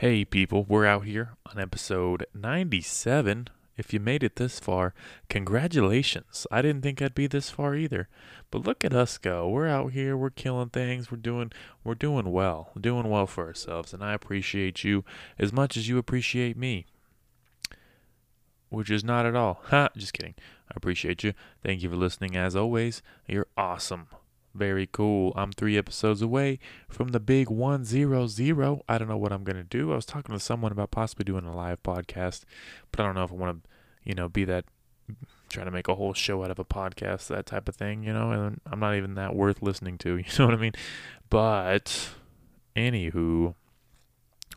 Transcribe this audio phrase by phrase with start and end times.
[0.00, 3.48] Hey, people, we're out here on episode 97.
[3.76, 4.94] If you made it this far,
[5.28, 6.46] congratulations.
[6.50, 8.08] I didn't think I'd be this far either.
[8.50, 9.46] But look at us go.
[9.46, 11.52] We're out here, we're killing things, we're doing
[11.84, 12.70] we're doing well.
[12.80, 15.04] Doing well for ourselves, and I appreciate you
[15.38, 16.86] as much as you appreciate me.
[18.70, 19.60] Which is not at all.
[19.64, 20.34] Ha, just kidding.
[20.70, 21.34] I appreciate you.
[21.62, 23.02] Thank you for listening as always.
[23.28, 24.06] You're awesome.
[24.54, 25.32] Very cool.
[25.36, 26.58] I'm three episodes away
[26.88, 28.82] from the big 100.
[28.88, 29.92] I don't know what I'm going to do.
[29.92, 32.42] I was talking to someone about possibly doing a live podcast,
[32.90, 33.70] but I don't know if I want to,
[34.02, 34.64] you know, be that,
[35.48, 38.12] trying to make a whole show out of a podcast, that type of thing, you
[38.12, 40.16] know, and I'm not even that worth listening to.
[40.18, 40.74] You know what I mean?
[41.28, 42.10] But,
[42.74, 43.54] anywho,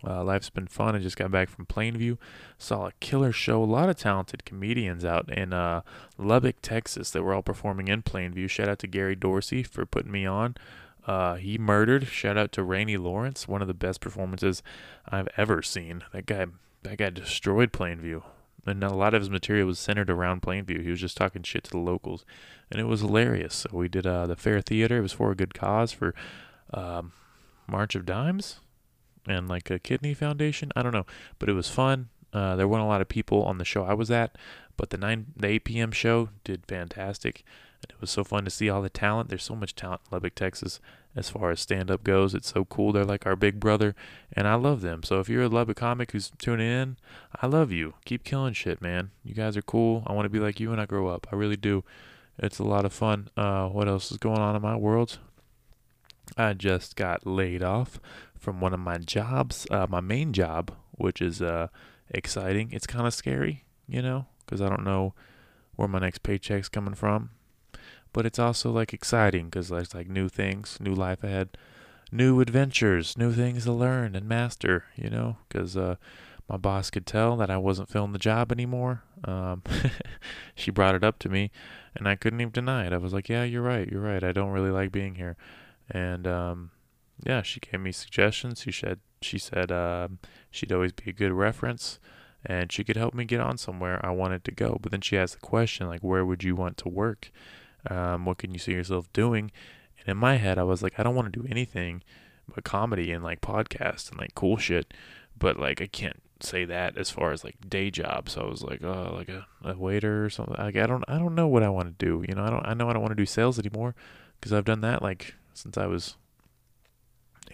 [0.06, 0.96] uh, life's been fun.
[0.96, 2.18] I just got back from Plainview,
[2.58, 3.64] saw a killer show.
[3.64, 5.82] A lot of talented comedians out in uh,
[6.18, 8.50] Lubbock, Texas, that were all performing in Plainview.
[8.50, 10.56] Shout out to Gary Dorsey for putting me on.
[11.06, 12.08] Uh, he murdered.
[12.08, 14.62] Shout out to Rainey Lawrence, one of the best performances
[15.08, 16.04] I've ever seen.
[16.12, 16.48] That guy,
[16.84, 18.24] that guy destroyed Plainview,
[18.66, 20.82] and a lot of his material was centered around Plainview.
[20.82, 22.26] He was just talking shit to the locals,
[22.70, 23.56] and it was hilarious.
[23.56, 24.98] So we did uh, the Fair Theater.
[24.98, 26.14] It was for a good cause for
[26.74, 27.12] um,
[27.68, 28.60] March of Dimes
[29.28, 30.72] and like a kidney foundation.
[30.76, 31.06] I don't know,
[31.40, 32.10] but it was fun.
[32.32, 34.38] Uh, there weren't a lot of people on the show I was at,
[34.76, 35.92] but the nine the 8 p.m.
[35.92, 37.44] show did fantastic.
[37.84, 39.30] And it was so fun to see all the talent.
[39.30, 40.80] There's so much talent in Lubbock, Texas,
[41.16, 42.34] as far as stand up goes.
[42.34, 42.92] It's so cool.
[42.92, 43.94] They're like our big brother,
[44.32, 45.04] and I love them.
[45.04, 46.98] So if you're a Lubbock comic who's tuning in,
[47.42, 47.94] I love you.
[48.06, 49.12] Keep killing shit, man.
[49.24, 50.04] You guys are cool.
[50.08, 51.28] I want to be like you when I grow up.
[51.32, 51.84] I really do.
[52.40, 53.30] It's a lot of fun.
[53.38, 55.20] Uh, what else is going on in my world?
[56.38, 58.00] I just got laid off
[58.44, 61.70] from one of my jobs, uh, my main job, which is uh,
[62.10, 62.72] exciting.
[62.74, 65.14] It's kind of scary, you know, because I don't know
[65.78, 67.30] where my next paycheck's coming from.
[68.12, 71.58] But it's also like exciting because there's like new things, new life ahead,
[72.12, 75.96] new adventures, new things to learn and master, you know, because uh,
[76.50, 79.04] my boss could tell that I wasn't filling the job anymore.
[79.24, 79.64] Um,
[80.56, 81.50] she brought it up to me,
[81.96, 82.94] and I couldn't even deny it.
[82.94, 83.88] I was like, "Yeah, you're right.
[83.88, 84.24] You're right.
[84.24, 85.38] I don't really like being here."
[85.90, 86.72] And um,
[87.22, 88.62] yeah, she gave me suggestions.
[88.62, 90.20] She said she said um,
[90.52, 92.00] she'd always be a good reference,
[92.46, 94.78] and she could help me get on somewhere I wanted to go.
[94.82, 97.32] But then she asked the question like, "Where would you want to work?
[97.90, 99.52] Um, what can you see yourself doing?"
[100.00, 102.04] And in my head, I was like, "I don't want to do anything
[102.54, 104.94] but comedy and like podcast and like cool shit."
[105.38, 108.30] But like, I can't say that as far as like day job.
[108.30, 110.56] So I was like, oh, like a, a waiter or something.
[110.58, 112.24] Like I don't, I don't know what I want to do.
[112.28, 113.96] You know, I don't, I know I don't want to do sales anymore
[114.40, 116.18] because I've done that like since I was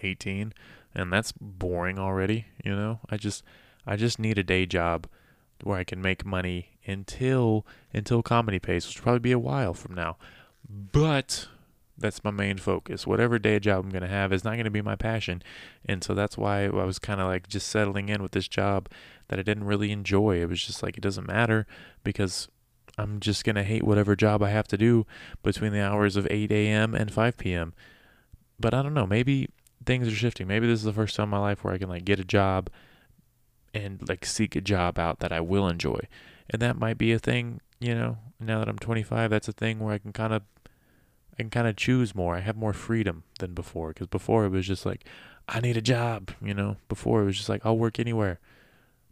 [0.02, 0.52] 18
[0.94, 3.00] and that's boring already, you know?
[3.08, 3.44] I just
[3.86, 5.06] I just need a day job
[5.62, 9.74] where I can make money until until comedy pays, which will probably be a while
[9.74, 10.16] from now.
[10.68, 11.48] But
[12.00, 13.06] that's my main focus.
[13.06, 15.42] Whatever day job I'm going to have is not going to be my passion.
[15.84, 18.88] And so that's why I was kind of like just settling in with this job
[19.28, 20.40] that I didn't really enjoy.
[20.40, 21.66] It was just like it doesn't matter
[22.02, 22.48] because
[22.96, 25.06] I'm just going to hate whatever job I have to do
[25.42, 26.94] between the hours of 8 a.m.
[26.94, 27.74] and 5 p.m.
[28.58, 29.48] But I don't know, maybe
[29.84, 30.46] things are shifting.
[30.46, 32.24] Maybe this is the first time in my life where I can like get a
[32.24, 32.70] job
[33.72, 36.00] and like seek a job out that I will enjoy.
[36.48, 39.78] And that might be a thing, you know, now that I'm 25, that's a thing
[39.78, 40.42] where I can kind of
[41.34, 42.36] I can kind of choose more.
[42.36, 45.04] I have more freedom than before cuz before it was just like
[45.48, 46.76] I need a job, you know.
[46.88, 48.40] Before it was just like I'll work anywhere.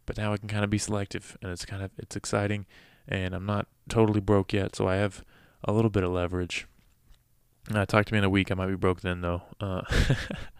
[0.05, 2.65] But now I can kind of be selective and it's kind of it's exciting
[3.07, 5.23] and I'm not totally broke yet, so I have
[5.63, 6.67] a little bit of leverage.
[7.73, 8.51] Uh, talk to me in a week.
[8.51, 9.43] I might be broke then, though.
[9.59, 9.81] Uh,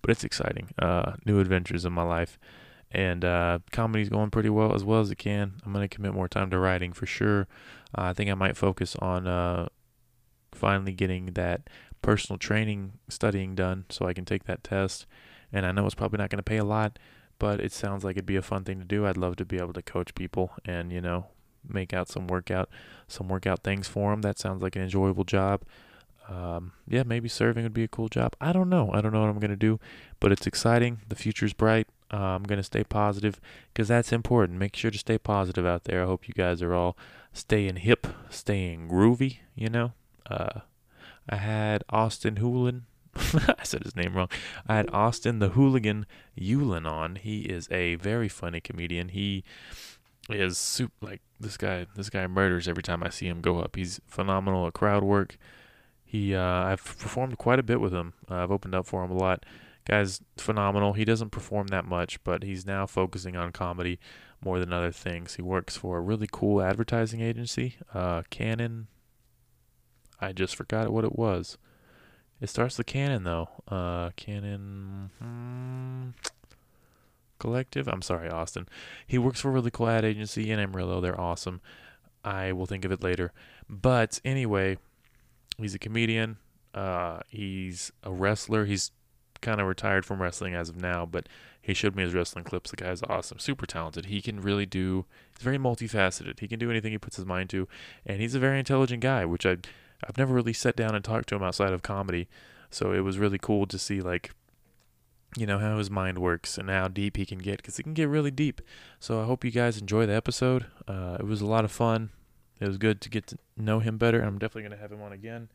[0.00, 0.68] but it's exciting.
[0.78, 2.38] Uh, new adventures in my life,
[2.90, 5.54] and uh, comedy's going pretty well as well as it can.
[5.64, 7.46] I'm gonna commit more time to writing for sure.
[7.96, 9.68] Uh, I think I might focus on uh,
[10.52, 11.68] finally getting that
[12.02, 15.06] personal training studying done, so I can take that test.
[15.52, 16.98] And I know it's probably not gonna pay a lot,
[17.38, 19.06] but it sounds like it'd be a fun thing to do.
[19.06, 21.26] I'd love to be able to coach people and you know
[21.68, 22.70] make out some workout,
[23.08, 24.22] some workout things for them.
[24.22, 25.62] That sounds like an enjoyable job
[26.28, 28.34] um, yeah, maybe serving would be a cool job.
[28.40, 28.90] I don't know.
[28.92, 29.80] I don't know what I'm going to do,
[30.20, 31.00] but it's exciting.
[31.08, 31.88] The future's bright.
[32.12, 33.40] Uh, I'm going to stay positive
[33.72, 34.58] because that's important.
[34.58, 36.02] Make sure to stay positive out there.
[36.02, 36.96] I hope you guys are all
[37.32, 39.92] staying hip, staying groovy, you know.
[40.28, 40.60] Uh,
[41.28, 42.82] I had Austin Hoolin.
[43.16, 44.28] I said his name wrong.
[44.66, 46.06] I had Austin the Hooligan
[46.38, 47.16] Yulin on.
[47.16, 49.08] He is a very funny comedian.
[49.08, 49.44] He
[50.28, 51.86] is super, like this guy.
[51.94, 53.76] This guy murders every time I see him go up.
[53.76, 55.38] He's phenomenal at crowd work.
[56.10, 58.14] He, uh, I've performed quite a bit with him.
[58.30, 59.44] Uh, I've opened up for him a lot.
[59.86, 60.94] Guy's phenomenal.
[60.94, 63.98] He doesn't perform that much, but he's now focusing on comedy
[64.42, 65.34] more than other things.
[65.34, 68.86] He works for a really cool advertising agency, uh, Canon.
[70.18, 71.58] I just forgot what it was.
[72.40, 73.50] It starts with Canon though.
[73.68, 75.10] Uh, Canon.
[75.18, 76.08] Hmm,
[77.38, 77.86] Collective.
[77.86, 78.66] I'm sorry, Austin.
[79.06, 81.02] He works for a really cool ad agency in Amarillo.
[81.02, 81.60] They're awesome.
[82.24, 83.30] I will think of it later.
[83.68, 84.78] But anyway,
[85.58, 86.38] he's a comedian.
[86.74, 88.64] Uh, he's a wrestler.
[88.64, 88.90] He's
[89.40, 91.28] kind of retired from wrestling as of now, but
[91.60, 92.70] he showed me his wrestling clips.
[92.70, 94.06] The guy's awesome, super talented.
[94.06, 95.04] He can really do.
[95.36, 96.40] He's very multifaceted.
[96.40, 97.68] He can do anything he puts his mind to,
[98.06, 99.58] and he's a very intelligent guy, which I
[100.06, 102.28] I've never really sat down and talked to him outside of comedy.
[102.70, 104.32] So it was really cool to see like
[105.36, 107.94] you know how his mind works and how deep he can get because he can
[107.94, 108.60] get really deep.
[108.98, 110.66] So I hope you guys enjoy the episode.
[110.86, 112.10] Uh, it was a lot of fun.
[112.60, 114.20] It was good to get to know him better.
[114.20, 115.48] I'm definitely gonna have him on again.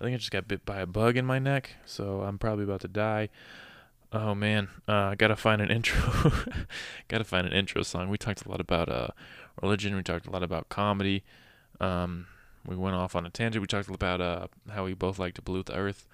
[0.00, 2.64] I think I just got bit by a bug in my neck, so I'm probably
[2.64, 3.28] about to die.
[4.12, 6.32] Oh man, uh, I gotta find an intro.
[7.08, 8.08] gotta find an intro song.
[8.08, 9.08] We talked a lot about uh,
[9.60, 9.96] religion.
[9.96, 11.24] We talked a lot about comedy.
[11.80, 12.26] Um,
[12.66, 13.60] we went off on a tangent.
[13.62, 16.06] We talked about uh, how we both like to pollute the earth,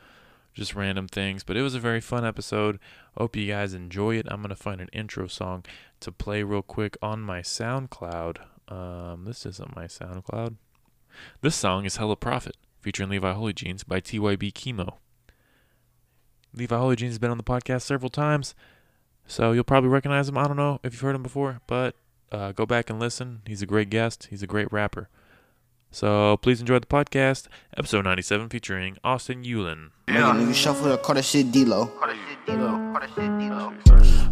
[0.54, 1.44] just random things.
[1.44, 2.78] But it was a very fun episode.
[3.16, 4.26] Hope you guys enjoy it.
[4.30, 5.64] I'm gonna find an intro song
[6.00, 8.38] to play real quick on my SoundCloud.
[8.68, 10.56] Um, this isn't my SoundCloud.
[11.40, 14.94] This song is Hella Profit, featuring Levi Holy Jeans by TYB Chemo.
[16.54, 18.54] Levi Holy Jeans has been on the podcast several times,
[19.26, 20.38] so you'll probably recognize him.
[20.38, 21.96] I don't know if you've heard him before, but
[22.30, 23.42] uh, go back and listen.
[23.46, 24.28] He's a great guest.
[24.30, 25.08] He's a great rapper.
[25.90, 29.90] So please enjoy the podcast, episode 97, featuring Austin Yulin.
[30.08, 30.32] Yeah.
[30.34, 31.90] Nigga shuffle the call that shit D-Lo.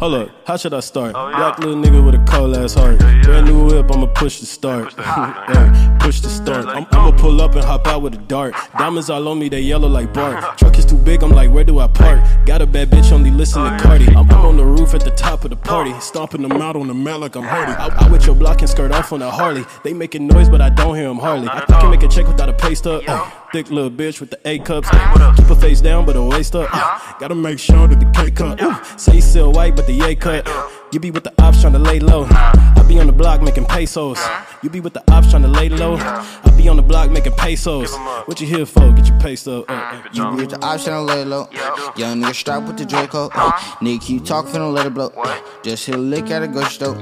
[0.01, 1.13] Hold up, how should I start?
[1.13, 2.99] Black little nigga with a cold ass heart.
[2.99, 4.93] Brand new whip, I'ma push the start.
[4.95, 6.67] Hey, push the start.
[6.69, 8.55] I'm, I'ma pull up and hop out with a dart.
[8.79, 10.57] Diamonds all on me, they yellow like bark.
[10.57, 12.21] Truck is too big, I'm like, where do I park?
[12.47, 14.09] Got a bad bitch, only listen to Cardi.
[14.09, 15.93] I'm, I'm on the roof at the top of the party.
[16.01, 17.73] Stomping them out on the mat like I'm Hardy.
[17.73, 19.65] I, I with your block and skirt off on a Harley.
[19.85, 21.49] They making noise, but I don't hear them hardly.
[21.49, 23.03] I, I can make a check without a pay stub.
[23.07, 24.89] Ay, thick little bitch with the A cups.
[24.93, 26.69] Ay, keep her face down, but her waist up.
[26.73, 28.63] Ay, gotta make sure that the K cut.
[28.63, 30.49] Ooh, say you still white, but the A cut.
[30.93, 32.27] You be with the ops trying to lay low.
[32.31, 34.19] I be on the block making pesos.
[34.63, 35.97] You be with the ops trying to lay low.
[35.97, 37.95] I be on the block making pesos.
[38.27, 38.93] What you here for?
[38.93, 39.67] Get your pay stub.
[39.69, 40.03] Uh, uh.
[40.13, 41.49] You be with the option to lay low.
[41.97, 43.31] Young nigga strap with the Draco.
[43.33, 45.13] Uh, nigga keep talking, finna let it blow.
[45.17, 46.97] Uh, just hit a lick at a ghost stove.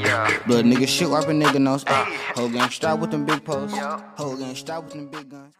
[0.47, 1.85] Blood nigga shit wiping nigga nose.
[1.87, 2.05] Uh,
[2.35, 3.77] whole gang strap with them big posts.
[3.79, 5.55] Whole gang strap with them big guns.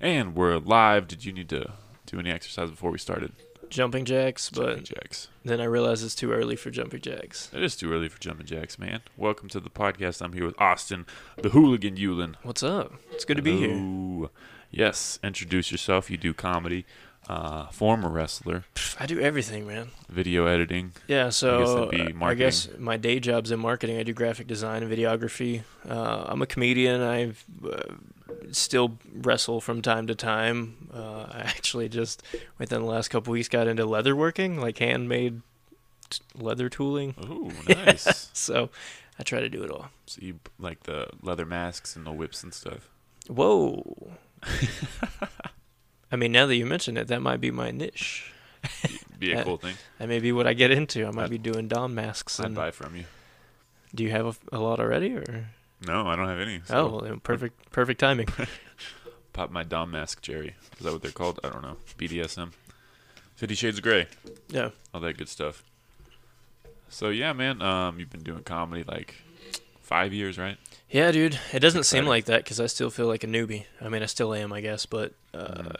[0.00, 1.08] And we're live.
[1.08, 1.72] Did you need to
[2.06, 3.32] do any exercise before we started?
[3.68, 5.26] jumping jacks, but Jumping jacks.
[5.44, 7.50] then I realized it's too early for jumping jacks.
[7.52, 9.00] It is too early for jumping jacks, man.
[9.16, 10.22] Welcome to the podcast.
[10.22, 11.04] I'm here with Austin,
[11.42, 12.36] the hooligan Yulin.
[12.44, 12.92] What's up?
[13.10, 14.28] It's good to be here.
[14.70, 16.08] Yes, introduce yourself.
[16.12, 16.86] You do comedy,
[17.28, 18.64] uh, former wrestler,
[19.00, 19.90] I do everything, man.
[20.08, 20.92] video editing.
[21.08, 23.98] Yeah, so that'd be uh, I guess my day job's in marketing.
[23.98, 25.62] I do graphic design and videography.
[25.88, 27.00] Uh, I'm a comedian.
[27.02, 27.32] I
[27.68, 27.94] uh,
[28.52, 30.88] still wrestle from time to time.
[30.92, 32.22] Uh, I actually just
[32.58, 35.42] within the last couple weeks got into leatherworking, like handmade
[36.10, 37.14] t- leather tooling.
[37.20, 38.30] Oh, nice.
[38.32, 38.70] So
[39.18, 39.90] I try to do it all.
[40.06, 42.88] so you like the leather masks and the whips and stuff.
[43.28, 44.12] Whoa.
[46.12, 48.32] I mean, now that you mention it, that might be my niche.
[49.18, 49.74] Be a Uh, cool thing.
[49.98, 51.06] That may be what I get into.
[51.06, 52.38] I might be doing Dom masks.
[52.38, 53.04] I'd And buy from you.
[53.94, 55.46] do you have a, a lot already, or
[55.86, 56.60] No, I don't have any.
[56.70, 58.28] oh, well, perfect, perfect timing.
[59.32, 60.54] pop my Dom mask, Jerry.
[60.78, 61.40] Is that what they're called?
[61.44, 61.76] I don't know.
[61.98, 62.52] BDSM.
[63.36, 64.06] Fifty Shades of Grey.
[64.48, 65.62] Yeah, all that good stuff.
[66.88, 69.14] So yeah, man, um, you've been doing comedy like
[69.82, 70.56] five years, right?
[70.90, 71.38] yeah, dude.
[71.52, 73.64] It doesn't seem like that because I still feel like a newbie.
[73.80, 75.76] I mean, I still am, I guess, but uh, Mhm.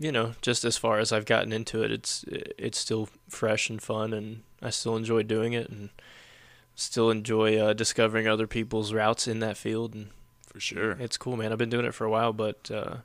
[0.00, 3.80] You know, just as far as I've gotten into it, it's it's still fresh and
[3.80, 5.90] fun, and I still enjoy doing it, and
[6.74, 10.08] still enjoy uh, discovering other people's routes in that field, and
[10.46, 10.92] For sure.
[10.92, 11.52] It's cool, man.
[11.52, 12.96] I've been doing it for a while, but uh,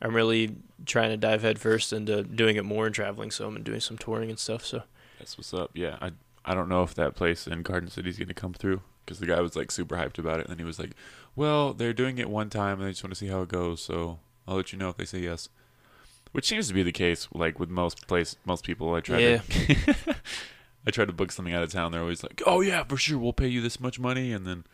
[0.00, 0.56] I'm really
[0.86, 4.30] trying to dive headfirst into doing it more and traveling some and doing some touring
[4.30, 4.64] and stuff.
[4.64, 4.84] So
[5.18, 5.70] That's what's up.
[5.74, 6.12] Yeah, I
[6.46, 9.26] I don't know if that place in Garden City is gonna come through because the
[9.26, 10.92] guy was like super hyped about it, and then he was like,
[11.34, 13.82] "Well, they're doing it one time, and they just want to see how it goes,
[13.82, 14.18] so
[14.48, 15.50] I'll let you know if they say yes."
[16.32, 18.94] Which seems to be the case, like with most place, most people.
[18.94, 19.38] I try Yeah.
[19.38, 20.16] to,
[20.86, 21.92] I try to book something out of town.
[21.92, 24.64] They're always like, "Oh yeah, for sure, we'll pay you this much money," and then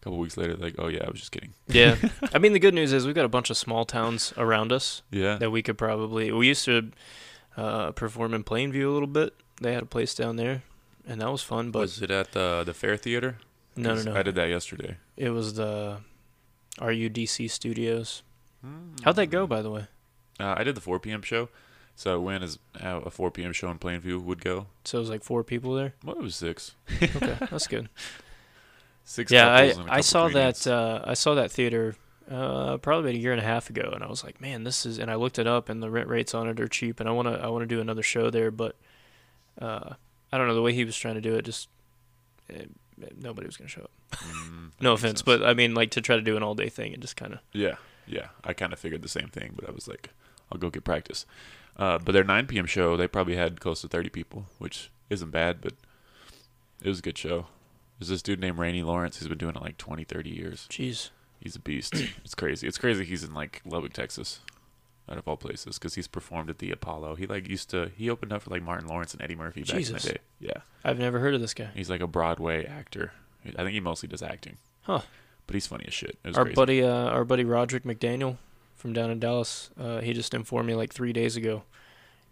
[0.00, 1.96] a couple weeks later, like, "Oh yeah, I was just kidding." yeah,
[2.32, 5.02] I mean the good news is we've got a bunch of small towns around us
[5.10, 5.36] Yeah.
[5.36, 6.30] that we could probably.
[6.32, 6.90] We used to
[7.56, 9.34] uh, perform in Plainview a little bit.
[9.60, 10.62] They had a place down there,
[11.06, 11.70] and that was fun.
[11.72, 13.38] But was it at the the Fair Theater?
[13.76, 14.14] no, no no.
[14.16, 14.98] I did that yesterday.
[15.16, 15.98] It was the
[16.78, 18.22] RUDC Studios.
[19.04, 19.86] How'd that go, by the way?
[20.42, 21.22] Uh, I did the 4 p.m.
[21.22, 21.48] show,
[21.94, 23.52] so I went as how a 4 p.m.
[23.52, 24.66] show in Plainview would go.
[24.84, 25.94] So it was like four people there.
[26.04, 26.74] Well, it was six.
[27.02, 27.88] Okay, that's good.
[29.04, 29.30] Six.
[29.32, 31.96] yeah, I, couples and a I saw that uh, I saw that theater
[32.30, 34.86] uh, probably about a year and a half ago, and I was like, man, this
[34.86, 34.98] is.
[34.98, 37.12] And I looked it up, and the rent rates on it are cheap, and I
[37.12, 38.76] wanna I wanna do another show there, but
[39.60, 39.94] uh,
[40.32, 41.44] I don't know the way he was trying to do it.
[41.44, 41.68] Just
[42.48, 42.64] eh,
[43.20, 43.90] nobody was gonna show up.
[44.12, 45.22] Mm, No offense, sense.
[45.22, 47.34] but I mean, like to try to do an all day thing and just kind
[47.34, 47.40] of.
[47.52, 47.74] Yeah,
[48.06, 48.28] yeah.
[48.44, 50.10] I kind of figured the same thing, but I was like,
[50.52, 51.26] I'll go get practice.
[51.76, 52.66] Uh, but their 9 p.m.
[52.66, 55.72] show, they probably had close to 30 people, which isn't bad, but
[56.82, 57.46] it was a good show.
[57.98, 59.18] There's this dude named Rainey Lawrence.
[59.18, 60.66] He's been doing it like 20, 30 years.
[60.70, 61.10] Jeez.
[61.40, 61.94] He's a beast.
[62.24, 62.66] it's crazy.
[62.68, 64.40] It's crazy he's in like Lubbock, Texas,
[65.08, 67.14] out of all places, because he's performed at the Apollo.
[67.16, 69.76] He like used to, he opened up for like Martin Lawrence and Eddie Murphy back
[69.76, 70.04] Jesus.
[70.04, 70.20] in the day.
[70.40, 70.60] Yeah.
[70.84, 71.70] I've never heard of this guy.
[71.74, 73.12] He's like a Broadway actor.
[73.46, 74.58] I think he mostly does acting.
[74.82, 75.00] Huh.
[75.46, 76.18] But he's funny as shit.
[76.22, 76.54] It was Our crazy.
[76.54, 78.36] buddy, uh, our buddy Roderick McDaniel
[78.82, 81.62] from down in Dallas, uh, he just informed me like three days ago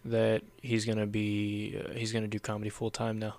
[0.05, 3.37] that he's gonna be uh, he's gonna do comedy full time now,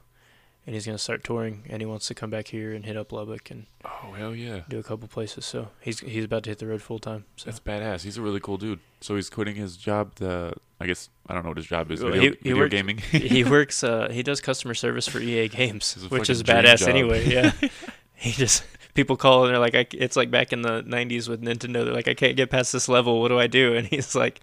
[0.66, 3.12] and he's gonna start touring, and he wants to come back here and hit up
[3.12, 4.62] Lubbock and Oh, hell yeah.
[4.70, 5.46] do a couple places.
[5.46, 7.26] So he's he's about to hit the road full time.
[7.36, 8.04] So That's badass.
[8.04, 8.80] He's a really cool dude.
[9.02, 10.16] So he's quitting his job.
[10.16, 12.02] The I guess I don't know what his job is.
[12.02, 12.98] Video, he- he video works- gaming.
[13.12, 16.90] he works uh, he does customer service for EA Games, which is badass job.
[16.90, 17.28] anyway.
[17.28, 17.52] Yeah,
[18.16, 21.42] he just people call and they're like, I, it's like back in the '90s with
[21.42, 21.86] Nintendo.
[21.86, 23.22] They're like, I can't get past this level.
[23.22, 23.76] What do I do?
[23.82, 24.42] And he's like,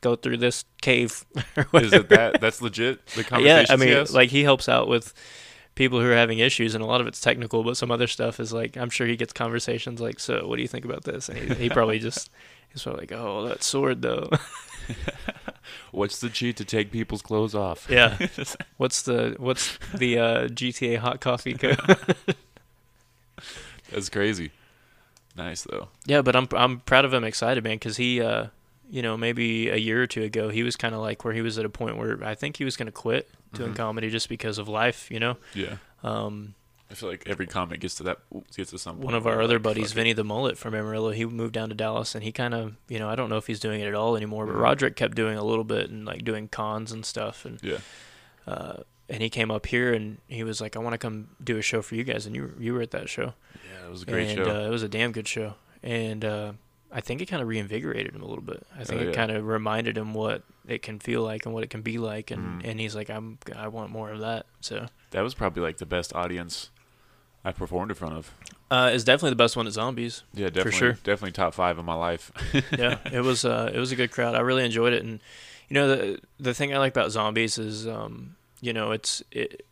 [0.00, 1.24] go through this cave.
[1.74, 2.40] is it that?
[2.40, 3.04] That's legit.
[3.08, 3.44] The conversation?
[3.46, 5.12] Yeah, I mean, like he helps out with
[5.74, 8.40] people who are having issues, and a lot of it's technical, but some other stuff
[8.40, 11.28] is like I'm sure he gets conversations like, so what do you think about this?
[11.28, 12.30] And he, he probably just
[12.72, 14.30] he's probably like, oh, that sword though.
[15.92, 17.86] what's the cheat to take people's clothes off?
[17.90, 18.16] yeah.
[18.76, 21.78] What's the what's the uh, GTA hot coffee code?
[23.92, 24.50] That's crazy.
[25.36, 25.88] Nice though.
[26.06, 28.46] Yeah, but I'm I'm proud of him, excited man, because he, uh,
[28.90, 31.42] you know, maybe a year or two ago, he was kind of like where he
[31.42, 33.76] was at a point where I think he was gonna quit doing Mhm.
[33.76, 35.36] comedy just because of life, you know.
[35.54, 35.76] Yeah.
[36.02, 36.54] Um,
[36.90, 38.18] I feel like every comic gets to that
[38.56, 39.92] gets to some one of our other like, buddies.
[39.92, 42.98] Vinny the Mullet from Amarillo, he moved down to Dallas, and he kind of, you
[42.98, 44.60] know, I don't know if he's doing it at all anymore, but Mhm.
[44.60, 47.78] Roderick kept doing a little bit and like doing cons and stuff, and Yeah.
[48.46, 51.56] uh, and he came up here and he was like, I want to come do
[51.58, 53.34] a show for you guys, and you you were at that show.
[53.54, 54.50] Yeah, it was a great and, show.
[54.62, 56.52] Uh, it was a damn good show, and uh,
[56.92, 58.66] I think it kind of reinvigorated him a little bit.
[58.78, 61.64] I think Oh, it kind of reminded him what it can feel like and what
[61.64, 62.70] it can be like, and Mhm.
[62.70, 64.46] and he's like, I'm I want more of that.
[64.60, 66.70] So that was probably like the best audience
[67.44, 68.30] I performed in front of.
[68.70, 70.22] uh, it's definitely the best one at Zombies.
[70.34, 70.72] Yeah, definitely.
[70.72, 70.92] sure.
[70.92, 72.30] Definitely top five in my life.
[72.76, 74.34] yeah, it was uh, it was a good crowd.
[74.34, 75.20] I really enjoyed it, and
[75.70, 79.64] you know the the thing I like about Zombies is um, you know it's it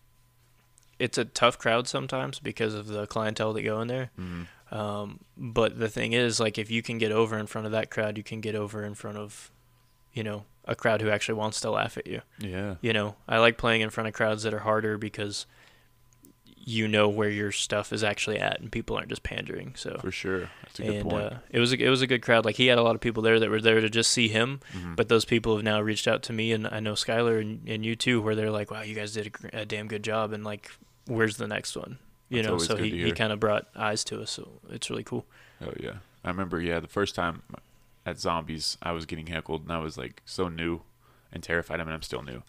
[0.98, 4.10] it's a tough crowd sometimes because of the clientele that go in there.
[4.18, 4.46] Mhm.
[4.74, 7.90] Um, but the thing is, like, if you can get over in front of that
[7.90, 9.50] crowd, you can get over in front of,
[10.12, 12.22] you know, a crowd who actually wants to laugh at you.
[12.38, 12.76] Yeah.
[12.80, 15.46] You know, I like playing in front of crowds that are harder because
[16.68, 19.72] you know where your stuff is actually at, and people aren't just pandering.
[19.76, 20.50] So, For sure.
[20.64, 21.22] That's a good and point.
[21.24, 22.44] uh, it was a, it was a good crowd.
[22.44, 24.58] Like he had a lot of people there that were there to just see him,
[24.74, 24.96] Mhm.
[24.96, 27.84] but those people have now reached out to me, and I know Skylar and, and
[27.86, 30.42] you too, where they're like, "Wow, you guys did a, a damn good job," and
[30.42, 30.72] like,
[31.06, 34.20] "Where's the next one?" You That's know, so he, he kind of brought eyes to
[34.22, 35.24] us, so it's really cool.
[35.64, 36.60] Oh yeah, I remember.
[36.60, 37.44] Yeah, the first time
[38.04, 40.80] at Zombies, I was getting heckled, and I was like so new
[41.32, 41.80] and terrified.
[41.80, 42.42] I mean, I'm still new,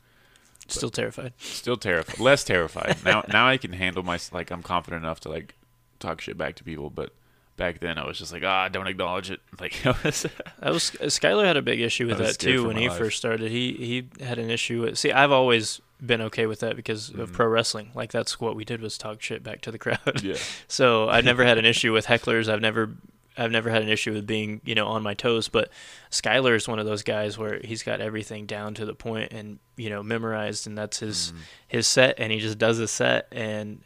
[0.69, 1.33] Still terrified.
[1.39, 2.97] still terrified, less terrified.
[3.05, 4.51] Now, now I can handle my like.
[4.51, 5.55] I'm confident enough to like
[5.99, 7.11] talk shit back to people, but
[7.55, 9.39] back then I was just like, ah, don't acknowledge it.
[9.59, 10.21] Like, I was,
[10.59, 12.97] That was Skylar had a big issue with that too when he life.
[12.97, 13.49] first started.
[13.51, 13.73] He
[14.19, 14.97] he had an issue with.
[14.97, 17.33] See, I've always been okay with that because of Mhm.
[17.33, 17.89] pro wrestling.
[17.95, 20.21] Like that's what we did was talk shit back to the crowd.
[20.21, 20.35] yeah,
[20.67, 22.47] So I've never had an issue with hecklers.
[22.47, 22.91] I've never
[23.37, 25.69] I've never had an issue with being, you know, on my toes, but
[26.11, 29.59] Skylar is one of those guys where he's got everything down to the point and,
[29.75, 31.39] you know, memorized and that's his Mhm.
[31.67, 33.81] his set and he just does his set and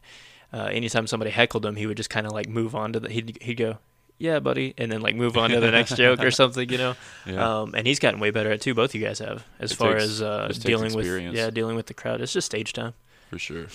[0.54, 3.10] uh, anytime somebody heckled him, he would just kind of like move on to the
[3.10, 3.78] he'd he'd go,
[4.18, 6.96] "Yeah, buddy," and then like move on to the next joke or something, you know.
[7.26, 7.62] yeah.
[7.62, 8.74] Um, and he's gotten way better at it too.
[8.74, 11.86] Both you guys have, as It far takes- as uh, dealing with yeah, dealing with
[11.88, 12.20] the crowd.
[12.22, 12.94] It's just stage time.
[13.30, 13.68] for sure.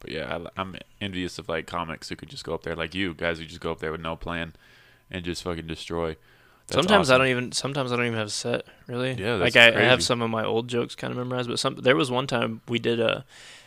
[0.00, 2.94] But yeah, I, I'm envious of like comics who could just go up there, like
[2.94, 4.54] you guys who just go up there with no plan
[5.10, 6.16] and just fucking destroy.
[6.66, 9.12] That's sometimes I don't even sometimes I don't even have a set really.
[9.12, 11.76] Yeah, like I, I have some of my old jokes kind of memorized, but some
[11.76, 13.24] there was one time we did a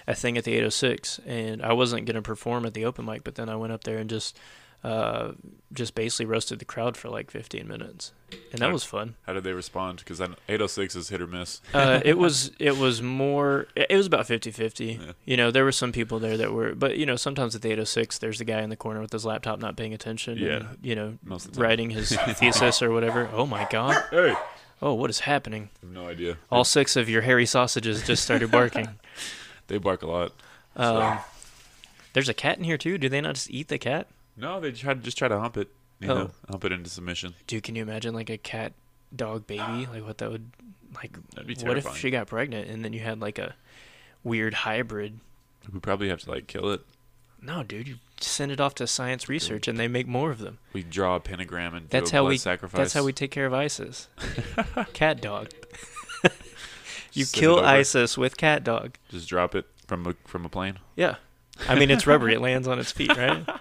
[0.08, 3.36] a thing at the 806, and I wasn't gonna perform at the open mic, but
[3.36, 4.38] then I went up there and just
[4.84, 5.32] uh
[5.74, 8.14] just basically roasted the crowd for like 15 minutes,
[8.54, 9.16] and that How- was fun.
[9.26, 10.00] How did they respond?
[10.00, 11.60] Because 806 is hit or miss.
[11.74, 15.12] uh, it was it was more it was about 50-50 Yeah.
[15.26, 17.70] you know there were some people there that were but you know sometimes at the
[17.70, 20.48] 806 there's the guy in the corner with his laptop not paying attention Yeah.
[20.56, 21.64] and, you know Most of the time.
[21.64, 24.34] writing his thesis or whatever oh my god Hey,
[24.82, 26.38] oh what is happening have no idea.
[26.50, 28.88] all six of your hairy sausages just started barking
[29.68, 30.32] They bark a lot.
[30.78, 31.20] um,
[32.14, 34.08] there's a cat in here too do they not just eat the cat
[34.38, 35.70] No, they try to just try to hump it.
[36.00, 36.14] You Oh.
[36.16, 37.34] know, hump it into submission.
[37.48, 38.74] dude can you imagine like a cat
[39.16, 40.52] dog baby like what that would
[40.96, 43.56] like That'd be what if she got pregnant and then you had like a
[44.24, 45.20] weird hybrid.
[45.74, 46.82] We probably have to like kill it.
[47.42, 50.58] No, dude, you send it off to science research, and they make more of them.
[50.74, 52.38] We draw a pentagram and That's do a how we.
[52.38, 52.78] sacrifice.
[52.80, 54.08] That's how we take care of ISIS.
[54.94, 55.50] cat dog.
[57.14, 57.60] you Send kill.
[57.60, 58.98] ISIS with cat dog.
[59.10, 60.80] just drop it from a from a plane.
[60.96, 61.16] Yeah.
[61.70, 62.34] I mean, it's rubbery.
[62.34, 63.48] It lands on its feet, right?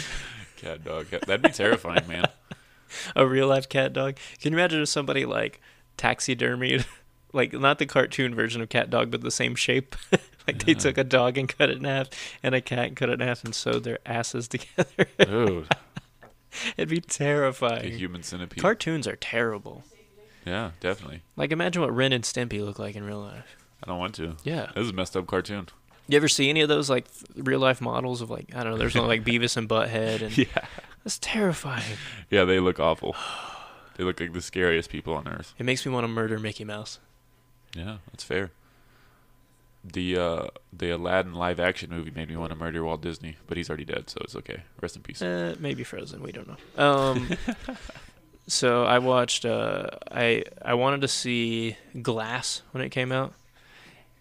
[0.56, 1.06] Cat dog.
[1.10, 2.26] That'd be terrifying, man.
[3.16, 4.16] A real life cat dog.
[4.40, 5.60] Can you imagine if somebody like
[5.98, 6.86] taxidermied,
[7.32, 9.96] like not the cartoon version of cat dog, but the same shape?
[10.46, 10.78] like they Yeah.
[10.78, 12.08] took a dog and cut it in half,
[12.42, 15.06] and a cat and cut it in half, and sewed their asses together.
[15.18, 15.68] Dude,
[16.76, 17.84] It'd be terrifying.
[17.92, 18.62] a human centipede.
[18.62, 19.84] Cartoons are terrible.
[20.46, 21.22] yeah, definitely.
[21.36, 23.56] Like imagine what Ren and Stimpy look like in real life.
[23.82, 24.36] I don't want to.
[24.44, 24.70] Yeah.
[24.74, 25.68] This is a messed up cartoon.
[26.08, 28.78] You ever see any of those like real life models of like I don't know?
[28.78, 30.46] There's one like Beavis and Butthead, and Yeah.
[31.04, 31.96] that's terrifying.
[32.30, 33.16] Yeah, they look awful.
[33.96, 35.54] They look like the scariest people on earth.
[35.58, 36.98] It makes me want to murder Mickey Mouse.
[37.74, 38.50] Yeah, that's fair.
[39.84, 43.56] The uh the Aladdin live action movie made me want to murder Walt Disney, but
[43.56, 44.62] he's already dead, so it's okay.
[44.80, 45.22] Rest in peace.
[45.22, 46.22] Uh, maybe Frozen.
[46.22, 46.84] We don't know.
[46.84, 47.30] Um,
[48.48, 49.44] so I watched.
[49.44, 53.32] Uh, I I wanted to see Glass when it came out,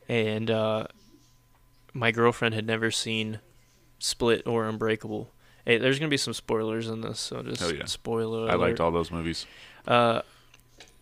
[0.08, 0.86] and uh,
[1.96, 3.40] my girlfriend had never seen
[3.98, 5.32] Split or Unbreakable.
[5.66, 7.86] Hey, there's gonna be some spoilers in this, so just Oh, yeah.
[7.86, 8.52] spoiler.
[8.52, 9.48] I liked all those movies.
[9.88, 10.22] Uh,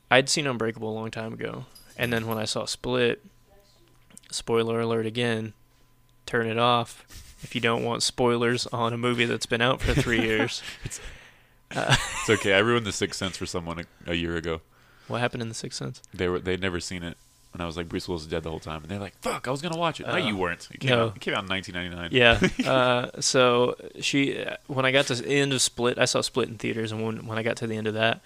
[0.09, 1.65] I'd seen Unbreakable a long time ago,
[1.97, 3.21] and then when I saw Split,
[4.31, 5.53] spoiler alert again,
[6.25, 7.03] turn it off
[7.43, 10.61] if you don't want spoilers on a movie that's been out for three years.
[11.75, 12.53] Uh, It's okay.
[12.53, 14.61] I ruined the Sixth Sense for someone a, a year ago.
[15.07, 16.01] what happened in The Sixth Sense?
[16.13, 17.17] They were they'd never seen it,
[17.53, 19.47] and I was like, Bruce Willis is dead the whole time, and they're like, "Fuck,
[19.47, 20.67] I was gonna watch it." no, Uh, you weren't.
[20.71, 21.07] It came, no.
[21.07, 22.09] out, it came out in 1999.
[22.11, 22.39] Yeah.
[22.69, 26.57] Uh, so she, when I got to the end of Split, I saw Split in
[26.57, 28.21] theaters, and when when I got to the end of that,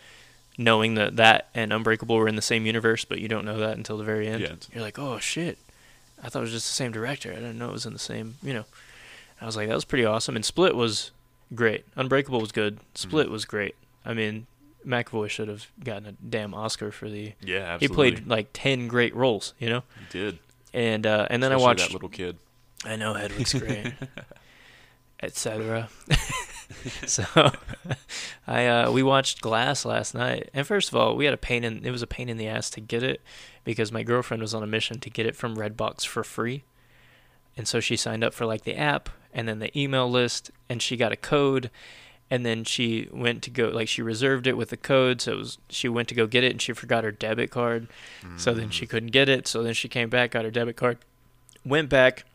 [0.58, 3.78] knowing that that and Unbreakable were in the same universe, but you don't know that
[3.78, 4.42] until the very end.
[4.42, 5.58] Yeah, You're like, oh shit,
[6.24, 7.32] I thought it was just the same director.
[7.32, 8.36] I didn't know it was in the same.
[8.42, 8.66] You know,
[9.42, 10.36] I was like, that was pretty awesome.
[10.36, 11.12] And Split was
[11.54, 11.86] great.
[11.96, 12.80] Unbreakable was good.
[12.96, 13.76] Split was great.
[14.06, 14.48] I mean,
[14.88, 17.34] McAvoy should have gotten a damn Oscar for the.
[17.42, 17.88] Yeah, absolutely.
[17.88, 19.84] He played like ten great roles, you know.
[20.00, 20.40] He did.
[20.74, 22.38] And uh, and then I watched that little kid.
[22.86, 23.94] I know Hedwig's great,
[25.22, 25.90] etc.
[27.06, 27.24] so,
[28.48, 31.64] I uh, we watched Glass last night, and first of all, we had a pain
[31.64, 33.22] in it was a pain in the ass to get it
[33.64, 36.64] because my girlfriend was on a mission to get it from Redbox for free,
[37.56, 40.82] and so she signed up for like the app and then the email list, and
[40.82, 41.70] she got a code.
[42.30, 45.22] And then she went to go, like she reserved it with the code.
[45.22, 47.88] So it was, she went to go get it, and she forgot her debit card.
[48.36, 49.48] So then she couldn't get it.
[49.48, 50.98] So then she came back, got her debit card,
[51.66, 52.26] went back.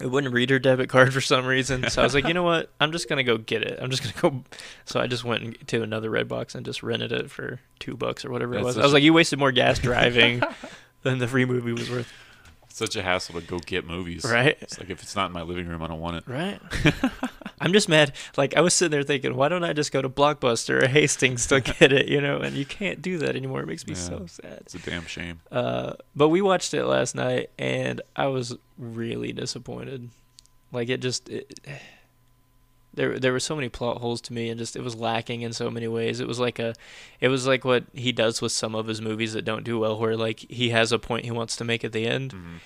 [0.00, 1.88] It wouldn't read her debit card for some reason.
[1.88, 2.70] So I was like, you know what?
[2.80, 3.78] I'm just gonna go get it.
[3.80, 4.42] I'm just gonna go.
[4.84, 8.30] So I just went to another Redbox and just rented it for two bucks or
[8.32, 8.76] whatever it was.
[8.76, 10.42] I was like, you wasted more gas driving
[11.04, 12.12] than the free movie was worth,
[12.74, 14.24] Such a hassle to go get movies.
[14.24, 14.58] right?
[14.60, 16.24] It's like if it's not in my living room, I don't want it.
[16.26, 16.58] Right.
[17.60, 18.12] I'm just mad.
[18.36, 21.46] Like I was sitting there thinking, why don't I just go to Blockbuster or Hastings
[21.46, 22.08] to get it?
[22.08, 23.60] You know, and you can't do that anymore.
[23.60, 24.00] It makes me Yeah.
[24.00, 24.58] so sad.
[24.62, 25.40] It's a damn shame.
[25.52, 30.10] Uh, but we watched it last night, and I was really disappointed.
[30.72, 31.60] Like it just, it,
[32.94, 35.52] there there were so many plot holes to me, and just it was lacking in
[35.52, 36.20] so many ways.
[36.20, 36.74] It was like a,
[37.20, 39.98] it was like what he does with some of his movies that don't do well,
[39.98, 42.60] where like he has a point he wants to make at the end, Mhm.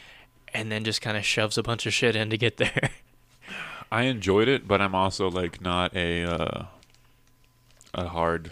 [0.55, 2.91] and then just kind of shoves a bunch of shit in to get there.
[3.91, 6.65] I enjoyed it, but I'm also like not a uh,
[7.95, 8.51] a hard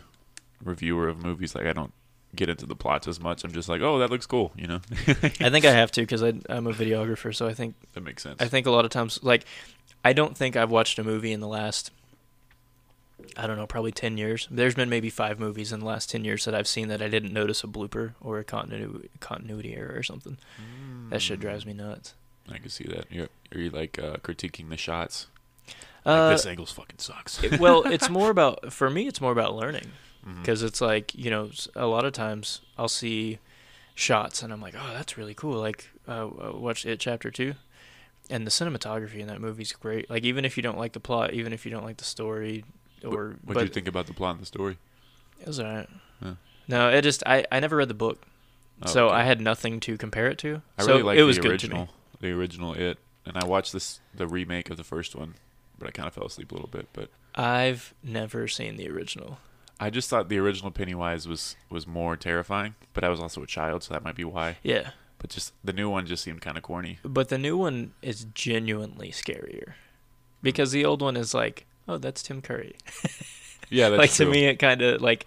[0.62, 1.54] reviewer of movies.
[1.54, 1.92] Like I don't
[2.34, 3.44] get into the plots as much.
[3.44, 4.52] I'm just like, oh, that looks cool.
[4.56, 8.02] You know, I think I have to because I'm a videographer, so I think that
[8.02, 8.36] makes sense.
[8.40, 9.44] I think a lot of times, like,
[10.06, 11.90] I don't think I've watched a movie in the last,
[13.36, 14.46] I don't know, probably 10 years.
[14.50, 17.08] There's been maybe five movies in the last 10 years that I've seen that I
[17.08, 20.38] didn't notice a blooper or a continuity, continuity error or something.
[21.10, 22.14] That shit drives me nuts.
[22.50, 23.06] I can see that.
[23.10, 25.26] You're are you like uh, critiquing the shots?
[26.04, 27.42] Uh, this angle's fucking sucks.
[27.42, 29.86] it- well, it's more about, for me, it's more about learning.
[30.40, 33.38] Because it's like, you know, a lot of times I'll see
[33.94, 35.58] shots and I'm like, oh, that's really cool.
[35.60, 37.54] Like, uh, watch It Chapter 2.
[38.28, 40.10] And the cinematography in that movie's great.
[40.10, 42.64] Like, even if you don't like the plot, even if you don't like the story,
[43.04, 44.78] or what do you think about the plot and the story?
[45.40, 45.88] It was alright.
[46.22, 46.34] Huh.
[46.66, 48.26] No, it just I, I never read the book,
[48.82, 49.16] Oh, so okay.
[49.16, 50.62] I had nothing to compare it to.
[50.78, 51.88] I so really like it was the original,
[52.20, 55.34] the original It, and I watched this the remake of the first one,
[55.78, 56.88] but I kind of fell asleep a little bit.
[56.92, 59.38] But I've never seen the original.
[59.78, 63.46] I just thought the original Pennywise was was more terrifying, but I was also a
[63.46, 64.56] child, so that might be why.
[64.62, 66.98] Yeah, But just the new one just seemed kind of corny.
[67.02, 69.72] but the new one is genuinely scarier
[70.42, 72.76] because the old one is like, oh, that's Tim Curry.
[73.68, 74.26] Yeah, that's like true.
[74.26, 75.24] to me, it kind of like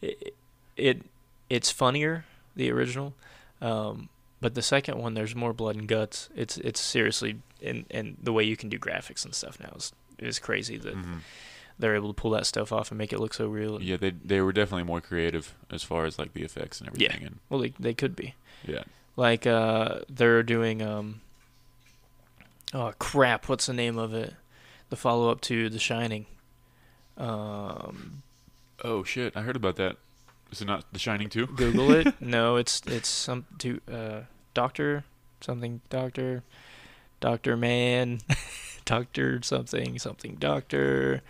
[0.00, 0.32] it,
[0.76, 1.02] it.
[1.48, 2.24] It's funnier
[2.54, 3.14] the original,
[3.60, 4.08] um,
[4.40, 6.28] but the second one, there's more blood and guts.
[6.36, 9.92] It's it's seriously, and and the way you can do graphics and stuff now is
[10.20, 11.20] is crazy that Mhm.
[11.80, 13.82] they're able to pull that stuff off and make it look so real.
[13.82, 17.08] Yeah, they they were definitely more creative as far as like the effects and Yeah.
[17.08, 17.26] everything.
[17.26, 18.34] And Well, they they could be.
[18.64, 18.84] yeah,
[19.16, 21.20] Like uh, they're doing um.
[22.72, 23.48] Oh crap!
[23.48, 24.34] What's the name of it?
[24.90, 26.26] The follow up to The Shining.
[27.16, 28.22] Um,
[28.82, 29.36] Oh shit!
[29.36, 29.96] I heard about that.
[30.50, 31.46] Is it not The Shining too?
[31.46, 32.14] Google it.
[32.20, 34.20] no, it's it's some to uh
[34.54, 35.04] doctor
[35.40, 36.42] something doctor
[37.20, 38.20] doctor man
[38.84, 41.22] doctor something something doctor.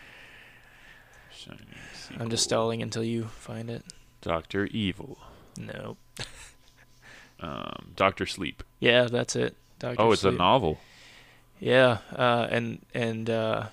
[1.34, 1.66] Shining.
[2.18, 3.84] I'm just stalling until you find it.
[4.20, 5.18] Doctor Evil.
[5.58, 5.96] No.
[7.40, 8.62] Um, Doctor Sleep.
[8.80, 9.56] Yeah, that's it.
[9.78, 10.78] Doctor oh, it's a novel.
[11.58, 13.66] Yeah, uh, and and uh,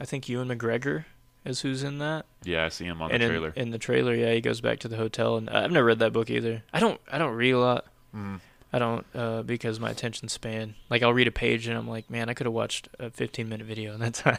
[0.00, 1.04] I think Ewan McGregor
[1.44, 2.26] is who's in that.
[2.42, 3.52] Yeah, I see him on and the in, trailer.
[3.56, 6.12] in the trailer, yeah, he goes back to the hotel, and I've never read that
[6.12, 6.62] book either.
[6.72, 7.86] I don't I don't read a lot.
[8.14, 8.40] Mm.
[8.74, 10.74] I don't uh, because my attention span.
[10.90, 13.48] Like I'll read a page and I'm like, man, I could have watched a 15
[13.48, 14.38] minute video in that time.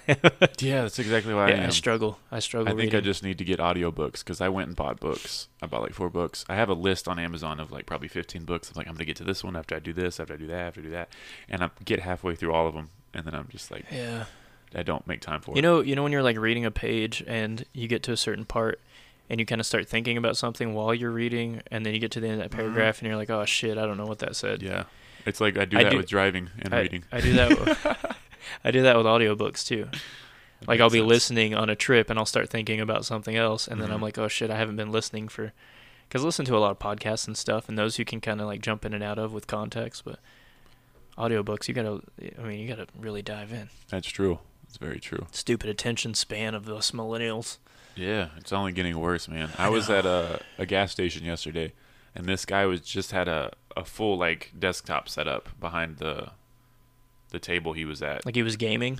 [0.59, 1.71] Yeah, that's exactly why I yeah, I am.
[1.71, 2.19] struggle.
[2.31, 2.73] I struggle.
[2.73, 5.47] I think I just need to get audiobooks because I went and bought books.
[5.61, 6.43] I bought like four books.
[6.49, 8.69] I have a list on Amazon of like probably 15 books.
[8.69, 10.37] I'm like, I'm going to get to this one after I do this, after I
[10.37, 11.09] do that, after I do that.
[11.47, 12.89] And I get halfway through all of them.
[13.13, 14.25] And then I'm just like, Yeah.
[14.75, 15.61] I don't make time for You it.
[15.61, 18.43] know, you know when you're like reading a page and you get to a certain
[18.43, 18.81] part
[19.29, 22.11] and you kind of start thinking about something while you're reading and then you get
[22.11, 22.59] to the end of that Mhm.
[22.61, 24.83] paragraph and you're like, "Oh shit, I don't know what that said." Yeah.
[25.25, 27.03] It's like I do I that do- with driving and I, reading.
[27.11, 27.85] I do that with,
[28.63, 29.85] I do that with audiobooks too.
[30.59, 31.09] That Like I'll be sense.
[31.09, 34.03] listening on a trip and I'll start thinking about something else and then I'm Mhm.
[34.03, 35.51] like, "Oh shit, I haven't been listening for
[36.11, 38.39] cuz I listen to a lot of podcasts and stuff and those you can kind
[38.39, 40.19] of like jump in and out of with context, but
[41.17, 42.01] audiobooks, you got to
[42.39, 43.69] I mean, you got to really dive in.
[43.89, 44.39] That's true.
[44.67, 45.27] It's very true.
[45.31, 47.57] Stupid attention span of us millennials.
[47.95, 49.49] Yeah, it's only getting worse, man.
[49.57, 51.73] I I was at a, a gas station yesterday,
[52.13, 56.31] and this guy was just had a, a full like desktop set up behind the
[57.31, 58.25] the table he was at.
[58.25, 58.99] Like he was gaming.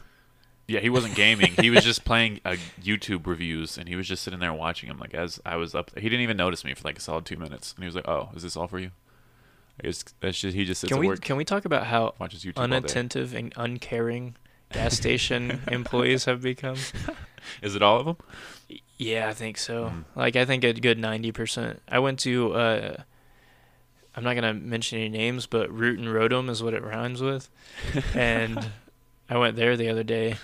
[0.68, 1.54] Yeah, he wasn't gaming.
[1.60, 4.98] he was just playing uh, YouTube reviews, and he was just sitting there watching them.
[4.98, 7.38] Like as I was up, he didn't even notice me for like a solid two
[7.38, 8.92] minutes, and he was like, "Oh, is this all for you?"
[9.80, 12.44] I guess that's just he just sits Can we can we talk about how watches
[12.44, 14.36] YouTube unattentive and uncaring
[14.72, 16.78] gas station employees have become?
[17.62, 18.18] Is it all of them?
[18.98, 19.86] Yeah, I think so.
[19.90, 20.04] Mhm.
[20.16, 21.82] Like I think a good ninety percent.
[21.90, 22.96] I went to uh
[24.16, 27.50] I'm not gonna mention any names, but Root and Rotom is what it rhymes with.
[28.16, 28.70] And
[29.30, 30.38] I went there the other day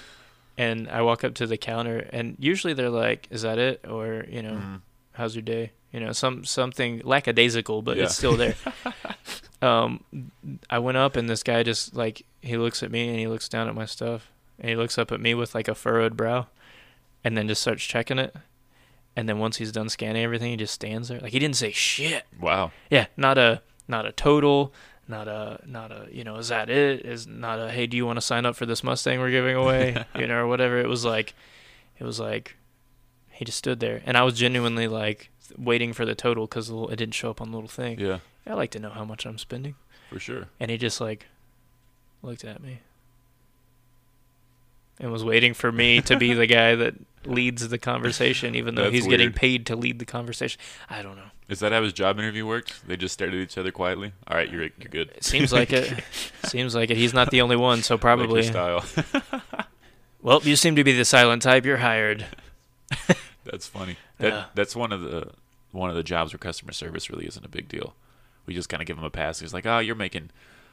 [0.57, 3.86] and I walk up to the counter and usually they're like, Is that it?
[3.88, 4.81] Or, you know, Mhm.
[5.13, 5.71] how's your day?
[5.93, 8.03] You know, some something lackadaisical, but Yeah.
[8.03, 8.55] it's still there.
[9.62, 10.03] um,
[10.69, 13.47] I went up and this guy just like he looks at me and he looks
[13.47, 14.29] down at my stuff
[14.60, 16.47] and he looks up at me with like a furrowed brow,
[17.23, 18.36] and then just starts checking it.
[19.15, 21.71] And then once he's done scanning everything, he just stands there like he didn't say
[21.71, 22.23] shit.
[22.39, 22.71] Wow.
[22.89, 24.73] Yeah, not a not a total,
[25.07, 27.05] not a not a you know is that it?
[27.05, 29.55] Is not a hey do you want to sign up for this Mustang we're giving
[29.55, 30.05] away?
[30.15, 30.79] you know or whatever.
[30.79, 31.34] It was like,
[31.99, 32.55] it was like,
[33.31, 36.95] he just stood there, and I was genuinely like waiting for the total because it
[36.95, 37.99] didn't show up on the little thing.
[37.99, 39.75] Yeah, I like to know how much I'm spending,
[40.10, 40.47] for sure.
[40.57, 41.27] and he just like
[42.21, 42.79] looked at me
[45.01, 46.93] and was waiting for me to be the guy that
[47.25, 50.60] leads the conversation, even though That's he's getting paid to lead the conversation.
[50.89, 51.29] I don't know.
[51.49, 52.88] Is that how his job interview worked?
[52.88, 54.13] They just stared at each other quietly.
[54.27, 55.12] All right, you're you're good.
[55.15, 56.03] It seems like it.
[56.45, 56.97] Seems like it.
[56.97, 58.43] He's not the only one, so Like probably.
[58.43, 58.84] style.
[60.21, 61.65] well, you seem to be the silent type.
[61.65, 62.25] You're hired.
[63.45, 63.97] That's funny.
[64.19, 64.45] That Yeah.
[64.53, 65.31] that's one of the
[65.71, 67.95] one of the jobs where customer service really isn't a big deal.
[68.45, 69.39] We just kind of give them a pass.
[69.39, 70.29] He's like, "Oh, you're making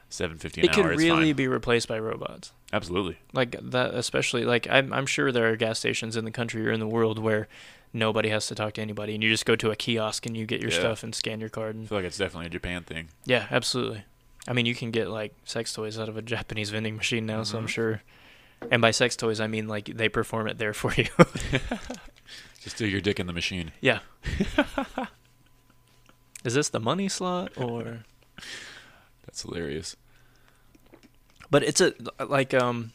[0.09, 0.89] seven fifty an It hour.
[0.89, 2.51] could really fine." be replaced by robots.
[2.73, 3.17] Absolutely.
[3.33, 4.91] Like that, especially like I'm.
[4.93, 7.47] I'm sure there are gas stations in the country or in the world where
[7.93, 10.45] nobody has to talk to anybody, and you just go to a kiosk and you
[10.45, 10.79] get your Yeah.
[10.79, 11.75] stuff and scan your card.
[11.75, 13.07] I And feel like it's definitely a Japan thing.
[13.25, 14.03] yeah, absolutely.
[14.47, 17.41] I mean, you can get like sex toys out of a Japanese vending machine now,
[17.43, 17.69] so I'm Mhm.
[17.69, 18.01] sure.
[18.69, 21.05] And by sex toys, I mean like they perform it there for you.
[22.61, 23.71] Just do your dick in the machine.
[23.81, 23.99] yeah.
[26.43, 28.03] Is this the money slot or?
[29.29, 29.95] That's hilarious.
[31.51, 31.93] But it's a
[32.27, 32.93] like um,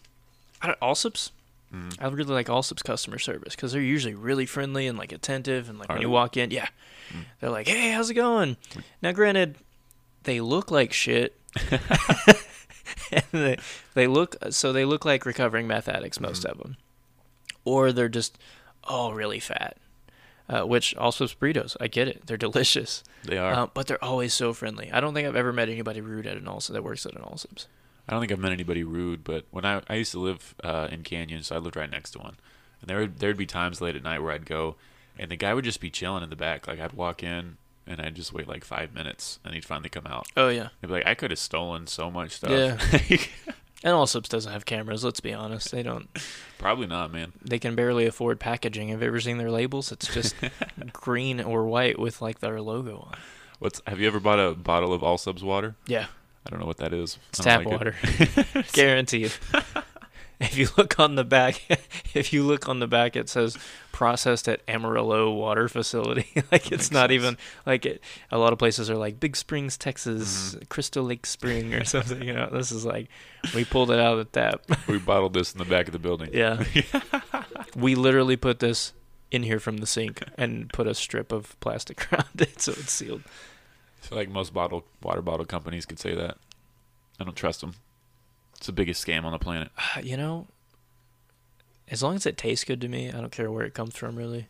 [0.61, 1.31] I don't Allsup's.
[1.73, 1.95] Mm.
[2.01, 5.79] I really like Allsup's customer service because they're usually really friendly and like attentive and
[5.79, 6.13] like Are when you they?
[6.13, 6.67] walk in, yeah,
[7.13, 7.25] Mm.
[7.41, 8.57] they're like, "Hey, how's it going?"
[9.01, 9.57] Now, granted,
[10.25, 11.39] they look like shit.
[13.31, 13.57] they,
[13.95, 16.51] they look so they look like recovering meth addicts, most Mhm.
[16.51, 16.77] of them,
[17.65, 18.39] or they're just
[18.83, 19.77] all really fat.
[20.49, 23.55] Uh, which also is burritos, I get it, they're delicious, They are.
[23.55, 24.93] uh, but they're always so friendly.
[24.93, 27.23] I don't think I've ever met anybody rude at an Allsup that works at an
[27.23, 27.67] Allsup's.
[28.07, 30.89] I don't think I've met anybody rude, but when I I used to live uh,
[30.93, 32.37] in Canyon, so I lived right next to one,
[32.83, 34.77] and there would there'd be times late at night where I'd go,
[35.19, 36.67] and the guy would just be chilling in the back.
[36.69, 40.07] Like I'd walk in, and I'd just wait like five minutes, and he'd finally come
[40.07, 40.27] out.
[40.37, 40.69] Oh yeah.
[40.83, 42.77] He'd be like, "I could have stolen so much stuff." Yeah.
[43.85, 45.05] And Allsup's doesn't have cameras.
[45.05, 45.71] Let's be honest.
[45.71, 46.09] They don't.
[46.59, 47.35] Probably not, man.
[47.45, 48.89] They can barely afford packaging.
[48.89, 49.93] Have you ever seen their labels?
[49.93, 50.35] It's just
[50.95, 53.19] green or white with like their logo on.
[53.59, 55.77] What's Have you ever bought a bottle of Allsup's water?
[55.87, 56.07] Yeah,
[56.47, 57.19] I don't know what that is.
[57.29, 57.95] it's tap like water.
[58.73, 59.33] Guaranteed.
[60.51, 61.63] if you look on the back,
[62.15, 63.57] if you look on the back, it says
[63.93, 66.27] processed at Amarillo Water Facility.
[66.53, 67.13] like it's not sense.
[67.13, 68.01] even like it.
[68.31, 70.65] A lot of places are like Big Springs, Texas, Mm-hmm.
[70.69, 72.23] Crystal Lake Spring, or something.
[72.23, 73.09] You know, this is like
[73.55, 74.63] we pulled it out of the tap.
[74.89, 76.31] we bottled this in the back of the building.
[76.33, 76.65] Yeah.
[77.77, 78.93] we literally put this
[79.31, 82.93] in here from the sink and put a strip of plastic around it so it's
[82.93, 83.23] sealed.
[84.03, 86.37] I feel like most bottle water bottle companies could say that.
[87.19, 87.75] I don't trust them.
[88.57, 89.71] It's the biggest scam on the planet.
[90.03, 90.47] You know,
[91.89, 94.17] as long as it tastes good to me, I don't care where it comes from
[94.17, 94.47] really.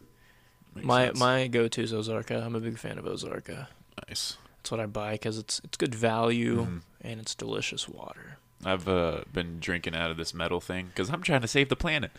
[0.74, 1.18] Makes my sense.
[1.18, 2.44] my go-to is Ozarka.
[2.44, 3.68] I'm a big fan of Ozarka.
[4.08, 4.36] nice.
[4.58, 6.80] That's what I buy cuz it's it's good value Mhm.
[7.02, 8.38] and it's delicious water.
[8.64, 11.76] I've uh, been drinking out of this metal thing because I'm trying to save the
[11.76, 12.10] planet.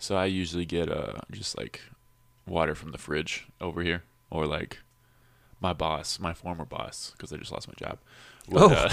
[0.00, 1.80] So I usually get uh, just like
[2.46, 4.78] water from the fridge over here, or like
[5.60, 7.98] my boss, my former boss, because I just lost my job.
[8.48, 8.88] Would, Oh, uh,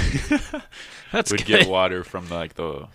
[1.11, 1.59] That's would good.
[1.61, 2.87] get water from like the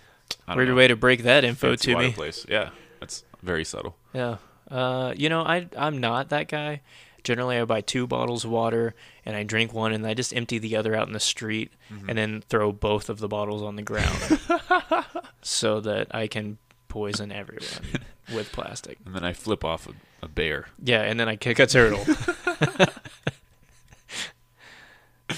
[0.49, 2.13] Weird know, way to break that info to me.
[2.13, 2.45] place.
[2.49, 3.97] Yeah, that's very subtle.
[4.13, 4.37] Yeah.
[4.71, 6.81] Uh, you know, I I'm not that guy.
[7.23, 10.59] Generally, I buy two bottles of water and I drink one and I just empty
[10.59, 12.09] the other out in the street Mm-hmm.
[12.11, 14.41] and then throw both of the bottles on the ground
[15.43, 18.03] so that I can poison everyone
[18.35, 18.99] with plastic.
[19.07, 19.93] And then I flip off a,
[20.25, 20.67] a bear.
[20.83, 22.05] Yeah, and then I kick a turtle.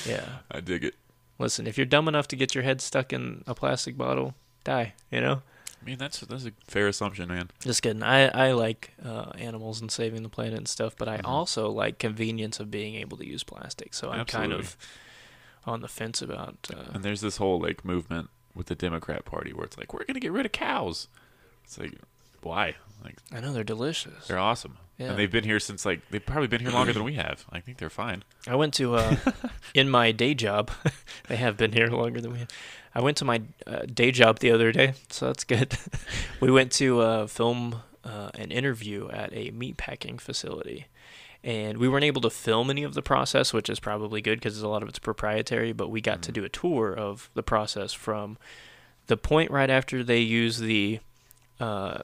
[0.07, 0.27] yeah.
[0.51, 0.95] I dig it.
[1.39, 4.95] Listen, if you're dumb enough to get your head stuck in a plastic bottle, die,
[5.11, 5.43] you know?
[5.83, 7.51] I mean, that's that's a fair assumption, man.
[7.61, 8.03] Just kidding.
[8.03, 11.29] I, I like uh, animals and saving the planet and stuff, but I Mhm.
[11.29, 13.95] also like convenience of being able to use plastic.
[13.95, 14.77] So I'm kind of
[15.65, 16.57] on the fence about.
[16.75, 20.05] Uh, And there's this whole like movement with the Democrat Party where it's like we're
[20.05, 21.09] gonna get rid of cows.
[21.65, 21.93] It's like
[22.43, 22.75] why?
[23.05, 24.27] Like I know they're delicious.
[24.27, 25.11] they're awesome, Yeah.
[25.11, 27.45] and they've been here since like they've probably been here longer than we have.
[27.51, 28.25] I think they're fine.
[28.47, 29.17] I went to uh,
[29.75, 30.71] in my day job.
[31.29, 32.49] they have been here longer than we have.
[32.95, 35.77] I went to my uh, day job the other day, so that's good.
[36.41, 40.87] we went to uh, film uh, an interview at a meat packing facility,
[41.45, 44.63] and we weren't able to film any of the process, which is probably good because
[44.63, 45.73] a lot of it's proprietary.
[45.73, 48.39] But we got to do a tour of the process from
[49.09, 51.01] the point right after they use the
[51.61, 51.99] uh,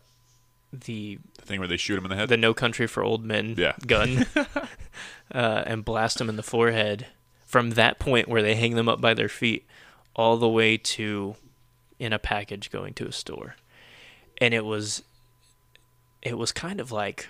[0.72, 2.28] the The thing where they shoot him in the head.
[2.28, 3.74] the No Country for Old Men Yeah.
[3.86, 4.26] gun
[5.34, 7.06] uh, and blast them in the forehead
[7.46, 9.66] from that point where they hang them up by their feet
[10.16, 11.36] all the way to
[11.98, 13.56] in a package going to a store.
[14.40, 15.02] And it was
[16.22, 17.28] it was kind of like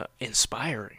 [0.00, 0.96] uh, inspiring.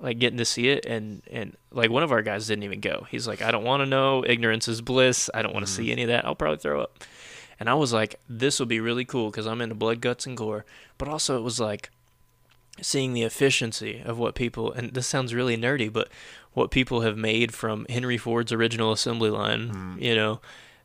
[0.00, 3.06] Like getting to see it and and like one of our guys didn't even go.
[3.10, 5.30] He's like I don't want to know, ignorance is bliss.
[5.32, 6.24] I don't want to see any of that.
[6.26, 7.04] I'll probably throw up.
[7.60, 10.36] And I was like this will be really cool cuz I'm into blood, guts and
[10.36, 10.64] gore.
[10.98, 11.90] But also it was like
[12.80, 16.08] seeing the efficiency of what people and this sounds really nerdy but
[16.54, 20.02] what people have made from henry ford's original assembly line mm.
[20.02, 20.40] you know?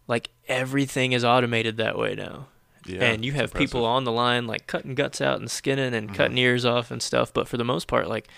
[0.08, 2.48] Like everything is automated that way now.
[2.86, 6.16] Yeah, and you have people on the line like cutting guts out and skinning and
[6.16, 6.46] cutting mm-hmm.
[6.46, 7.34] ears off and stuff.
[7.34, 8.30] But for the most part like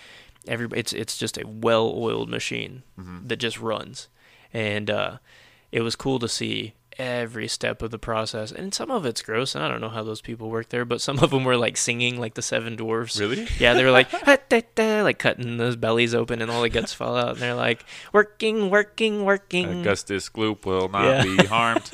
[0.48, 3.28] every it's it's just a well-oiled machine mm-hmm.
[3.28, 4.08] that just runs.
[4.52, 5.18] And uh
[5.70, 9.54] it was cool to see every step of the process and some of it's gross
[9.54, 11.76] and i don't know how those people work there but some of them were like
[11.76, 13.46] singing like the seven dwarfs Really?
[13.58, 16.68] yeah they were like "Ha, da, da," like cutting those bellies open and all the
[16.68, 21.22] guts fall out and they're like working working working Augustus Gloop will not Yeah.
[21.24, 21.88] be harmed.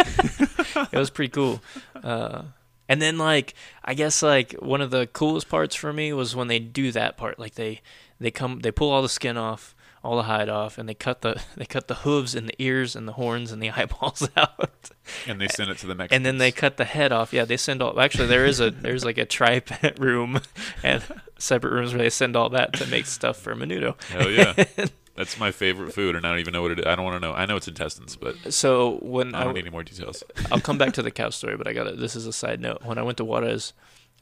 [0.93, 1.63] it was pretty cool.
[2.03, 2.43] Uh,
[2.89, 6.49] and then like I guess like one of the coolest parts for me was when
[6.49, 7.39] they do that part.
[7.39, 7.81] Like they
[8.21, 9.75] they come they pull all the skin off,
[10.07, 12.95] all the hide off, and they cut the they cut the hooves and the ears
[12.97, 14.91] and the horns and the eyeballs out.
[15.27, 16.17] and they send it to the Mexicans.
[16.17, 17.33] And then they cut the head off.
[17.33, 17.99] Yeah, they send all.
[18.01, 20.41] Actually, there is a there's like a tripet room
[20.83, 21.03] and
[21.39, 24.01] separate rooms where they send all that to make stuff for menudo.
[24.05, 26.87] Hell yeah, that's my favorite food, and I don't even know what it is.
[26.87, 27.35] I don't want to know.
[27.35, 30.23] I know it's intestines, but So when I I, don't need any more details.
[30.53, 31.99] I'll come back to the cow story, but I got it.
[31.99, 32.85] This is a side note.
[32.85, 33.73] When I went to Juarez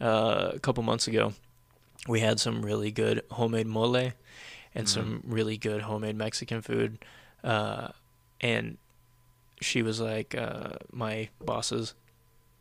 [0.00, 1.32] uh, a couple months ago,
[2.08, 4.12] we had some really good homemade mole
[4.74, 6.98] and some really good homemade Mexican food.
[7.42, 7.88] Uh,
[8.40, 8.78] and
[9.60, 11.94] she was like, uh, my boss's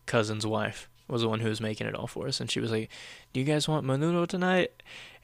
[0.06, 2.72] cousin's wife was the one who was making it all for us, and she was
[2.72, 2.90] like,
[3.34, 4.72] "Do you guys want menudo tonight?"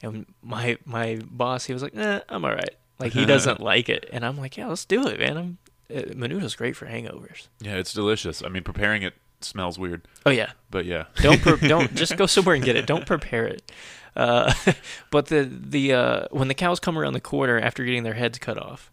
[0.02, 3.88] And my my boss, he was like, "Nah, I'm all right." Like he doesn't like
[3.88, 5.58] it, and I'm like, "Yeah, let's do it, man." I'm,
[5.94, 7.48] uh, menudo's great for hangovers.
[7.60, 8.42] Yeah, it's delicious.
[8.42, 10.06] I mean, preparing it smells weird.
[10.26, 11.04] Oh yeah, But yeah.
[11.16, 12.86] don't pre- don't just go somewhere and get it.
[12.86, 13.72] Don't prepare it.
[14.16, 14.52] Uh,
[15.10, 18.38] but the the uh, when the cows come around the corner after getting their heads
[18.38, 18.90] cut off,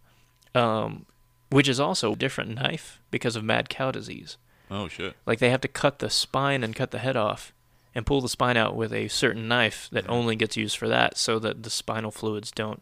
[0.56, 1.06] um,
[1.50, 4.38] which is also a different knife because of mad cow disease.
[4.70, 5.16] Oh shit.
[5.26, 7.54] Like they have to cut the spine and cut the head off
[7.96, 11.18] and pull the spine out with a certain knife that only gets used for that
[11.18, 12.82] so that the spinal fluids don't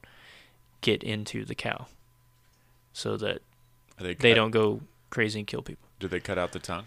[0.82, 1.86] get into the cow.
[2.92, 3.42] So that
[4.00, 5.88] Are they they cut- don't go crazy and kill people.
[6.00, 6.86] Do they cut out the tongue?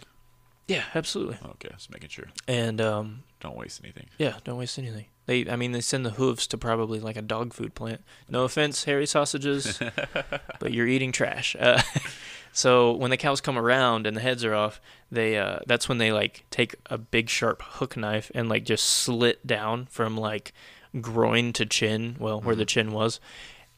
[0.69, 1.39] Yeah, absolutely.
[1.45, 2.27] Okay, just making sure.
[2.47, 4.07] And um Don't waste anything.
[4.19, 5.07] yeah, don't waste anything.
[5.27, 8.03] They I mean they send the hooves to probably like a dog food plant.
[8.29, 9.81] No offense, hairy sausages,
[10.61, 11.57] but you're eating trash.
[11.59, 11.81] Uh,
[12.53, 15.99] so when the cows come around and the heads are off, they uh, that's when
[15.99, 20.53] they like take a big sharp hook knife and like just slit down from like
[21.01, 23.21] groin to chin, well where the chin was,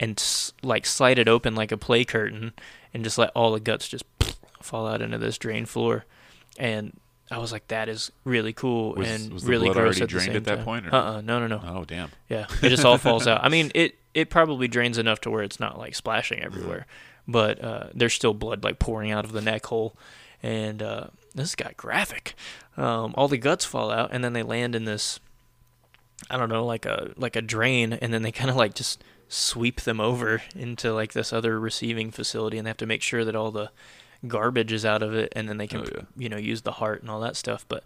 [0.00, 0.20] and
[0.62, 2.53] like slide it open like a play curtain
[2.92, 4.05] and just let all the guts just
[4.61, 6.05] fall out into this drain floor.
[6.61, 6.99] And
[7.31, 10.09] I was like, that is really cool Was- and was the really gross already at
[10.09, 10.64] the drained same at that time.
[10.64, 11.61] point, or- Uh-uh, no, no, no.
[11.64, 12.11] Oh damn.
[12.29, 13.40] Yeah, it just all falls out.
[13.44, 16.87] I mean, it it probably drains enough to where it's not like splashing everywhere,
[17.29, 19.96] but uh, there's still blood like pouring out of the neck hole,
[20.42, 22.35] and uh, this got graphic.
[22.77, 25.20] Um, all the guts fall out, and then they land in this,
[26.29, 29.03] I don't know, like a like a drain, and then they kind of like just
[29.29, 33.25] sweep them over into like this other receiving facility, and they have to make sure
[33.25, 33.70] that all the
[34.26, 36.02] garbage is out of it, and then they can Oh, yeah.
[36.16, 37.85] you know use the heart and all that stuff, but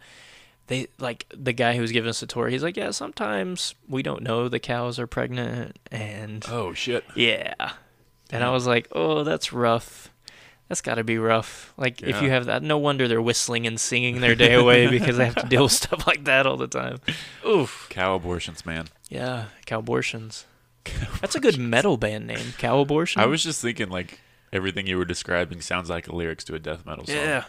[0.66, 2.49] they like the guy who was giving us the tour.
[2.49, 7.05] He's like, yeah, sometimes we don't know the cows are pregnant, and Oh shit.
[7.14, 7.55] yeah,
[8.31, 10.11] and I was like, oh, that's rough.
[10.68, 11.75] That's got to be rough.
[11.77, 15.18] Like if you have that, no wonder they're whistling and singing their day away because
[15.18, 17.01] they have to deal with stuff like that all the time.
[17.47, 17.87] Oof.
[17.90, 18.87] Cow abortions, man.
[19.11, 20.47] Yeah, cow abortions.
[21.20, 23.20] That's a good metal band name, cow abortion.
[23.20, 24.18] I was just thinking like
[24.55, 27.17] everything you were describing sounds like lyrics to a death metal song.
[27.17, 27.45] yeah.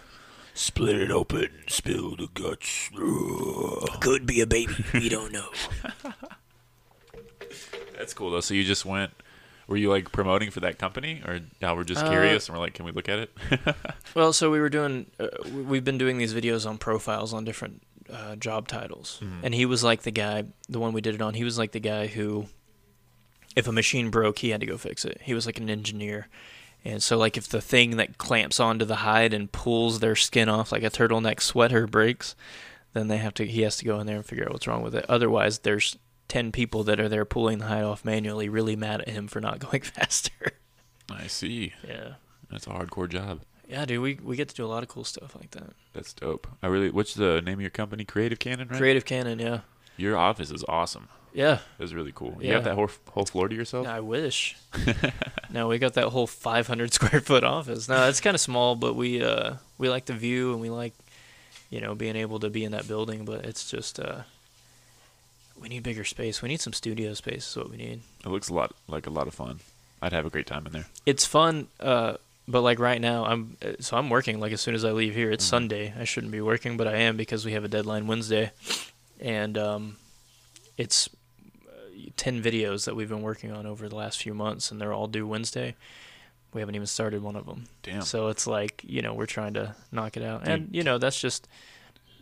[0.53, 2.89] Split it open, spill the guts.
[4.01, 4.73] Could be a baby.
[4.93, 5.49] We don't know.
[7.97, 8.41] That's cool though.
[8.41, 9.11] So you just went
[9.67, 12.61] were you like promoting for that company or y'all were just Uh, curious and we're
[12.63, 13.31] like, can we look at it?
[14.15, 17.43] Well, so we were doing, uh, we- we've been doing these videos on profiles on
[17.43, 21.21] different uh, job titles, and he was like the guy, the one we did it
[21.21, 21.33] on.
[21.33, 22.45] He was like the guy who,
[23.57, 25.19] if a machine broke, he had to go fix it.
[25.23, 26.27] He was like an engineer,
[26.85, 30.47] and so like if the thing that clamps onto the hide and pulls their skin
[30.47, 32.35] off, like a turtleneck sweater, breaks,
[32.93, 34.83] then they have to, he has to go in there and figure out what's wrong
[34.83, 35.05] with it.
[35.09, 39.09] Otherwise, there's ten people that are there pulling the hide off manually, really mad at
[39.09, 40.53] him for not going faster.
[41.11, 41.73] I see.
[41.87, 42.13] yeah.
[42.49, 43.41] That's a hardcore job.
[43.67, 45.71] Yeah, dude, we, we get to do a lot of cool stuff like that.
[45.93, 46.47] That's dope.
[46.61, 48.05] I really what's the name of your company?
[48.05, 48.77] Creative Cannon, right?
[48.77, 49.61] Creative Canon, yeah.
[49.97, 51.07] Your office is awesome.
[51.35, 52.37] Yeah, It was really cool.
[52.39, 52.53] You Yeah.
[52.55, 53.85] got that whole whole floor to yourself?
[53.87, 54.55] I wish.
[55.49, 57.89] no, we got that whole 500 square foot office.
[57.89, 60.93] No, it's kind of small, but we uh we like the view and we like
[61.69, 63.25] you know being able to be in that building.
[63.25, 64.21] But it's just uh
[65.61, 66.41] we need bigger space.
[66.41, 67.49] We need some studio space.
[67.49, 67.99] Is what we need.
[68.25, 69.59] It looks a lot like a lot of fun.
[70.01, 70.85] I'd have a great time in there.
[71.05, 71.67] It's fun.
[71.79, 72.15] Uh,
[72.47, 74.39] but like right now, I'm uh, so I'm working.
[74.39, 75.49] Like as soon as I leave here, it's Mhm.
[75.49, 75.93] Sunday.
[75.99, 78.51] I shouldn't be working, but I am because we have a deadline Wednesday,
[79.19, 79.97] and um,
[80.77, 81.09] it's
[82.17, 85.07] ten videos that we've been working on over the last few months, and they're all
[85.07, 85.75] due Wednesday.
[86.53, 87.65] We haven't even started one of them.
[87.83, 88.01] Damn.
[88.03, 90.53] So it's like you know we're trying to knock it out, Dude.
[90.53, 91.47] and you know that's just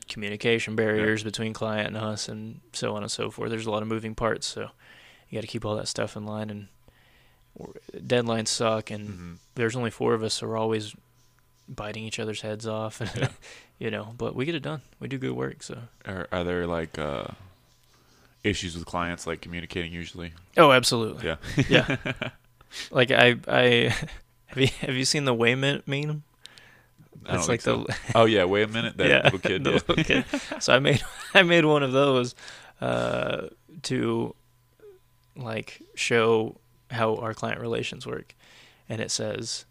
[0.09, 3.49] communication barriers between client and us, and so on and so forth.
[3.49, 4.69] There's a lot of moving parts, so
[5.29, 6.49] you got to keep all that stuff in line.
[6.49, 6.67] And
[7.95, 9.37] deadlines suck, and Mhm.
[9.55, 10.95] there's only four of us, so we're always
[11.69, 13.29] biting each other's heads off, Yeah.
[13.79, 14.13] you know.
[14.17, 14.81] But we get it done.
[14.99, 15.63] We do good work.
[15.63, 15.83] So.
[16.05, 17.27] Are, are there like uh,
[18.43, 20.33] issues with clients like communicating usually?
[20.57, 21.27] Oh, absolutely.
[21.27, 21.37] Yeah.
[21.69, 21.97] Yeah.
[22.91, 23.95] like I, I
[24.47, 26.23] have you have you seen the Wayment meme?
[27.25, 27.95] I It's don't like the.
[28.15, 28.97] Oh yeah, wait a minute.
[28.97, 29.65] That yeah, little kid.
[29.65, 29.71] yeah.
[29.73, 30.25] little kid.
[30.59, 31.01] So I made
[31.33, 32.35] I made one of those
[32.81, 33.47] uh,
[33.83, 34.35] to
[35.35, 36.57] like show
[36.91, 38.35] how our client relations work,
[38.89, 39.65] and it says,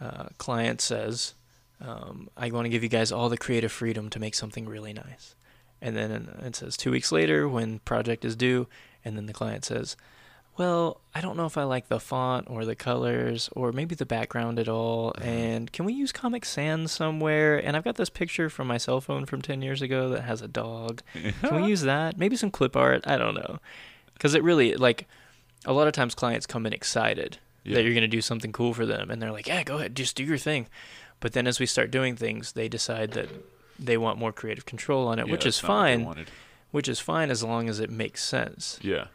[0.00, 1.34] uh, client says,
[1.80, 4.92] um, I want to give you guys all the creative freedom to make something really
[4.92, 5.34] nice,
[5.80, 8.66] and then it says two weeks later when project is due,
[9.04, 9.96] and then the client says.
[10.58, 14.06] Well, I don't know if I like the font or the colors or maybe the
[14.06, 15.12] background at all.
[15.12, 15.28] Mm-hmm.
[15.28, 17.58] And can we use Comic Sans somewhere?
[17.58, 20.40] And I've got this picture from my cell phone from 10 years ago that has
[20.40, 21.02] a dog.
[21.42, 22.16] Can we use that?
[22.16, 23.06] Maybe some clip art?
[23.06, 23.58] I don't know.
[24.14, 25.06] Because it really, like,
[25.66, 27.74] a lot of times clients come in excited Yeah.
[27.74, 29.10] that you're going to do something cool for them.
[29.10, 30.68] And they're like, yeah, go ahead, just do your thing.
[31.20, 33.28] But then as we start doing things, they decide that
[33.78, 36.32] they want more creative control on it, Yeah, which is that's not what they fine.
[36.70, 39.06] Which is fine as long as it makes sense Yeah.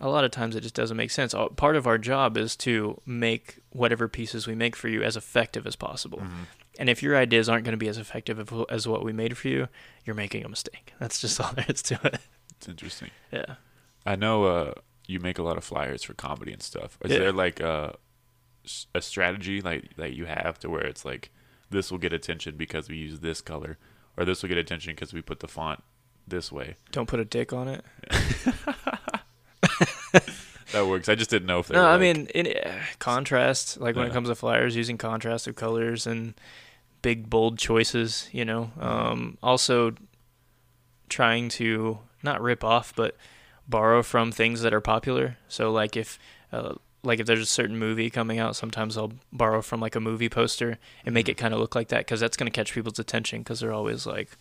[0.00, 1.34] a lot of times it just doesn't make sense.
[1.34, 5.16] Uh, Part of our job is to make whatever pieces we make for you as
[5.16, 6.18] effective as possible.
[6.20, 6.46] Mhm.
[6.78, 9.48] And if your ideas aren't going to be as effective as- what we made for
[9.48, 9.68] you,
[10.04, 10.92] you're making a mistake.
[10.98, 12.20] That's just all there is to it.
[12.56, 13.10] It's interesting.
[13.32, 13.56] Yeah.
[14.06, 14.72] I know uh,
[15.06, 16.98] you make a lot of flyers for comedy and stuff.
[17.04, 17.18] Is Yeah.
[17.18, 17.96] there like a
[19.00, 21.30] strategy like that you have to where it's like
[21.70, 23.78] this will get attention because we use this color,
[24.16, 25.82] or this will get attention because we put the font
[26.26, 26.76] this way?
[26.92, 27.84] Don't put a dick on it.
[30.72, 31.08] That works.
[31.08, 34.06] I just didn't know if they No, I like- mean, in, uh, contrast, like when
[34.08, 36.34] it comes to flyers, using contrast of colors and
[37.00, 38.72] big, bold choices, you know.
[38.80, 39.94] Um, also,
[41.08, 43.16] trying to not rip off, but
[43.68, 45.36] borrow from things that are popular.
[45.48, 46.18] So, like if,
[46.52, 46.74] uh,
[47.04, 50.28] like if there's a certain movie coming out, sometimes I'll borrow from like a movie
[50.28, 52.98] poster and make it kind of look like that because that's going to catch people's
[52.98, 54.36] attention because they're always like,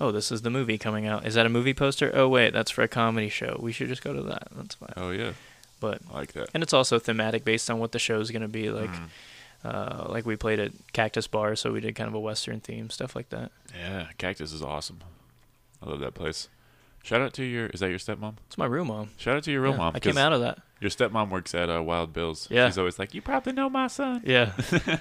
[0.00, 1.26] "Oh, this is the movie coming out.
[1.26, 2.10] Is that a movie poster?
[2.14, 3.58] Oh, wait, that's for a comedy show.
[3.60, 4.48] We should just go to that.
[4.54, 5.32] That's fine." oh yeah,
[5.80, 6.50] But I like that.
[6.54, 8.90] and it's also thematic based on what the show's gonna be like.
[8.90, 9.08] Mhm.
[9.64, 12.90] Uh, like we played at Cactus Bar, so we did kind of a western theme,
[12.90, 13.52] stuff like that.
[13.78, 14.98] Yeah, Cactus is awesome.
[15.80, 16.48] I love that place.
[17.02, 18.36] Shout out to your is that your stepmom?
[18.46, 19.10] It's my real mom.
[19.16, 19.92] Shout out to your real Yeah, mom.
[19.96, 20.58] I came out of that.
[20.80, 22.48] Your stepmom works at uh, Wild Bills.
[22.50, 22.68] Yeah.
[22.68, 24.22] She's always like, you probably know my son.
[24.24, 24.52] Yeah,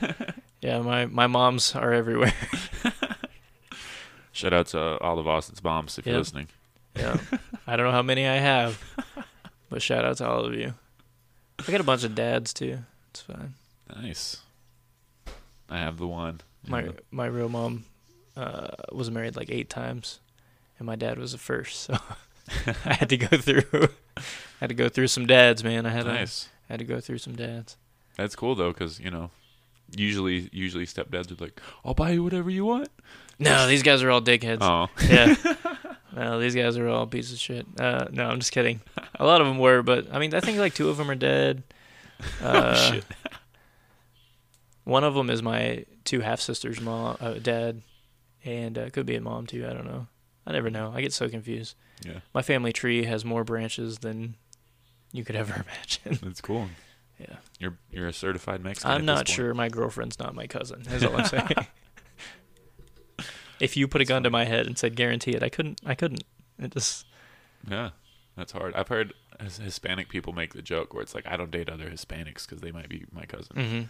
[0.61, 0.79] yeah.
[0.79, 2.33] My my moms are everywhere.
[4.31, 6.47] Shout out to all of Austin's moms if you're listening.
[6.95, 7.17] Yeah,
[7.67, 8.81] I don't know how many I have,
[9.69, 10.73] but shout out to all of you.
[11.59, 12.79] I got a bunch of dads too.
[13.09, 13.53] It's fine.
[13.93, 14.37] Nice.
[15.69, 16.41] I have the one.
[16.67, 16.91] My Yeah.
[17.11, 17.83] my real mom
[18.37, 20.20] uh, was married like eight times,
[20.81, 21.81] and my dad was the first.
[21.81, 21.93] So
[22.85, 23.63] I had to go through.
[24.17, 24.21] I
[24.61, 25.85] had to go through some dads, man.
[25.85, 26.49] I had to nice.
[26.67, 27.77] had to go through some dads.
[28.17, 29.29] That's cool though, because you know,
[29.95, 32.89] usually usually stepdads are like, "I'll buy you whatever you want."
[33.37, 34.57] No, these guys are all dickheads.
[34.61, 35.35] Oh, Yeah.
[36.15, 37.65] no, these guys are all pieces of shit.
[37.79, 38.81] Uh, no, I'm just kidding.
[39.19, 41.15] A lot of them were, but I mean, I think like two of them are
[41.15, 41.63] dead.
[42.41, 43.05] Uh, Oh, shit.
[44.83, 47.81] One of them is my two half sisters' mom, uh, dad,
[48.43, 49.65] and uh, could be a mom too.
[49.67, 50.07] I don't know.
[50.45, 50.91] I never know.
[50.95, 51.75] I get so confused.
[52.05, 54.35] yeah, My family tree has more branches than
[55.11, 56.19] you could ever imagine.
[56.23, 56.67] that's cool.
[57.19, 57.35] Yeah.
[57.59, 58.89] You're you're a certified Mexican.
[58.91, 60.81] I'm not sure my girlfriend's not my cousin.
[60.89, 61.49] Is all I'm saying.
[63.59, 65.79] if you put a gun to my head and said guarantee it, I couldn't.
[65.85, 66.23] I couldn't.
[66.57, 67.05] It just
[67.69, 67.91] Yeah,
[68.35, 68.73] that's hard.
[68.75, 72.47] I've heard Hispanic people make the joke where it's like, I don't date other Hispanics
[72.47, 73.55] because they might be my cousin.
[73.55, 73.81] hmm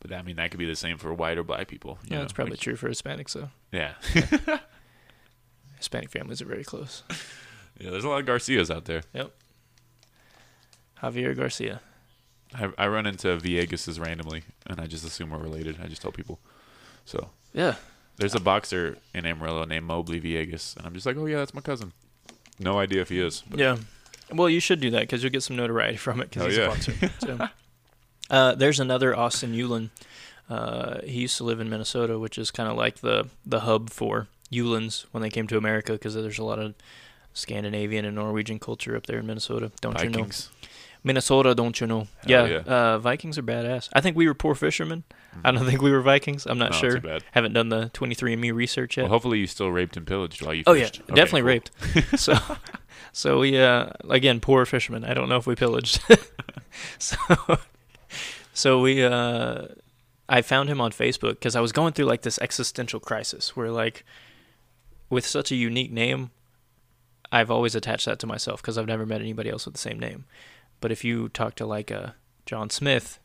[0.00, 1.98] But I mean, that could be the same for white or black people.
[2.04, 3.48] you Yeah, know, that's probably like- true for Hispanics though.
[3.72, 3.94] Yeah,
[5.84, 7.02] Hispanic families are very close.
[7.78, 7.90] yeah.
[7.90, 9.02] There's a lot of Garcias out there.
[9.12, 9.30] Yep.
[11.02, 11.80] Javier Garcia.
[12.54, 15.78] I, I run into Viegas's randomly, and I just assume we're related.
[15.82, 16.38] I just tell people.
[17.04, 17.74] So Yeah.
[18.16, 21.54] there's a boxer in Amarillo named Mobley Viegas, and I'm just like, oh yeah, that's
[21.54, 21.92] my cousin.
[22.58, 23.42] No idea if he is.
[23.50, 23.76] But Yeah.
[24.32, 26.56] Well, you should do that because you'll get some notoriety from it because Oh, he's
[26.58, 26.64] yeah.
[26.64, 27.10] a boxer.
[27.20, 27.48] So.
[28.30, 29.90] uh, there's another Austin Yulin.
[30.48, 33.90] Uh, he used to live in Minnesota, which is kind of like the the hub
[33.90, 36.74] for Yulins when they came to America because there's a lot of
[37.32, 39.72] Scandinavian and Norwegian culture up there in Minnesota.
[39.80, 40.28] Don't you know?
[41.06, 42.06] Minnesota, don't you know?
[42.26, 42.56] Yeah, yeah.
[42.60, 43.90] Uh, Vikings are badass.
[43.92, 45.04] I think we were poor fishermen.
[45.44, 46.46] I don't think we were Vikings.
[46.46, 47.20] I'm not No, sure.
[47.32, 49.02] Haven't done the 23andMe research yet.
[49.02, 50.86] Well, hopefully you still raped and pillaged while you Oh yeah.
[50.86, 51.48] Okay, definitely cool.
[51.48, 51.70] raped.
[52.18, 52.34] so,
[53.12, 55.04] so we uh, again poor fishermen.
[55.04, 56.00] I don't know if we pillaged.
[56.98, 57.16] so,
[58.54, 59.66] so we uh,
[60.28, 63.70] I found him on Facebook because I was going through like this existential crisis where
[63.70, 64.04] like,
[65.14, 66.30] with such a unique name,
[67.32, 69.98] I've always attached that to myself because I've never met anybody else with the same
[69.98, 70.24] name.
[70.80, 72.10] But if you talk to like uh,
[72.46, 73.20] John Smith,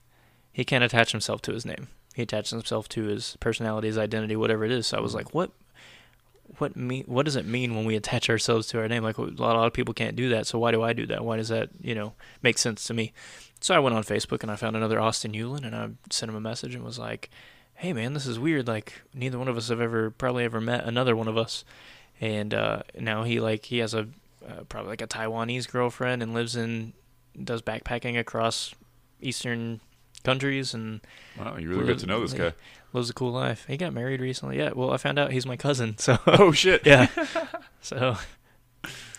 [0.53, 1.87] he can't attach himself to his name.
[2.15, 4.87] He attaches himself to his personality, his identity, whatever it is.
[4.87, 5.51] So I was like, what
[6.57, 9.21] what mean what does it mean when we attach ourselves to our name like a
[9.21, 11.37] lot, a lot of people can't do that so why do i do that why
[11.37, 13.13] does that you know make sense to me
[13.61, 16.35] so i went on facebook and i found another austin Yulin and i sent him
[16.35, 17.29] a message and was like
[17.79, 20.83] hey man this is weird like neither one of us have ever probably ever met
[20.85, 21.63] another one of us
[22.21, 24.07] and uh now he like he has a
[24.47, 26.93] uh, probably like a taiwanese girlfriend and lives in
[27.43, 28.73] does backpacking across
[29.21, 29.79] eastern
[30.23, 30.99] countries and
[31.37, 32.51] Wow, you really get to know this guy.
[32.91, 35.55] lives a cool life he got married recently yeah well i found out he's my
[35.57, 36.85] cousin so Oh shit.
[36.85, 37.07] yeah.
[37.81, 38.17] So,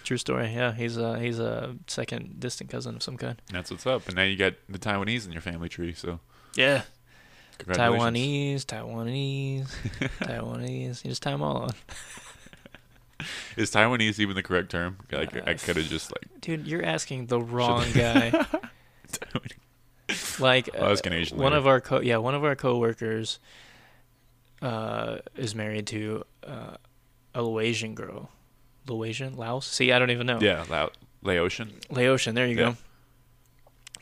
[0.05, 0.53] true story.
[0.55, 3.41] Yeah, he's a he's a second distant cousin of some kind.
[3.51, 4.07] That's what's up.
[4.07, 5.95] And now you got the Taiwanese in your family tree.
[5.95, 6.21] So
[6.57, 6.83] Yeah.
[7.67, 9.69] Taiwanese, Taiwanese,
[10.21, 11.05] Taiwanese.
[11.05, 11.71] You just tie them all on.
[13.57, 14.97] Is Taiwanese even the correct term?
[15.13, 16.41] Like I Uh, could have just like.
[16.41, 18.31] Dude, you're asking the wrong guy.
[20.41, 23.39] Like that's uh, one of our co yeah one of our coworkers
[24.63, 26.77] uh is married to uh,
[27.35, 28.31] a Laotian girl.
[28.89, 29.67] Laotian, Laos.
[29.67, 30.39] See, I don't even know.
[30.41, 30.91] Yeah, Lao-
[31.23, 31.71] Laotian.
[31.91, 32.35] Laotian.
[32.35, 32.71] There you Yeah.
[32.73, 32.77] go.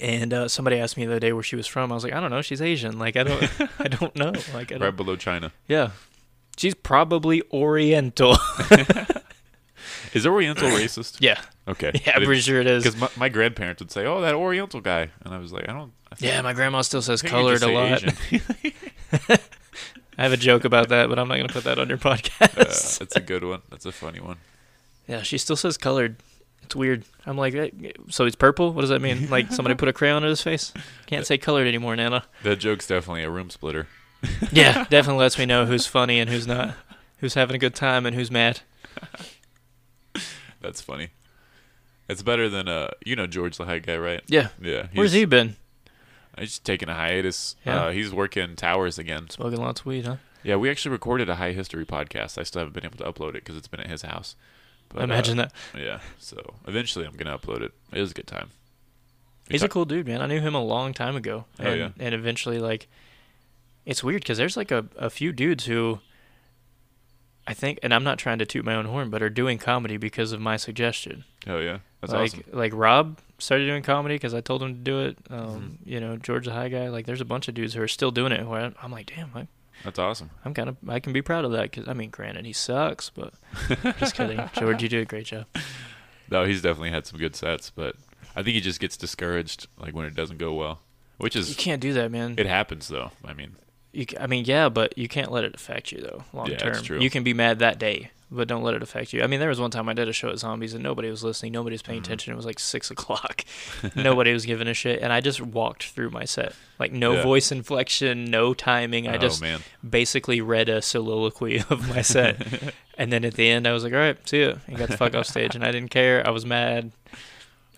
[0.01, 1.91] And uh, somebody asked me the other day where she was from.
[1.91, 2.41] I was like, I don't know.
[2.43, 2.99] She's Asian.
[2.99, 4.33] Like I don't, I don't know.
[4.55, 5.51] Like I don't, Right below China.
[5.67, 5.91] yeah,
[6.57, 8.37] she's probably Oriental.
[10.15, 11.19] Is Oriental racist?
[11.21, 11.93] yeah, Okay.
[12.07, 12.83] yeah, I'm pretty sure it is.
[12.83, 15.73] Because my, my grandparents would say, "Oh, that Oriental guy," and I was like, "I
[15.73, 19.41] don't." I think- Yeah, my grandma still says I think you colored a lot.
[20.19, 22.17] I have a joke about that, but I'm not gonna put that on your Uh,
[22.17, 22.99] podcast.
[22.99, 23.61] that's a good one.
[23.71, 24.39] That's a funny one.
[25.07, 26.17] yeah, she still says colored.
[26.69, 27.03] It's weird.
[27.25, 27.55] I'm like,
[28.11, 28.75] so he's purple?
[28.75, 29.31] What does that mean?
[29.31, 30.75] Like somebody put a crayon on his face?
[31.07, 32.25] Can't say colored anymore, Nana.
[32.43, 33.87] That joke's definitely a room splitter.
[34.53, 36.75] Yeah, definitely lets me know who's funny and who's not,
[37.19, 38.61] who's having a good time and who's mad.
[40.61, 41.09] That's funny.
[42.07, 44.21] It's better than uh, you know George the high guy, right?
[44.27, 44.49] Yeah.
[44.61, 44.89] Yeah.
[44.93, 45.57] Where's he been?
[46.39, 47.57] He's taking a hiatus.
[47.65, 47.85] Yeah.
[47.87, 49.31] Uh, he's working towers again.
[49.31, 50.17] Smoking lots of weed, huh?
[50.43, 52.37] Yeah, we actually recorded a high history podcast.
[52.37, 54.37] I still haven't been able to upload it because it's been at his house.
[54.91, 55.81] But, Imagine uh, that.
[55.81, 56.01] Yeah.
[56.19, 57.73] So eventually, I'm gonna upload it.
[57.93, 58.51] It was a good time.
[59.49, 60.21] We He's a cool dude, man.
[60.21, 61.45] I knew him a long time ago.
[61.59, 61.89] Oh, And, yeah.
[61.99, 62.87] and eventually, like,
[63.87, 66.01] it's weird because there's like a, a few dudes who
[67.47, 69.97] I think, and I'm not trying to toot my own horn, but are doing comedy
[69.97, 71.25] because of my suggestion.
[71.47, 72.45] Oh yeah, that's like, awesome.
[72.53, 75.19] like Rob started doing comedy because I told him to do it.
[75.31, 75.89] Um, Mm-hmm.
[75.89, 76.89] You know, George the High Guy.
[76.89, 78.47] Like, there's a bunch of dudes who are still doing it.
[78.47, 79.47] Where I'm like, damn, I,
[79.85, 80.31] That's awesome.
[80.45, 83.11] I'm kind of, I can be proud of that because I mean, granted, he sucks,
[83.11, 83.33] but
[83.99, 85.47] just kidding, George, you do a great job.
[86.31, 87.97] No, he's definitely had some good sets, but
[88.37, 90.81] I think he just gets discouraged like when it doesn't go well,
[91.17, 92.35] which is You can't do that, man.
[92.37, 93.13] it happens though.
[93.25, 93.57] I mean,
[93.93, 96.25] You, I mean, yeah, but you can't let it affect you though.
[96.33, 99.23] Long Yeah, term, you can be mad that day, but don't let it affect you.
[99.23, 101.25] I mean, there was one time I did a show at Zombies and nobody was
[101.25, 101.91] listening, nobody was Mm-hmm.
[101.93, 102.33] paying attention.
[102.33, 103.45] It was like six o'clock,
[103.97, 107.23] nobody was giving a shit, and I just walked through my set, like no Yeah.
[107.23, 109.09] voice inflection, no timing.
[109.09, 113.49] I oh just man, basically read a soliloquy of my set, and then at the
[113.49, 115.65] end I was like, "All right, see ya," and got the fuck off stage, and
[115.65, 116.25] I didn't care.
[116.27, 116.93] I was mad.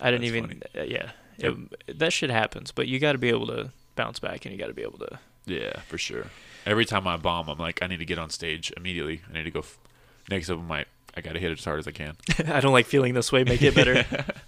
[0.01, 0.63] I didn't That's even.
[0.77, 4.45] Uh, yeah, it, that shit happens, but you got to be able to bounce back,
[4.45, 5.19] and you got to be able to.
[5.45, 6.27] Yeah, for sure.
[6.65, 9.21] Every time I bomb, I'm like, I need to get on stage immediately.
[9.29, 9.59] I need to go.
[9.59, 9.77] F-
[10.29, 10.71] next up, I'm
[11.15, 12.15] I gotta hit it as hard as I can.
[12.47, 13.43] I don't like feeling this way.
[13.43, 14.05] Make it better.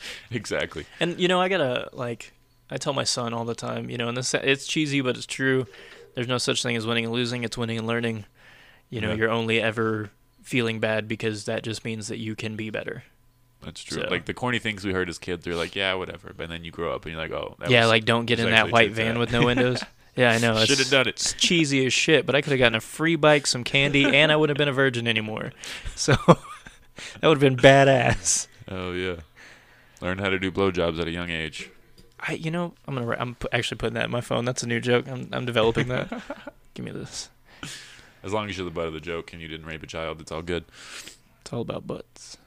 [0.31, 0.85] exactly.
[0.99, 2.33] And you know, I gotta like,
[2.69, 3.89] I tell my son all the time.
[3.89, 5.67] You know, and this it's cheesy, but it's true.
[6.15, 7.43] There's no such thing as winning and losing.
[7.43, 8.25] It's winning and learning.
[8.89, 9.15] You know, Yeah.
[9.15, 10.11] you're only ever
[10.43, 13.03] feeling bad because that just means that you can be better.
[13.61, 14.03] That's true.
[14.03, 16.31] So- Like the corny things we heard as kids, they're like, yeah, whatever.
[16.35, 18.51] But then you grow up and you're like, oh, that yeah, like don't get in
[18.51, 19.19] that white van that.
[19.19, 19.81] with no windows.
[20.15, 20.57] yeah, I know.
[20.59, 21.09] should have It's, done it.
[21.09, 24.31] it's cheesy as shit, but I could have gotten a free bike, some candy, and
[24.31, 25.51] I wouldn't have been a virgin anymore.
[25.95, 28.47] So that would have been badass.
[28.69, 29.15] Oh yeah.
[30.01, 31.69] Learn how to do blowjobs at a young age.
[32.19, 33.15] I, you know, I'm gonna.
[33.19, 34.45] I'm actually putting that in my phone.
[34.45, 35.07] That's a new joke.
[35.09, 36.09] I'm, I'm developing that.
[36.73, 37.29] Give me this.
[38.23, 40.21] As long as you're the butt of the joke and you didn't rape a child,
[40.21, 40.63] it's all good.
[41.41, 42.37] It's all about butts.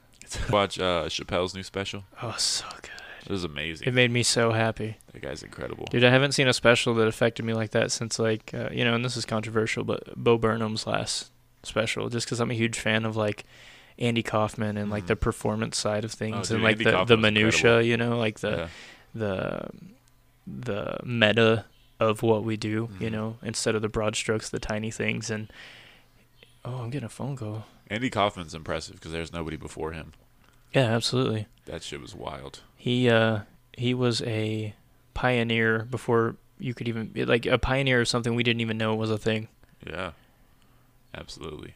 [0.50, 2.04] Watch uh, Chappelle's new special.
[2.22, 2.90] Oh, so good.
[3.26, 3.88] It was amazing.
[3.88, 5.86] It made me so happy, that guy's incredible.
[5.90, 6.04] dude.
[6.04, 8.94] I haven't seen a special that affected me like that since like uh, you know,
[8.94, 11.30] and this is controversial, but Bo Burnham's last
[11.62, 12.08] special.
[12.08, 13.44] Just because I'm a huge fan of like
[13.98, 15.08] Andy Kaufman and like Mhm.
[15.08, 18.40] the performance side of things dude, and like Andy the the minutia, you know, like
[18.40, 18.68] the yeah.
[19.14, 19.70] the
[20.46, 21.64] the meta
[21.98, 23.12] of what we do, you Mhm.
[23.12, 25.30] know, instead of the broad strokes, the tiny things.
[25.30, 25.50] And
[26.64, 27.66] oh, I'm getting a phone call.
[27.88, 30.12] Andy Kaufman's impressive because there's nobody before him.
[30.76, 31.46] Yeah, absolutely.
[31.64, 32.60] That shit was wild.
[32.76, 33.40] He uh
[33.76, 34.74] he was a
[35.14, 39.10] pioneer before you could even like a pioneer of something we didn't even know was
[39.10, 39.48] a thing.
[39.86, 40.12] Yeah,
[41.14, 41.74] absolutely.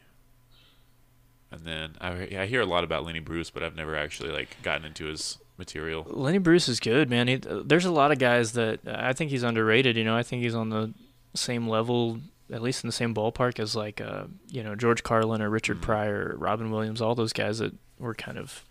[1.53, 4.57] And then I, I hear a lot about Lenny Bruce, but I've never actually like
[4.63, 6.05] gotten into his material.
[6.09, 7.27] Lenny Bruce is good, man.
[7.27, 9.97] He, there's a lot of guys that I think he's underrated.
[9.97, 10.93] You know, I think he's on the
[11.35, 12.21] same level,
[12.53, 15.79] at least in the same ballpark as like uh, you know George Carlin or Richard
[15.79, 15.83] Mhm.
[15.83, 18.65] Pryor, or Robin Williams, all those guys that were kind of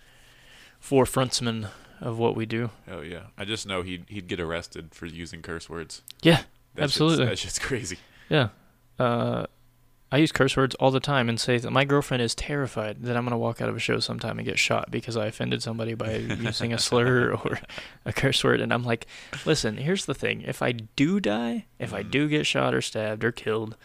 [0.83, 1.69] forefrontsmen
[2.01, 2.69] of what we do.
[2.89, 6.01] Oh yeah, I just know he'd he'd get arrested for using curse words.
[6.21, 6.43] Yeah,
[6.75, 7.25] That shit's- Absolutely.
[7.25, 7.97] that shit's crazy.
[8.29, 8.49] yeah.
[8.97, 9.45] Uh,
[10.11, 13.15] I use curse words all the time and say that my girlfriend is terrified that
[13.15, 15.93] I'm gonna walk out of a show sometime and get shot because I offended somebody
[15.93, 17.59] by using a slur or
[18.05, 18.59] a curse word.
[18.59, 19.05] And I'm like,
[19.45, 22.11] listen, here's the thing: if I do die, if I Mhm.
[22.11, 23.75] do get shot or stabbed or killed,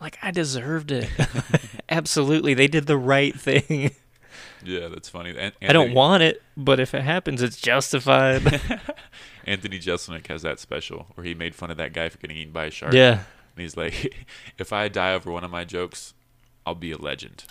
[0.00, 1.08] like I deserved it.
[1.88, 3.92] Absolutely, they did the right thing.
[4.64, 5.36] Yeah, that's funny.
[5.36, 8.42] An- I don't want it, but if it happens, it's justified.
[9.46, 12.52] Anthony Jeselnik has that special where he made fun of that guy for getting eaten
[12.52, 12.92] by a shark.
[12.94, 13.12] yeah,
[13.54, 14.14] And he's like,
[14.58, 16.14] if I die over one of my jokes,
[16.64, 17.44] I'll be a legend.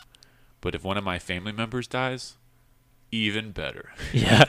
[0.61, 2.35] But if one of my family members dies,
[3.11, 3.91] even better.
[4.11, 4.43] yeah.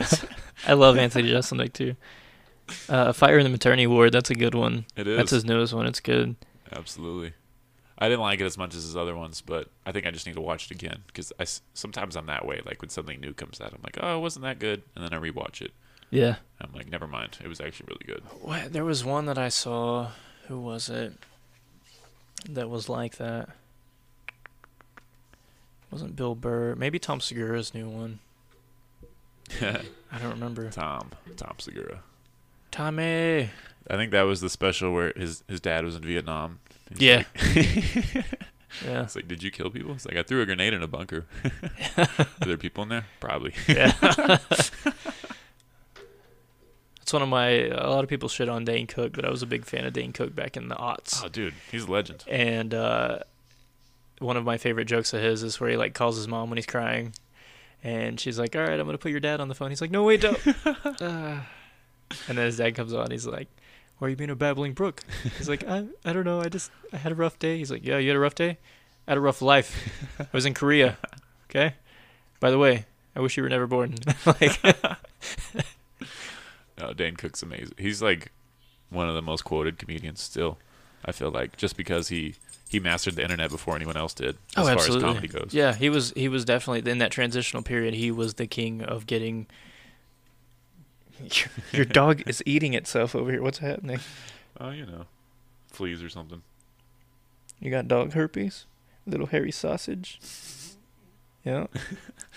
[0.66, 1.94] I love Anthony Jeselnik too.
[2.88, 4.10] Uh, Fire in the Maternity Ward.
[4.12, 4.86] That's a good one.
[4.96, 5.16] It is.
[5.16, 5.86] That's his newest one.
[5.86, 6.34] It's good.
[6.72, 7.34] Absolutely.
[7.98, 10.26] I didn't like it as much as his other ones, but I think I just
[10.26, 12.60] need to watch it again because I sometimes I'm that way.
[12.64, 15.14] Like when something new comes out, I'm like, oh, it wasn't that good, and then
[15.14, 15.72] I rewatch it.
[16.10, 16.36] Yeah.
[16.60, 17.38] I'm like, never mind.
[17.42, 18.22] It was actually really good.
[18.42, 18.72] What?
[18.72, 20.10] There was one that I saw.
[20.48, 21.14] Who was it?
[22.48, 23.48] That was like that.
[25.90, 26.74] Wasn't Bill Burr?
[26.76, 28.20] Maybe Tom Segura's new one.
[29.60, 29.82] Yeah.
[30.12, 30.70] I don't remember.
[30.70, 32.00] Tom, Tom Segura.
[32.70, 33.50] Tommy.
[33.88, 36.60] I think that was the special where his his dad was in Vietnam.
[36.90, 37.16] He's Yeah.
[37.16, 38.24] like-
[38.84, 39.02] Yeah.
[39.04, 39.92] it's like, did you kill people?
[39.92, 41.24] It's like I threw a grenade in a bunker.
[41.96, 43.06] Are there people in there?
[43.20, 43.52] Probably.
[43.68, 43.92] Yeah.
[47.02, 47.46] It's one of my.
[47.68, 49.92] A lot of people shit on Dane Cook, but I was a big fan of
[49.92, 51.22] Dane Cook back in the aughts.
[51.24, 52.24] oh, dude, he's a legend.
[52.28, 53.20] And uh,
[54.18, 56.56] one of my favorite jokes of his is where he like calls his mom when
[56.56, 57.14] he's crying,
[57.84, 59.92] and she's like, "All right, I'm gonna put your dad on the phone." He's like,
[59.92, 60.38] "No, wait, don't."
[61.00, 61.40] uh,
[62.28, 63.12] and then his dad comes on.
[63.12, 63.46] He's like,
[63.98, 65.02] "Why are you being a babbling brook?"
[65.38, 66.40] He's like, "I, I don't know.
[66.40, 68.58] I just I had a rough day." He's like, "Yeah, you had a rough day.
[69.06, 69.90] I had a rough life.
[70.18, 70.98] I was in Korea.
[71.48, 71.74] Okay.
[72.40, 73.94] By the way, I wish you were never born."
[74.26, 74.60] like,
[76.78, 77.74] No, Dane Cook's amazing.
[77.78, 78.30] He's like
[78.90, 80.58] one of the most quoted comedians still.
[81.04, 82.34] I feel like just because he
[82.68, 85.08] he mastered the internet before anyone else did, as oh, far absolutely.
[85.08, 85.50] as comedy goes.
[85.52, 87.94] Yeah, he was he was definitely in that transitional period.
[87.94, 89.46] He was the king of getting.
[91.72, 93.42] Your dog is eating itself over here.
[93.42, 94.00] What's happening?
[94.60, 95.06] Oh, you know,
[95.68, 96.42] fleas or something.
[97.60, 98.66] You got dog herpes?
[99.06, 100.18] Little hairy sausage?
[101.44, 101.66] Yeah.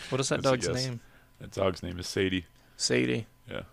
[0.09, 0.88] What is that That's a dog's yes.
[0.88, 0.99] name?
[1.39, 2.45] That dog's name is Sadie.
[2.77, 3.27] Sadie.
[3.49, 3.63] Yeah,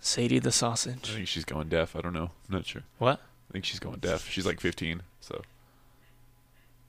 [0.00, 0.92] Sadie the sausage.
[0.92, 1.14] I sausage.
[1.14, 1.96] think she's going deaf.
[1.96, 2.30] I don't know.
[2.48, 2.82] I'm not sure.
[2.98, 3.20] What?
[3.50, 4.28] I think she's going deaf.
[4.28, 5.42] She's like 15, so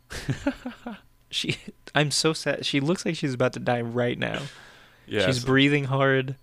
[1.29, 1.57] She.
[1.93, 2.65] I'm so sad.
[2.65, 4.43] She looks like she's about to die right now.
[5.07, 5.25] Yeah.
[5.25, 6.35] she's so breathing hard.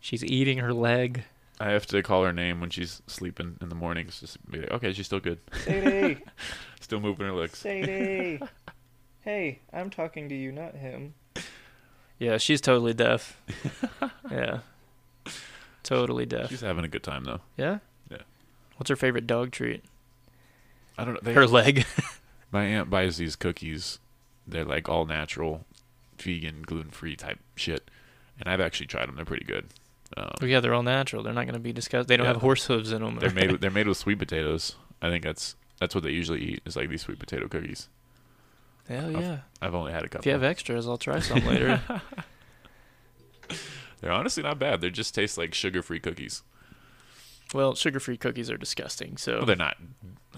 [0.00, 1.24] She's eating her leg.
[1.60, 4.20] I have to call her name when she's sleeping in the mornings.
[4.20, 5.38] Just be like, okay, she's still good.
[5.64, 6.18] Sadie.
[6.80, 7.58] Still moving her legs.
[7.58, 8.40] Sadie.
[9.22, 11.12] Hey, I'm talking to you, not him.
[12.18, 13.38] Yeah, she's totally deaf.
[14.30, 14.60] yeah.
[15.82, 16.48] Totally deaf.
[16.48, 17.40] She's having a good time though.
[17.58, 17.78] Yeah?
[18.10, 18.22] Yeah.
[18.76, 19.84] What's her favorite dog treat?
[20.96, 21.20] I don't know.
[21.22, 21.84] They, Her leg.
[22.50, 23.98] my aunt buys these cookies.
[24.46, 25.66] They're like all natural,
[26.18, 27.90] vegan, gluten free type shit,
[28.40, 29.16] and I've actually tried them.
[29.16, 29.66] They're pretty good.
[30.16, 31.22] Um, oh, yeah, they're all natural.
[31.22, 32.08] They're not going to be discussed.
[32.08, 32.32] They don't Yeah.
[32.32, 33.16] have horse hooves in them.
[33.16, 33.50] they're made.
[33.52, 34.76] With, they're made with sweet potatoes.
[35.02, 36.62] I think that's that's what they usually eat.
[36.64, 37.88] Is like these sweet potato cookies.
[38.88, 39.40] Hell yeah.
[39.60, 40.20] I've only had a couple.
[40.22, 41.80] If you have extras, I'll try some later.
[44.00, 44.80] They're honestly not bad.
[44.80, 46.42] They just taste like sugar free cookies.
[47.52, 49.16] well, sugar-free cookies are disgusting.
[49.16, 49.76] So Well, they're not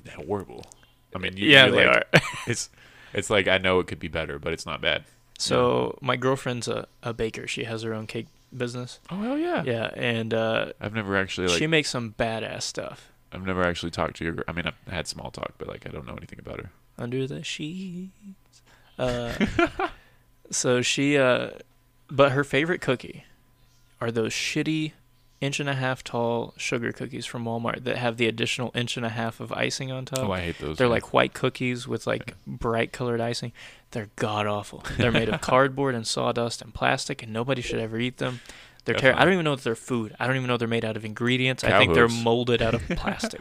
[0.05, 0.65] they're horrible.
[1.15, 2.21] I mean, you, yeah, they like, are.
[2.47, 2.71] It's
[3.13, 5.05] it's like I know it could be better, but it's not bad.
[5.41, 7.47] So my girlfriend's a, a baker.
[7.47, 9.01] She has her own cake business.
[9.11, 9.63] Oh hell yeah!
[9.65, 13.11] Yeah, and uh, I've never actually like she makes some badass stuff.
[13.33, 14.45] I've never actually talked to your.
[14.47, 16.71] I mean, I've had small talk, but like I don't know anything about her.
[16.99, 18.11] under the sheets.
[18.99, 19.33] Uh,
[20.51, 21.51] so she, uh,
[22.11, 23.25] but her favorite cookie
[24.01, 24.93] are those shitty
[25.41, 29.07] inch and a half tall sugar cookies from Walmart that have the additional inch and
[29.07, 30.19] a half of icing on top.
[30.29, 30.77] Oh, I hate those.
[30.77, 33.53] They're like white cookies with like bright colored icing.
[33.93, 34.85] They're god awful.
[34.99, 38.41] They're made of cardboard and sawdust and plastic, and nobody should ever eat them.
[38.85, 39.21] They're terrible.
[39.21, 40.15] I don't even know if they're food.
[40.21, 41.65] I don't even know they're made out of ingredients.
[41.65, 43.41] I Cow think they're molded out of plastic.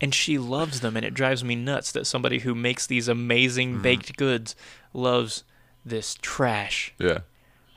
[0.00, 3.78] and she loves them, and it drives me nuts that somebody who makes these amazing
[3.78, 3.82] Mhm.
[3.82, 4.54] baked goods
[4.92, 5.42] loves
[5.84, 6.92] this trash.
[6.98, 7.18] yeah.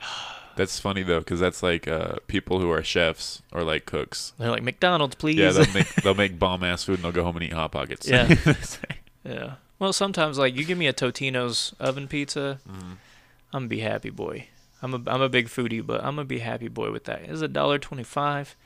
[0.56, 4.32] That's funny though, because that's like uh, people who are chefs or like cooks.
[4.38, 5.36] They're like McDonald's, please.
[5.36, 7.72] Yeah, they'll make they'll make bomb ass food and they'll go home and eat hot
[7.72, 8.08] pockets.
[8.08, 8.34] Yeah.
[9.24, 9.54] yeah.
[9.78, 12.96] Well, sometimes like you give me a Totino's oven pizza, Mhm.
[13.52, 14.48] I'm gonna be happy boy.
[14.82, 17.22] I'm a I'm a big foodie, but I'm gonna be happy boy with that.
[17.22, 18.56] It's a dollar twenty five.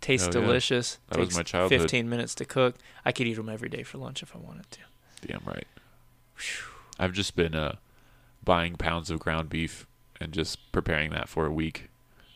[0.00, 0.46] Tastes Oh, yeah.
[0.46, 0.98] delicious.
[1.08, 1.80] That was Takes my childhood.
[1.80, 2.76] Fifteen minutes to cook.
[3.04, 4.78] I could eat them every day for lunch if I wanted to.
[5.26, 5.66] Damn right.
[6.98, 7.76] I've just been uh,
[8.42, 9.86] buying pounds of ground beef
[10.20, 11.88] and just preparing that for a week,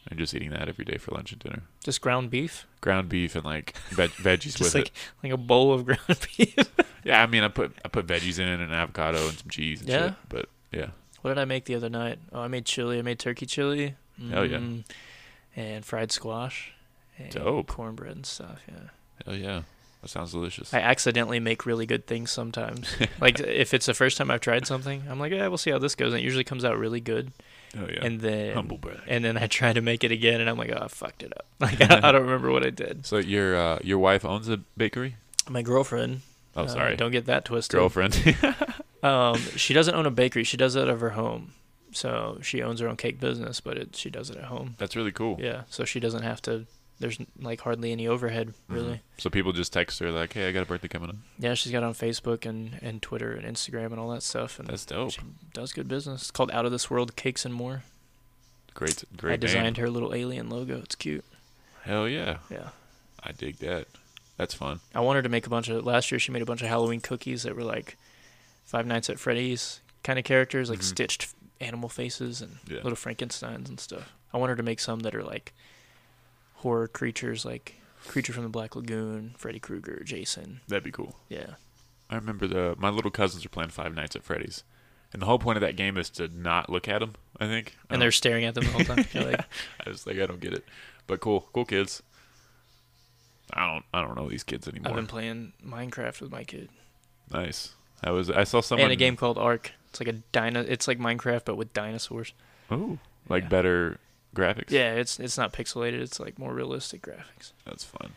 [0.09, 1.63] and just eating that every day for lunch and dinner.
[1.83, 4.93] Just ground beef, Ground beef and like veg- veggies with like it.
[5.23, 6.57] like a bowl of ground beef.
[7.05, 9.81] Yeah, I mean, I put I put veggies in it and avocado and some cheese
[9.81, 10.07] and Yeah?
[10.09, 10.15] shit.
[10.29, 10.87] But yeah,
[11.23, 12.19] what did I make the other night?
[12.33, 12.99] Oh, I made chili.
[12.99, 13.95] I made turkey chili.
[14.31, 14.59] Hell yeah.
[14.59, 14.85] Mm,
[15.57, 16.73] And fried squash.
[17.19, 17.67] And Dope.
[17.69, 18.61] Cornbread and stuff.
[18.69, 18.75] Yeah.
[19.25, 19.63] hell yeah,
[20.03, 20.73] that sounds delicious.
[20.75, 22.89] I accidentally make really good things sometimes.
[23.21, 25.79] like if it's the first time I've tried something, I'm like, yeah, we'll see how
[25.79, 26.13] this goes.
[26.13, 27.31] And it usually comes out really good.
[27.75, 29.01] Hell yeah, And then humble brag.
[29.07, 31.33] and then I try to make it again, and I'm like, oh, I fucked it
[31.37, 31.47] up.
[31.61, 33.07] Like I, I don't remember what I did.
[33.07, 35.17] So your uh, your wife owns a bakery?
[35.49, 36.21] My girlfriend.
[36.57, 37.79] Oh, uh, sorry, don't get that twisted.
[37.79, 38.37] girlfriend.
[39.03, 40.45] Um, she doesn't own a bakery.
[40.45, 41.53] She does it out of her home.
[41.93, 44.77] So she owns her own cake business, but it, she does it at home.
[44.79, 45.37] That's really cool.
[45.39, 45.65] Yeah.
[45.69, 46.65] So she doesn't have to.
[47.01, 48.75] There's like hardly any overhead Mhm.
[48.75, 49.01] really.
[49.19, 51.73] So people just text her like, "Hey, I got a birthday coming up." Yeah, she's
[51.73, 54.85] got it on Facebook and, and Twitter and Instagram and all that stuff, and That's
[54.85, 55.11] dope.
[55.13, 55.21] she
[55.53, 56.23] does good business.
[56.23, 57.83] It's called Out of This World Cakes and More.
[58.75, 59.35] Great, great.
[59.35, 59.85] I designed name.
[59.85, 60.79] her little alien logo.
[60.79, 61.25] It's cute.
[61.83, 62.71] Hell yeah, Yeah.
[63.23, 63.87] I dig that.
[64.37, 64.81] That's fun.
[64.95, 65.85] I wanted to make a bunch of.
[65.85, 67.97] Last year, she made a bunch of Halloween cookies that were like
[68.65, 70.85] Five Nights at Freddy's kind of characters, like Mhm.
[70.85, 71.29] stitched
[71.61, 72.77] animal faces and Yeah.
[72.83, 74.13] little Frankenstein's and stuff.
[74.33, 75.53] I wanted to make some that are like
[76.65, 77.75] horror creatures, like
[78.09, 80.61] Creature from the Black Lagoon, Freddy Krueger, Jason.
[80.67, 81.15] That'd be cool.
[81.29, 81.55] Yeah.
[82.11, 84.63] I remember the my little cousins were playing Five Nights at Freddy's,
[85.13, 87.13] and the whole point of that game is to not look at them.
[87.39, 87.77] I think.
[87.89, 89.05] I And they're staring at them the whole time.
[89.13, 89.41] You're like,
[89.87, 90.65] I was like, I don't get it,
[91.07, 92.03] but cool, cool kids.
[93.53, 94.91] I don't, I don't know these kids anymore.
[94.91, 96.69] I've been playing Minecraft with my kid.
[97.31, 97.75] nice.
[98.03, 99.73] I was, I saw someone and a game called Ark.
[99.89, 100.61] It's like a dino.
[100.61, 102.35] It's like Minecraft but with dinosaurs.
[102.71, 102.99] Oh,
[103.31, 103.49] like Yeah.
[103.49, 103.99] better
[104.35, 104.71] graphics.
[104.71, 106.01] Yeah, it's it's not pixelated.
[106.01, 107.53] It's like more realistic graphics.
[107.65, 108.13] That's fun.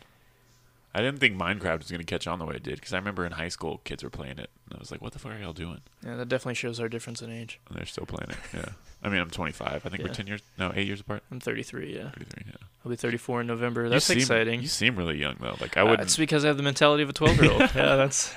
[0.93, 3.25] I didn't think Minecraft was gonna catch on the way it did because I remember
[3.25, 5.39] in high school kids were playing it, and I was like, "What the fuck are
[5.39, 7.59] y'all doing?" Yeah, that definitely shows our difference in age.
[7.69, 8.37] And they're still playing it.
[8.53, 8.69] Yeah.
[9.03, 9.85] I mean, I'm 25.
[9.85, 11.21] I think we're 10 years, no, eight years apart.
[11.31, 11.95] I'm 33.
[11.95, 12.43] Yeah, 33.
[12.47, 12.53] Yeah.
[12.83, 13.83] I'll be 34 in November.
[13.83, 14.61] You That's seem- exciting.
[14.61, 15.55] You seem really young though.
[15.61, 16.01] Like I Uh, wouldn't.
[16.07, 17.61] it's because I have the mentality of a 12 year old.
[17.75, 18.33] yeah, that's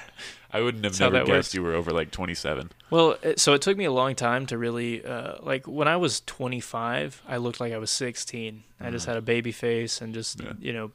[0.53, 1.55] I wouldn't have that's how never that guessed works.
[1.55, 2.71] you were over like 27.
[2.91, 3.17] well.
[3.23, 6.21] It, so it took me a long time to really uh, like when I was
[6.21, 7.23] 25.
[7.29, 8.65] I looked like I was 16.
[8.83, 9.09] I just Mhm.
[9.09, 10.53] had a baby face and just Yeah.
[10.59, 10.91] you know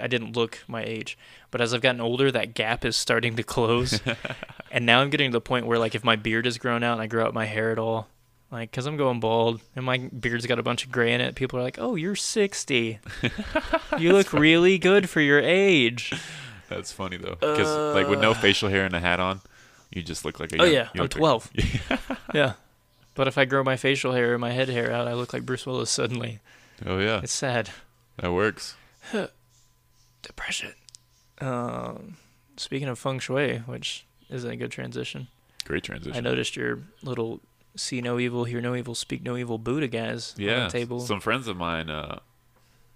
[0.00, 1.18] I didn't look my age.
[1.54, 4.00] But as I've gotten older, that gap is starting to close.
[4.72, 6.94] and now I'm getting to the point where like if my beard is grown out
[6.94, 8.08] and I grow out my hair at all.
[8.50, 11.36] Like, cause I'm going bald and my beard's got a bunch of gray in it.
[11.36, 12.98] People are like, "Oh, you're 60.
[14.00, 16.12] you look really good for your age."
[16.68, 18.34] That's funny though, because like with no Uh.
[18.34, 19.40] facial hair and a hat on,
[19.92, 20.60] you just look like a.
[20.60, 21.50] Oh yeah, you I'm look like- 12.
[22.34, 22.52] yeah.
[23.14, 25.46] But if I grow my facial hair and my head hair out, I look like
[25.46, 26.40] Bruce Willis suddenly.
[26.84, 27.70] oh yeah, It's sad.
[28.16, 28.74] that works.
[30.22, 30.72] Depression.
[31.40, 32.16] Um,
[32.56, 35.28] speaking of feng shui, which isn't a good transition,
[35.64, 36.16] Great transition.
[36.16, 37.40] I noticed your little
[37.76, 41.00] see no evil, hear no evil, speak no evil Buddha guys Yeah, table.
[41.00, 42.20] some friends of mine, uh,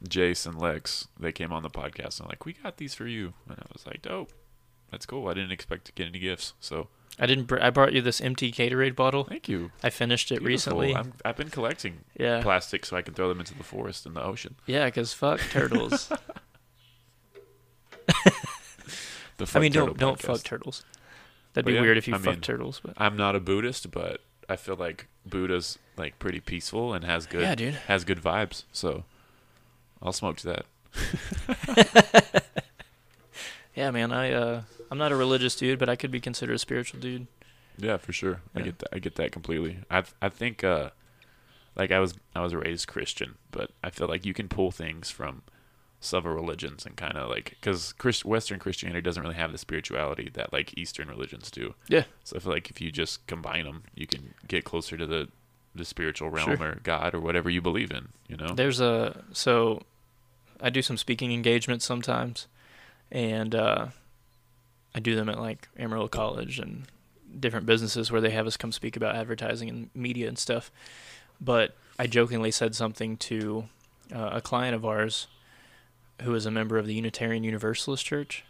[0.09, 3.33] Jace and Lex, they came on the podcast and like, "We got these for you,"
[3.49, 4.31] and I was like, "Dope,
[4.91, 6.87] that's cool." I didn't expect to get any gifts, so
[7.19, 7.47] I didn't.
[7.47, 9.25] Br- I brought you this empty Gatorade bottle.
[9.25, 9.73] thank you.
[9.83, 10.79] I finished it Beautiful.
[10.79, 10.95] recently.
[10.95, 14.15] I'm, I've been collecting yeah, plastic so I can throw them into the forest and
[14.15, 14.55] the ocean.
[14.67, 16.13] yeah, because fuck turtles.
[19.39, 20.23] The I mean, don't don't podcast.
[20.27, 20.85] fuck turtles.
[21.53, 22.81] That'd But be yeah, weird if you I fuck mean- turtles.
[22.85, 27.27] But I'm not a Buddhist, but I feel like Buddha's like pretty peaceful and has
[27.27, 27.75] good yeah, dude.
[27.87, 28.65] has good vibes.
[28.73, 29.05] So
[30.03, 32.45] I'll smoke to that.
[33.75, 34.11] Yeah, man.
[34.11, 37.29] I uh, I'm not a religious dude, but I could be considered a spiritual dude.
[37.77, 38.41] Yeah, for sure.
[38.55, 38.89] I get that.
[38.93, 39.79] I get that completely.
[39.89, 40.91] I I think uh,
[41.77, 45.11] like I was I was raised Christian, but I feel like you can pull things
[45.13, 45.43] from
[46.01, 50.31] several religions and kind of like because Christ- Western Christianity doesn't really have the spirituality
[50.35, 51.75] that like Eastern religions do.
[51.89, 52.05] Yeah.
[52.25, 55.29] So I feel like if you just combine them, you can get closer to the
[55.75, 56.69] the spiritual realm Sure.
[56.71, 58.09] or God or whatever you believe in.
[58.29, 58.55] You know.
[58.55, 59.83] There's a so
[60.61, 62.47] I do some speaking engagements sometimes,
[63.13, 63.87] and uh,
[64.95, 66.85] I do them at like Amarillo College and
[67.39, 70.71] different businesses where they have us come speak about advertising and media and stuff.
[71.41, 73.65] But I jokingly said something to
[74.15, 75.27] uh, a client of ours
[76.23, 78.45] who is a member of the Unitarian Universalist Church.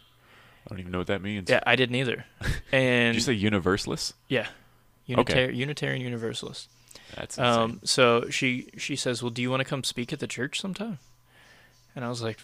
[0.65, 1.49] I don't even know what that means.
[1.49, 2.25] Yeah, I didn't either.
[2.71, 4.13] And Did you say universalist?
[4.27, 4.47] yeah,
[5.07, 6.69] Unitar- Unitarian Universalist.
[7.15, 7.53] That's insane.
[7.61, 10.59] Um, so she she says, "Well, do you want to come speak at the church
[10.59, 10.99] sometime?"
[11.95, 12.39] And I was like,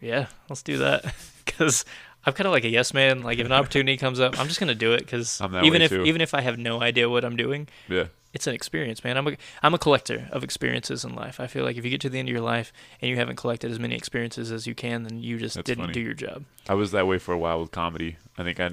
[0.00, 1.84] "Yeah, let's do that." Because
[2.24, 3.22] I'm kind of like a yes man.
[3.22, 5.00] Like if an opportunity comes up, I'm just gonna do it.
[5.00, 6.04] Because I'm that even if too.
[6.04, 8.06] even if I have no idea what I'm doing, yeah.
[8.32, 9.16] it's an experience, man.
[9.16, 11.40] I'm a I'm a collector of experiences in life.
[11.40, 13.36] I feel like if you get to the end of your life and you haven't
[13.36, 15.94] collected as many experiences as you can, then you just That's didn't funny.
[15.94, 16.44] do your job.
[16.68, 18.16] I was that way for a while with comedy.
[18.36, 18.72] I think I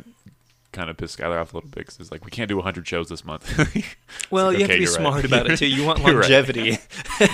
[0.74, 2.88] kind of pissed Skylar off a little bit because it's like we can't do 100
[2.88, 3.48] shows this month.
[4.30, 5.00] Well, like, you have to be you're right.
[5.00, 5.68] smart about it too.
[5.68, 6.30] You want You're right.
[6.30, 6.80] longevity,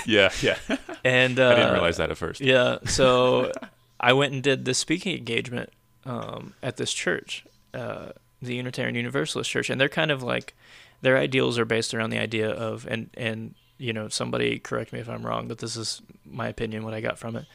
[0.05, 0.57] yeah, yeah.
[1.03, 2.39] and uh, I didn't realize that at first.
[2.39, 3.51] Yeah, so
[3.99, 5.71] I went and did this speaking engagement
[6.05, 8.09] um, at this church, uh,
[8.41, 10.53] the Unitarian Universalist Church, and they're kind of like
[11.01, 14.99] their ideals are based around the idea of and and you know somebody correct me
[14.99, 17.45] if I'm wrong, but this is my opinion, what I got from it,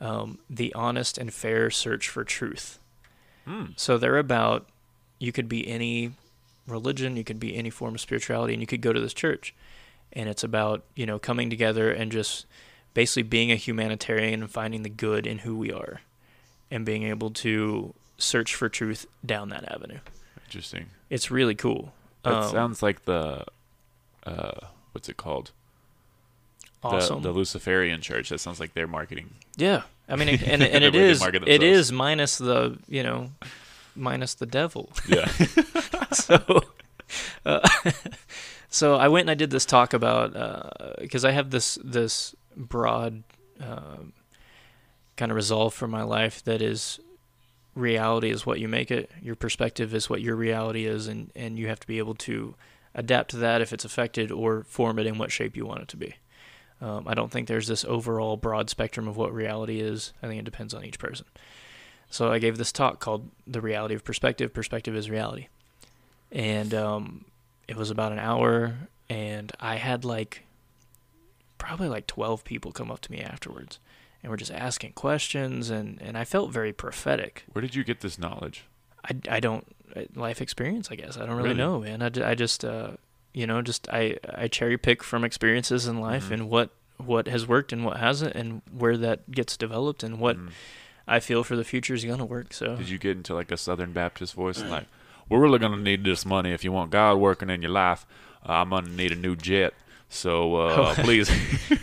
[0.00, 2.78] um, the honest and fair search for truth.
[3.44, 3.66] Hmm.
[3.76, 4.68] So they're about
[5.18, 6.12] you could be any
[6.66, 9.54] religion, you could be any form of spirituality, and you could go to this church.
[10.12, 12.46] And it's about, you know, coming together and just
[12.94, 16.00] basically being a humanitarian and finding the good in who we are
[16.70, 19.98] and being able to search for truth down that avenue.
[20.46, 20.86] Interesting.
[21.10, 21.92] It's really cool.
[22.22, 23.44] That Um, sounds like the
[24.24, 24.52] uh,
[24.92, 25.52] what's it called?
[26.82, 27.22] awesome.
[27.22, 28.28] The, the Luciferian Church.
[28.30, 29.30] That sounds like their marketing.
[29.56, 29.82] yeah.
[30.08, 33.30] I mean, and, and it is, it is minus the, you know,
[33.96, 34.92] minus the devil.
[35.08, 35.26] Yeah.
[36.12, 36.60] so,
[37.44, 37.68] uh,
[38.68, 40.32] so I went and I did this talk about
[41.00, 43.24] because I have this this broad
[43.60, 43.96] uh,
[45.16, 47.00] kind of resolve for my life that is
[47.74, 49.10] reality is what you make it.
[49.20, 52.54] Your perspective is what your reality is, and and you have to be able to
[52.94, 55.88] adapt to that if it's affected or form it in what shape you want it
[55.88, 56.14] to be.
[56.80, 60.12] Um, I don't think there's this overall broad spectrum of what reality is.
[60.22, 61.26] I think it depends on each person.
[62.10, 65.48] So I gave this talk called "The Reality of Perspective." Perspective is reality,
[66.32, 67.24] and um,
[67.68, 68.74] it was about an hour,
[69.08, 70.42] and I had like
[71.58, 73.78] probably like 12 people come up to me afterwards
[74.26, 77.44] and we're just asking questions and, and I felt very prophetic.
[77.52, 78.64] Where did you get this knowledge?
[79.04, 79.64] I, I don't
[79.94, 81.16] uh, life experience, I guess.
[81.16, 81.58] I don't really, Really?
[81.58, 82.02] know, man.
[82.02, 82.90] I, I just uh,
[83.32, 86.32] you know, just I I cherry pick from experiences in life Mhm.
[86.32, 90.36] and what what has worked and what hasn't and where that gets developed and what
[90.38, 90.50] Mm.
[91.06, 92.52] I feel for the future is going to work.
[92.52, 94.86] So Did you get into like a Southern Baptist voice and like,
[95.28, 98.04] we're really gonna need this money if you want God working in your life.
[98.44, 99.72] Uh, I'm gonna need a new jet,
[100.08, 101.02] so uh, Oh.
[101.04, 101.30] please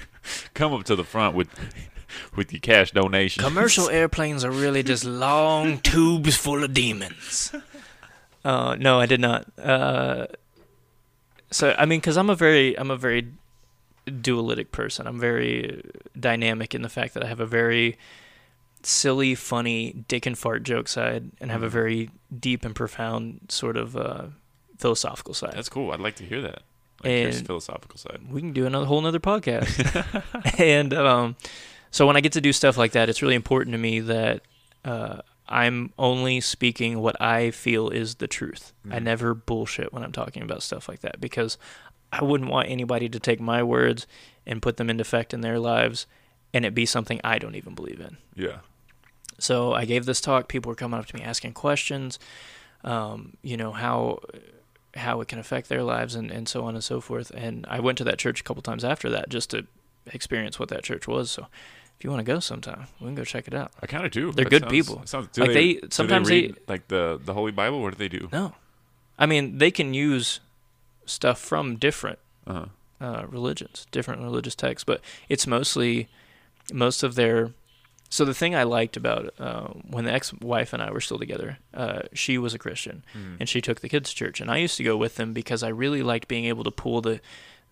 [0.53, 1.47] come up to the front with
[2.35, 3.43] with your cash donation.
[3.43, 7.53] Commercial airplanes are really just long tubes full of demons.
[8.45, 9.45] Uh, no, I did not.
[9.57, 10.27] Uh,
[11.51, 13.27] so I mean, because I'm a very, I'm a very
[14.21, 15.07] dualistic person.
[15.07, 15.81] I'm very
[16.19, 17.97] dynamic in the fact that I have a very
[18.81, 21.71] silly, funny, dick and fart joke side, and have a Mhm.
[21.71, 24.25] very deep and profound sort of uh,
[24.77, 25.53] philosophical side.
[25.55, 25.91] That's cool.
[25.91, 26.63] I'd like to hear that.
[27.03, 28.19] Like And- philosophical side.
[28.29, 29.71] we can do another whole nother podcast.
[30.59, 31.35] and um,
[31.93, 34.41] so when I get to do stuff like that, it's really important to me that
[34.83, 38.73] uh, I'm only speaking what I feel is the truth.
[38.89, 39.03] I Mhm.
[39.03, 41.57] never bullshit when I'm talking about stuff like that because
[42.11, 44.07] I wouldn't want anybody to take my words
[44.45, 46.05] and put them into effect in their lives
[46.53, 48.17] and it be something I don't even believe in.
[48.35, 48.59] Yeah.
[49.39, 50.47] So I gave this talk.
[50.47, 52.19] People were coming up to me asking questions,
[52.83, 54.19] um, you know how
[54.95, 57.31] how it can affect their lives and, and so on and so forth.
[57.31, 59.65] And I went to that church a couple times after that just to
[60.07, 61.31] experience what that church was.
[61.31, 61.47] So
[62.03, 63.71] if you want to go sometime, we can go check it out.
[63.81, 64.33] I kind of do.
[64.33, 65.01] They're That good sounds- people.
[65.05, 67.81] Sounds, Like, they, they- sometimes they, they- read, like the the Holy Bible.
[67.81, 68.27] What do they do?
[68.33, 68.55] No,
[69.17, 70.41] I mean they can use
[71.05, 72.65] stuff from different Uh-huh.
[72.99, 74.99] uh, religions, different religious texts, but
[75.29, 76.09] it's mostly
[76.73, 77.51] most of their.
[78.09, 81.57] So the thing I liked about uh, when the ex-wife and I were still together,
[81.73, 83.37] uh, she was a Christian, Mhm.
[83.39, 85.63] and she took the kids to church, and I used to go with them because
[85.63, 87.21] I really liked being able to pull the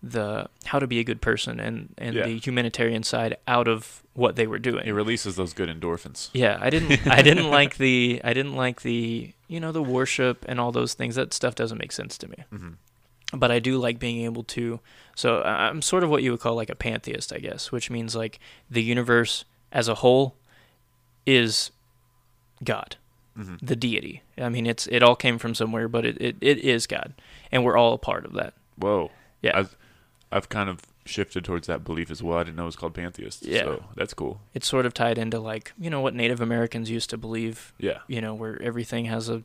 [0.02, 2.26] the how to be a good person and and Yeah.
[2.26, 4.86] the humanitarian side out of what they were doing.
[4.86, 6.28] It releases those good endorphins.
[6.32, 7.06] Yeah, I didn't.
[7.18, 8.20] I didn't like the.
[8.24, 9.32] I didn't like the.
[9.48, 11.14] You know, the worship and all those things.
[11.14, 12.36] That stuff doesn't make sense to me.
[12.50, 12.68] hmm
[13.32, 14.80] But I do like being able to.
[15.14, 17.90] So I- I'm sort of what you would call like a pantheist, I guess, which
[17.90, 18.38] means like
[18.70, 20.34] the universe as a whole
[21.26, 21.70] is
[22.64, 22.96] God,
[23.36, 24.22] hmm the deity.
[24.38, 27.12] I mean, it's it all came from somewhere, but it it, it is God,
[27.50, 28.54] and we're all a part of that.
[28.76, 29.10] Whoa.
[29.42, 29.58] Yeah.
[29.58, 29.76] I've
[30.32, 32.38] I've kind of shifted towards that belief as well.
[32.38, 33.44] I didn't know it was called pantheist.
[33.44, 33.62] Yeah.
[33.62, 34.40] So that's cool.
[34.54, 37.98] It's sort of tied into like you know what Native Americans used to believe Yeah.
[38.06, 39.42] you know, where everything has a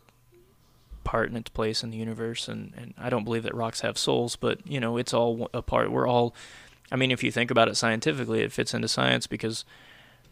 [1.08, 2.50] part in its place in the universe.
[2.50, 5.62] And, and I don't believe that rocks have souls, but, you know, it's all a
[5.62, 5.90] part.
[5.90, 6.36] We're all,
[6.92, 9.64] I mean, if you think about it scientifically, it fits into science because,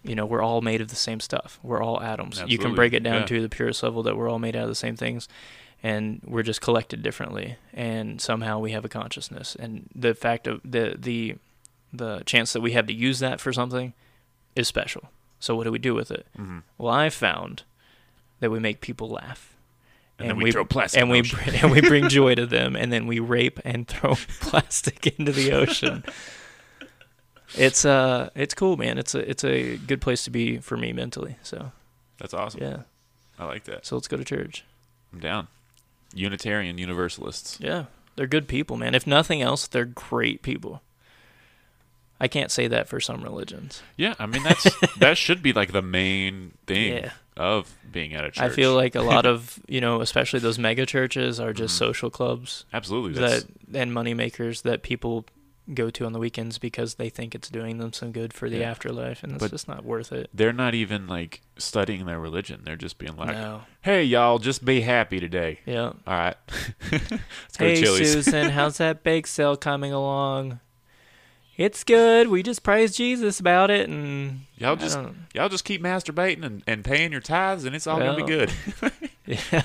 [0.03, 1.59] you know, we're all made of the same stuff.
[1.63, 2.43] We're all atoms.
[2.45, 3.25] You can break it down yeah.
[3.25, 5.29] to the purest level that we're all made out of the same things.
[5.83, 9.55] And we're just collected differently, and somehow we have a consciousness.
[9.59, 11.35] And the fact of the the
[11.93, 13.93] the chance that we have to use that for something
[14.55, 15.09] is special.
[15.39, 16.25] So what do we do with it?
[16.35, 17.63] hmm Well, I found
[18.39, 19.51] that we make people laugh.
[20.17, 21.01] And, then we, throw plastic.
[21.01, 24.15] and we the and we bring joy to them, and then we rape and throw
[24.39, 26.03] plastic into the ocean.
[27.53, 28.97] It's uh, it's cool, man.
[28.97, 31.35] It's a it's a good place to be for me mentally.
[31.43, 31.71] So
[32.17, 32.61] That's awesome.
[32.61, 32.77] yeah,
[33.37, 33.85] I like that.
[33.85, 34.63] so let's go to church.
[35.13, 35.47] I'm down.
[36.13, 37.57] Unitarian Universalists.
[37.61, 37.85] Yeah,
[38.15, 38.95] they're good people, man.
[38.95, 40.81] If nothing else, they're great people.
[42.19, 43.83] I can't say that for some religions.
[43.97, 44.67] Yeah, I mean that's
[44.99, 47.11] that should be like the main thing Yeah.
[47.35, 48.43] of being at a church.
[48.43, 51.79] I feel like a lot of you know, especially those mega churches, are just Mhm.
[51.79, 53.43] social clubs absolutely that
[53.73, 55.25] and money makers that people
[55.73, 58.57] go to on the weekends because they think it's doing them some good for the
[58.59, 58.69] Yeah.
[58.71, 60.29] afterlife, and it's But- just not worth it.
[60.33, 62.61] they're not even like studying their religion.
[62.63, 63.61] They're just being like, no.
[63.81, 65.85] "Hey, y'all, just be happy today." Yeah.
[65.85, 66.37] All right,
[66.91, 67.09] let's
[67.57, 67.83] go Hey.
[67.83, 70.59] Susan, how's that bake sale coming along?
[71.57, 72.27] It's good.
[72.27, 74.99] We just praise Jesus about it, and Y'all just
[75.33, 78.51] y'all just keep masturbating and, and paying your tithes, and it's all gonna be good
[79.25, 79.61] yeah.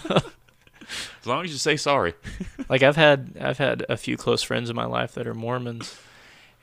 [1.21, 2.15] As long as you say sorry.
[2.69, 5.99] like I've had I've had a few close friends in my life that are Mormons,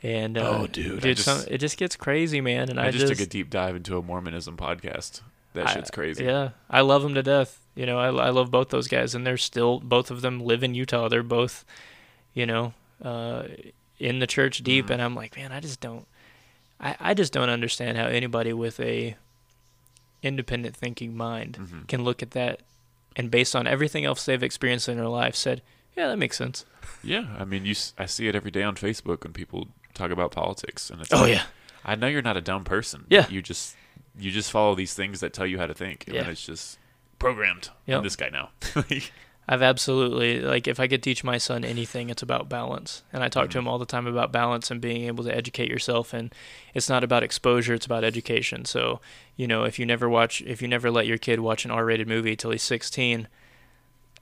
[0.04, 2.70] and uh, Oh, dude, dude, just- some, it just gets crazy, man.
[2.70, 5.22] And I, I, just, took a deep dive into a Mormonism podcast.
[5.54, 6.24] That I- shit's crazy.
[6.26, 7.60] Yeah, I love them to death.
[7.76, 10.64] You know, I, I love both those guys, and they're still both of them live
[10.64, 11.10] in Utah.
[11.10, 11.64] They're both,
[12.34, 12.74] you know,
[13.04, 13.44] uh,
[14.00, 14.92] in the church deep, Mhm.
[14.92, 16.06] and I'm like, man, I just don't,
[16.80, 19.16] I, I just don't understand how anybody with a
[20.24, 21.88] independent thinking mind Mhm.
[21.88, 22.62] can look at that
[23.18, 25.62] and based on everything else they've experienced in their life said,
[25.98, 26.64] yeah, that makes sense.
[27.04, 27.76] Yeah, I mean, you.
[27.98, 31.22] I see it every day on Facebook when people talk about politics, and it's Oh
[31.22, 31.44] like, yeah,
[31.84, 33.06] I know you're not a dumb person.
[33.10, 33.28] Yeah.
[33.30, 33.76] You just
[34.18, 36.06] you just follow these things that tell you how to think.
[36.08, 36.30] And Yeah.
[36.30, 36.78] it's just
[37.20, 37.70] programmed.
[37.88, 37.98] Yep.
[37.98, 38.50] I'm this guy now.
[39.50, 43.04] I've absolutely like if I could teach my son anything, it's about balance.
[43.14, 43.62] And I talk to Mhm.
[43.62, 46.14] him all the time about balance and being able to educate yourself.
[46.14, 46.34] And
[46.74, 48.66] it's not about exposure; it's about education.
[48.66, 49.00] So,
[49.38, 52.08] you know, if you never watch, if you never let your kid watch an R-rated
[52.10, 53.28] movie till he's 16,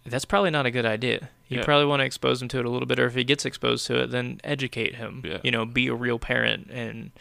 [0.06, 1.30] that's probably not a good idea.
[1.48, 1.64] You Yeah.
[1.66, 3.88] probably want to expose him to it a little bit, or if he gets exposed
[3.88, 5.24] to it, then educate him.
[5.26, 5.40] Yeah.
[5.44, 7.12] You know, be a real parent and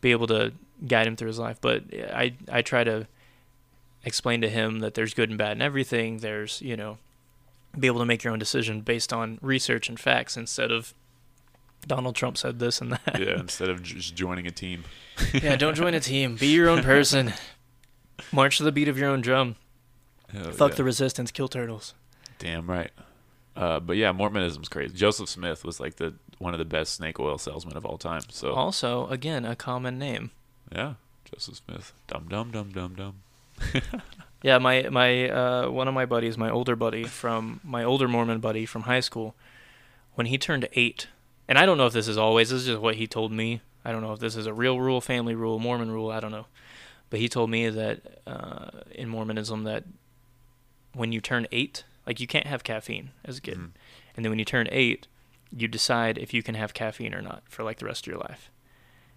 [0.00, 0.52] be able to
[0.86, 1.58] guide him through his life.
[1.60, 1.84] But
[2.14, 3.06] I I try to
[4.04, 6.18] explain to him that there's good and bad in everything.
[6.18, 6.96] There's you know
[7.78, 10.94] be able to make your own decision based on research and facts instead of
[11.86, 13.18] Donald Trump said this and that.
[13.18, 13.38] yeah.
[13.40, 14.84] Instead of just joining a team.
[15.34, 16.36] yeah, don't join a team.
[16.36, 17.32] Be your own person.
[18.30, 19.56] March to the beat of your own drum.
[20.52, 20.76] Fuck yeah.
[20.76, 21.30] the resistance.
[21.32, 21.94] Kill turtles.
[22.38, 22.90] Damn right.
[23.56, 24.94] Uh, but yeah, Mormonism's crazy.
[24.96, 28.22] Joseph Smith was like the one of the best snake oil salesmen of all time.
[28.30, 30.30] So Also, again, a common name.
[30.74, 30.94] yeah,
[31.30, 31.92] Joseph Smith.
[32.06, 33.14] Dum dum dum dum dum.
[34.44, 38.40] Yeah, my my uh, one of my buddies, my older buddy from my older Mormon
[38.40, 39.36] buddy from high school,
[40.14, 41.06] when he turned eight,
[41.46, 42.50] and I don't know if this is always.
[42.50, 43.60] This is just what he told me.
[43.84, 46.10] I don't know if this is a real rule, family rule, Mormon rule.
[46.10, 46.46] I don't know,
[47.08, 49.84] but he told me that uh, in Mormonism that
[50.92, 53.70] when you turn eight, like you can't have caffeine as a kid, Mhm.
[54.16, 55.06] and then when you turn eight,
[55.56, 58.20] you decide if you can have caffeine or not for like the rest of your
[58.20, 58.50] life.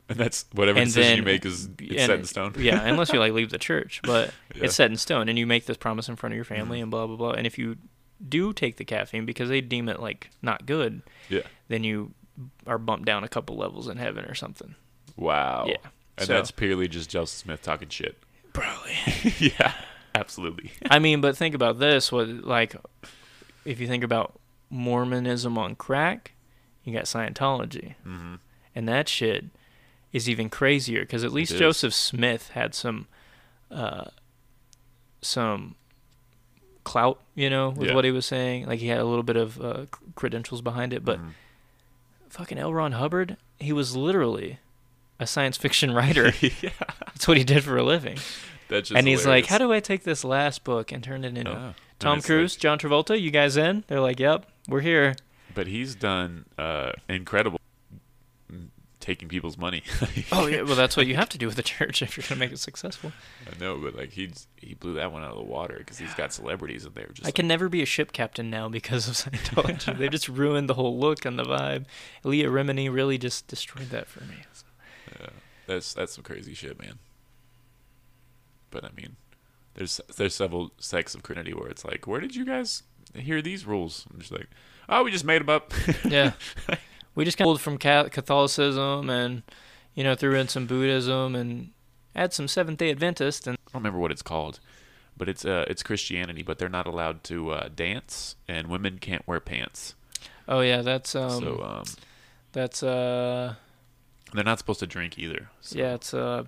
[0.10, 2.54] And that's whatever And decision you make is it's and- set in stone.
[2.60, 4.66] yeah, unless you like leave the church, but Yeah.
[4.66, 6.84] it's set in stone, and you make this promise in front of your family, Mhm.
[6.84, 7.32] and blah blah blah.
[7.32, 7.78] And if you
[8.30, 11.42] do take the caffeine because they deem it like not good, Yeah.
[11.70, 12.14] then you
[12.68, 14.76] are bumped down a couple levels in heaven or something.
[15.18, 15.66] Wow.
[15.68, 15.78] Yeah.
[16.18, 18.18] And So- that's purely just Joseph Smith talking shit.
[18.54, 18.94] Probably.
[19.40, 19.74] yeah.
[20.14, 20.72] Absolutely.
[20.90, 22.76] I mean, but think about this: what like
[23.66, 24.40] if you think about
[24.70, 26.34] Mormonism on crack,
[26.84, 28.36] you got Scientology, hmm
[28.76, 29.46] and that shit
[30.16, 31.56] is even crazier because at least.
[31.58, 33.08] Joseph Smith had some,
[33.70, 34.06] uh,
[35.22, 35.76] some
[36.84, 37.96] clout, you know, with Yeah.
[37.96, 38.66] what he was saying.
[38.68, 39.86] Like he had a little bit of uh,
[40.16, 41.04] credentials behind it.
[41.04, 41.32] But Mhm.
[42.30, 42.74] fucking L.
[42.74, 44.60] Ron Hubbard, he was literally
[45.20, 46.32] a science fiction writer.
[46.40, 46.70] yeah.
[47.08, 48.18] That's what he did for a living.
[48.68, 51.38] That's just and he's like, "How do I take this last book and turn it
[51.38, 51.52] into.
[51.52, 53.20] And Tom Cruise, like- John Travolta?
[53.20, 55.16] You guys in?" They're like, "Yep, we're here."
[55.54, 57.60] but he's done uh, incredible
[59.06, 59.84] taking people's money.
[60.32, 62.40] Oh yeah, well that's what you have to do with the church if you're gonna
[62.40, 63.12] make it successful.
[63.46, 66.14] I know, but like he's he blew that one out of the water because he's
[66.16, 69.08] got celebrities and they were just I can never be a ship captain now because
[69.08, 69.98] of Scientology.
[69.98, 71.86] they just ruined the whole look and the vibe.
[72.24, 74.36] Leah Remini really just destroyed that for me.
[75.20, 75.28] Yeah,
[75.68, 76.98] that's that's some crazy shit, man.
[78.72, 79.16] But I mean,
[79.76, 82.84] there's there's several sects of Trinity where it's like, where did you guys
[83.14, 84.06] hear these rules?
[84.12, 84.48] I'm just like,
[84.90, 85.74] oh, we just made them up.
[86.04, 86.32] Yeah,
[87.16, 89.44] we just kind of pulled from Catholicism and
[89.94, 91.72] you know threw in some Buddhism and
[92.16, 94.60] add some Seventh Day Adventist and I don't remember what it's called,
[95.18, 99.28] but it's uh it's Christianity, but they're not allowed to uh, dance, and women can't
[99.28, 99.96] wear pants.
[100.48, 101.84] oh yeah, that's um so um,
[102.52, 103.56] that's uh
[104.34, 105.50] they're not supposed to drink either.
[105.62, 105.80] So.
[105.80, 106.44] yeah it's uh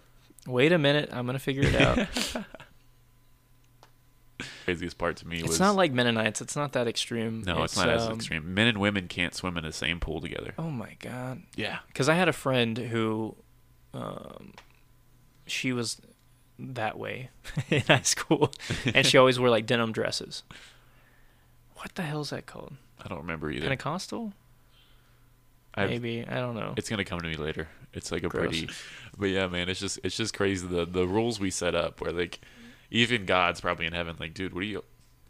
[0.46, 2.08] wait a minute I'm gonna figure it out.
[4.68, 6.42] Craziest part to me it's was not like Mennonites.
[6.42, 7.42] It's not that extreme.
[7.46, 8.54] no, it's, not as um, extreme.
[8.54, 10.54] Men and women can't swim in the same pool together.
[10.58, 11.44] Oh my god.
[11.56, 11.78] Yeah.
[11.88, 13.38] because I had a friend who,
[13.94, 14.56] um,
[15.46, 16.02] she was
[16.60, 17.30] that way
[17.70, 18.52] in high school,
[18.94, 20.44] and she always wore like denim dresses.
[21.78, 22.74] What the hell is that called?
[23.02, 23.62] I don't remember either.
[23.62, 24.34] Pentecostal?
[25.76, 26.74] I've- Maybe I don't know.
[26.76, 27.70] It's gonna come to me later.
[27.94, 28.50] It's like a Gross.
[28.50, 28.70] pretty,
[29.18, 32.12] but yeah, man, it's just it's just crazy the the rules we set up where
[32.12, 32.42] like
[32.92, 34.16] even God's probably in heaven.
[34.20, 34.84] Like, dude, what are you?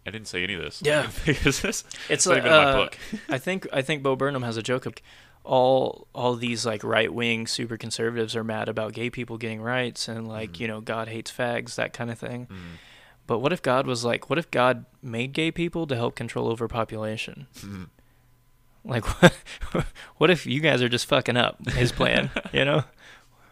[0.06, 0.82] I didn't say any of this.
[0.86, 1.08] Yeah.
[1.26, 2.98] because this It's like have been my uh, book.
[3.30, 4.94] I think I think Bo Burnham has a joke of
[5.44, 10.08] all all these like right wing super conservatives are mad about gay people getting rights
[10.10, 10.60] and like Mhm.
[10.62, 12.48] you know God hates fags that kind of thing.
[12.48, 12.58] Mm,
[13.28, 16.48] But what if God was like, what if God made gay people to help control
[16.50, 17.48] overpopulation?
[17.60, 17.88] mm.
[18.86, 19.34] Like, what,
[20.18, 22.30] what if you guys are just fucking up his plan?
[22.54, 22.84] you know,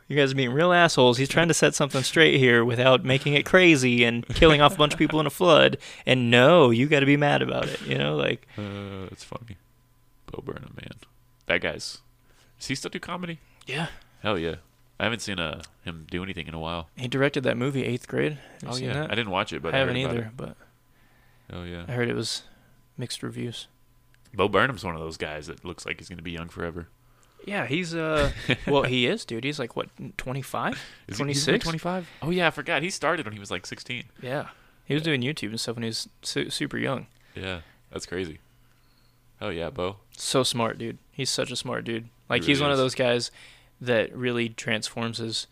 [0.08, 1.18] you guys are being real assholes.
[1.18, 4.78] He's trying to set something straight here without making it crazy and killing off a
[4.78, 5.78] bunch of people in a flood.
[6.06, 7.82] And no, you got to be mad about it.
[7.82, 9.58] You know, like Uh, it's funny.
[10.28, 10.94] Bo Burnham, man,
[11.48, 12.00] that guy's.
[12.60, 13.40] Does he still do comedy?
[13.66, 13.88] yeah,
[14.22, 14.56] Hell yeah.
[15.00, 16.88] I haven't seen uh, him do anything in a while.
[16.96, 18.38] he directed that movie Eighth Grade.
[18.64, 19.12] Have oh yeah, that?
[19.12, 20.56] I didn't watch it, but I haven't heard about either, but
[21.52, 21.84] Oh yeah.
[21.88, 22.44] I heard it was
[22.98, 23.68] mixed reviews.
[24.34, 26.88] Bo Burnham's one of those guys that looks like he's going to be young forever.
[27.46, 28.32] Yeah, he's uh,
[28.68, 29.44] well, he is, dude.
[29.44, 30.74] He's like what, 25,
[31.08, 31.64] Is he- he's 26?
[31.64, 32.10] 25?
[32.24, 32.82] Oh yeah, I forgot.
[32.82, 34.04] He started when he was like 16.
[34.22, 34.48] Yeah,
[34.86, 37.08] he was doing YouTube and stuff when he was su- super young.
[37.36, 37.60] Yeah,
[37.92, 38.40] that's crazy.
[39.42, 39.98] Oh yeah, Bo.
[40.18, 40.98] So smart, dude.
[41.12, 42.10] He's such a smart dude.
[42.30, 43.30] Like really he's one of those guys
[43.80, 45.48] that really transforms his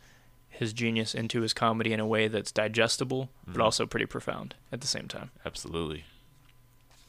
[0.50, 3.64] his genius into his comedy in a way that's digestible, but Mhm.
[3.64, 5.32] also pretty profound at the same time.
[5.46, 6.06] Absolutely.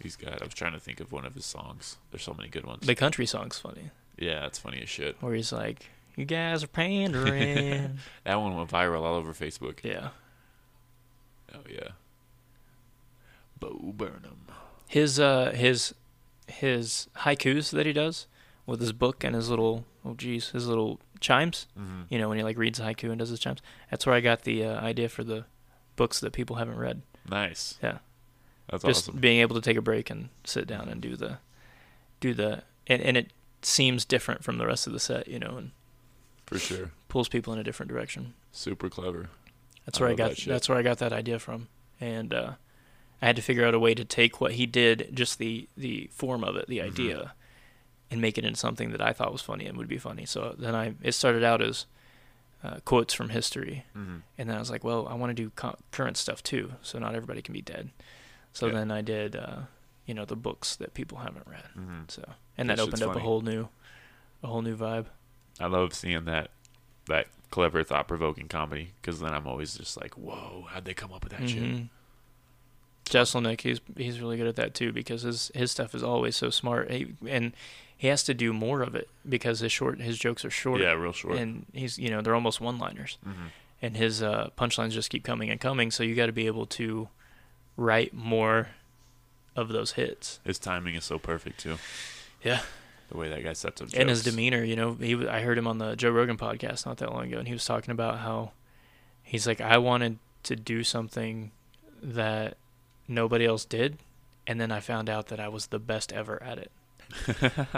[0.00, 0.42] He's got.
[0.42, 1.96] I was trying to think of one of his songs.
[2.10, 2.86] There's so many good ones.
[2.86, 5.16] The country song's funny, yeah, it's funny as shit.
[5.20, 9.82] where he's like, "You guys are pandering." That one went viral all over Facebook.
[9.82, 10.10] yeah,
[11.54, 11.88] Oh yeah.
[13.60, 14.46] Bo Burnham.
[14.88, 15.94] his uh his
[16.46, 18.26] his haikus that he does
[18.66, 21.66] with his book and his little oh geez his little chimes.
[21.78, 22.02] Mm-hmm.
[22.10, 23.60] You know when he like reads haiku and does his chimes.
[23.90, 25.44] That's where I got the uh, idea for the
[25.96, 27.02] books that people haven't read.
[27.28, 27.78] Nice.
[27.82, 27.98] Yeah.
[28.70, 29.20] That's just awesome.
[29.20, 31.38] being able to take a break and sit down and do the
[32.20, 33.30] do the and, and it
[33.66, 35.70] seems different from the rest of the set you know and
[36.46, 36.90] For sure.
[37.08, 39.28] pulls people in a different direction Super clever.
[39.84, 41.68] that's where i love got that that's where i got that idea from
[42.00, 42.52] and uh
[43.22, 46.08] i had to figure out a way to take what he did just the the
[46.12, 46.84] form of it the Mhm.
[46.86, 47.34] idea
[48.10, 50.54] and make it into something that i thought was funny and would be funny so
[50.58, 51.86] then i it started out as
[52.62, 54.16] uh, quotes from history Mm-hmm.
[54.38, 56.98] and then i was like well i want to do co- current stuff too so
[56.98, 57.90] not everybody can be dead
[58.52, 58.72] so Yeah.
[58.74, 59.60] then i did uh
[60.06, 62.02] you know the books that people haven't read Mm-hmm.
[62.08, 62.22] so
[62.56, 63.68] and That that opened up a whole new,
[64.42, 65.06] a whole new vibe.
[65.60, 66.50] I love seeing that
[67.08, 71.12] that clever, thought provoking comedy because then I'm always just like, whoa, how'd they come
[71.12, 71.62] up with that shit?
[71.62, 71.88] Mhm.
[73.04, 76.50] Jeselnik, he's he's really good at that too because his his stuff is always so
[76.50, 77.52] smart, he, and
[77.96, 80.80] he has to do more of it because his short his jokes are short.
[80.80, 81.36] Yeah, real short.
[81.36, 83.46] And he's you know they're almost one liners, mm-hmm.
[83.82, 85.90] and his uh, punchlines just keep coming and coming.
[85.90, 87.08] So you got to be able to
[87.76, 88.68] write more
[89.54, 90.40] of those hits.
[90.44, 91.78] His timing is so perfect too.
[92.44, 92.60] Yeah.
[93.10, 93.98] The way that guy sets up jokes.
[93.98, 94.62] and his demeanor.
[94.64, 97.38] You know, he I heard him on the Joe Rogan podcast not that long ago,
[97.38, 98.52] and he was talking about how
[99.22, 101.50] he's like, I wanted to do something
[102.02, 102.56] that
[103.08, 103.98] nobody else did,
[104.46, 106.70] and then I found out that I was the best ever at it.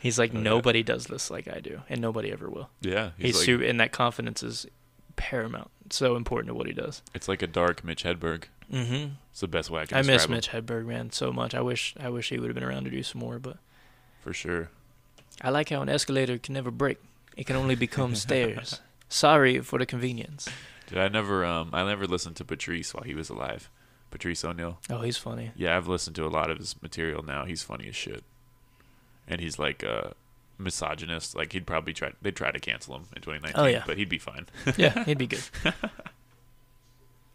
[0.00, 0.42] He's like, Oh, yeah.
[0.42, 2.70] nobody does this like I do, and nobody ever will.
[2.80, 4.66] Yeah, He's, he's, like, su- and that confidence is
[5.16, 5.70] paramount.
[5.90, 7.02] So important to what he does.
[7.14, 8.44] it's like a dark Mitch Hedberg.
[8.72, 9.12] Mm-hmm.
[9.30, 11.54] It's the best way I can I miss him, Mitch Hedberg, man, so much.
[11.54, 13.58] I wish, I wish he would have been around to do some more, but
[14.22, 14.70] for sure.
[15.42, 16.98] I like how an escalator can never break.
[17.36, 18.80] It can only become stairs.
[19.08, 20.48] Sorry for the convenience.
[20.88, 23.68] Dude, I never um I never listened to Patrice while he was alive.
[24.10, 24.78] Patrice O'Neal.
[24.88, 25.50] Oh, he's funny.
[25.56, 27.44] Yeah, I've listened to a lot of his material now.
[27.44, 28.24] He's funny as shit.
[29.28, 30.14] And he's like a
[30.58, 31.36] misogynist.
[31.36, 33.82] Like he'd probably try they'd try to cancel him in 2019, Oh, yeah.
[33.86, 34.46] but he'd be fine.
[34.76, 35.42] Yeah, he'd be good.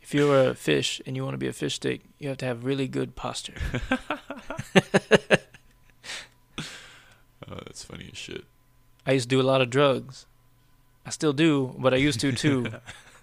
[0.01, 2.45] If you're a fish and you want to be a fish stick, you have to
[2.45, 3.55] have really good posture.
[7.49, 8.45] Oh, that's funny as shit.
[9.05, 10.25] I used to do a lot of drugs.
[11.05, 12.67] I still do, but I used to too.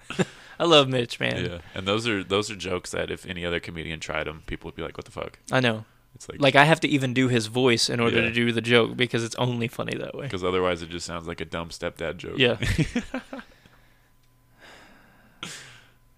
[0.60, 1.44] I love Mitch, man.
[1.44, 1.58] Yeah.
[1.74, 4.74] And those are those are jokes that if any other comedian tried them, people would
[4.74, 5.84] be like, "What the fuck?" I know.
[6.14, 8.22] It's like Like I have to even do his voice in order Yeah.
[8.24, 10.24] to do the joke because it's only funny that way.
[10.24, 12.36] because otherwise it just sounds like a dumb stepdad joke.
[12.38, 12.56] Yeah.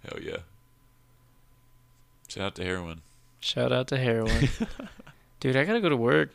[0.03, 0.39] Hell yeah.
[2.31, 3.03] Shout out to heroin.
[3.41, 4.49] Shout out to heroin.
[5.41, 6.31] Dude, I gotta go to work.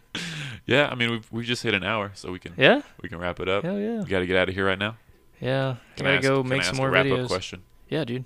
[0.65, 2.81] Yeah, I mean we we just hit an hour, so we can Yeah?
[3.01, 3.63] we can wrap it up.
[3.63, 3.99] Hell yeah.
[4.01, 4.97] We got to get out of here right now.
[5.39, 5.75] Yeah.
[5.93, 7.23] I Can gotta ask- go make I some more wrap videos.
[7.23, 7.61] up question.
[7.89, 8.25] Yeah, dude.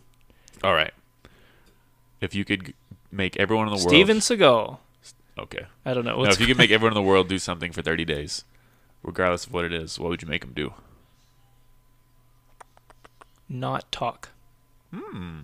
[0.64, 0.94] All right.
[2.22, 2.74] If you could
[3.12, 4.78] make everyone in the Steven world Steven Seagal.
[5.40, 6.24] okay, I don't know.
[6.24, 8.44] no, if you could make everyone in the world do something for 30 days,
[9.04, 10.74] regardless of what it is, what would you make them do?
[13.52, 14.30] not talk.
[14.94, 15.40] Hmm.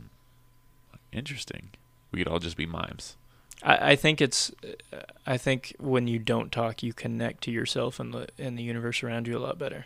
[1.11, 1.69] Interesting.
[2.11, 3.15] We could all just be mimes.
[3.63, 4.51] I, I think it's
[4.93, 8.63] uh, I think when you don't talk you connect to yourself and the and the
[8.63, 9.85] universe around you a lot better.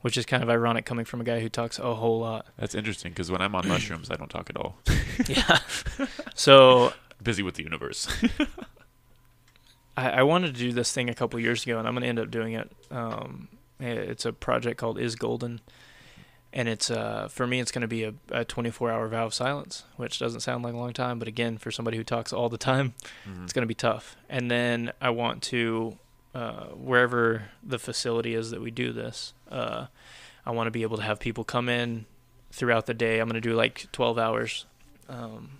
[0.00, 2.44] Which is kind of ironic coming from a guy who talks a whole lot.
[2.58, 4.76] That's interesting because when I'm on mushrooms, I don't talk at all.
[5.26, 5.60] yeah.
[6.34, 8.06] So Busy with the universe.
[9.96, 12.08] I, I wanted to do this thing a couple years ago, and I'm going to
[12.08, 12.70] end up doing it.
[12.90, 13.48] Um,
[13.80, 15.60] it's a project called Is Golden,
[16.54, 19.82] and it's uh, for me, it's going to be a, a 24-hour vow of silence,
[19.96, 22.56] which doesn't sound like a long time, but again, for somebody who talks all the
[22.56, 22.94] time,
[23.28, 23.42] Mhm.
[23.44, 24.16] it's going to be tough.
[24.30, 25.98] And then I want to,
[26.34, 29.86] uh, wherever the facility is that we do this, uh,
[30.46, 32.06] I want to be able to have people come in
[32.52, 33.18] throughout the day.
[33.18, 34.64] I'm going to do like 12 hours,
[35.08, 35.58] um,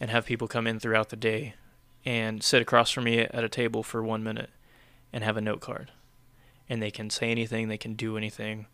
[0.00, 1.54] and have people come in throughout the day
[2.04, 4.50] and sit across from me at a table for one minute
[5.12, 5.90] and have a note card.
[6.68, 8.66] And they can say anything, they can do anything,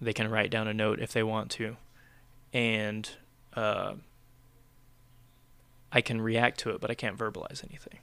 [0.00, 1.76] they can write down a note if they want to.
[2.52, 3.08] And
[3.54, 3.94] uh,
[5.92, 7.98] I can react to it, but I can't verbalize anything.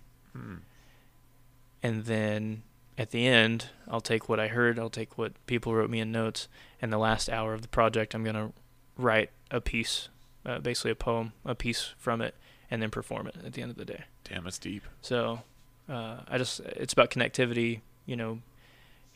[1.83, 2.63] And then
[2.97, 6.11] at the end, I'll take what I heard, I'll take what people wrote me in
[6.11, 6.47] notes,
[6.81, 8.51] and the last hour of the project, I'm going to
[8.97, 10.09] write a piece,
[10.45, 12.35] uh, basically a poem, a piece from it,
[12.69, 14.03] and then perform it at the end of the day.
[14.23, 14.83] Damn, it's deep.
[15.01, 15.41] So
[15.89, 18.39] uh, I just, it's about connectivity, you know,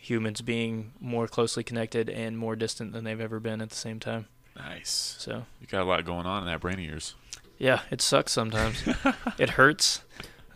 [0.06, 4.00] humans being more closely connected and more distant than they've ever been at the same
[4.00, 4.28] time.
[4.56, 5.16] Nice.
[5.20, 7.16] So You got a lot going on in that brain of yours.
[7.58, 8.84] yeah, it sucks sometimes.
[9.40, 10.04] it hurts.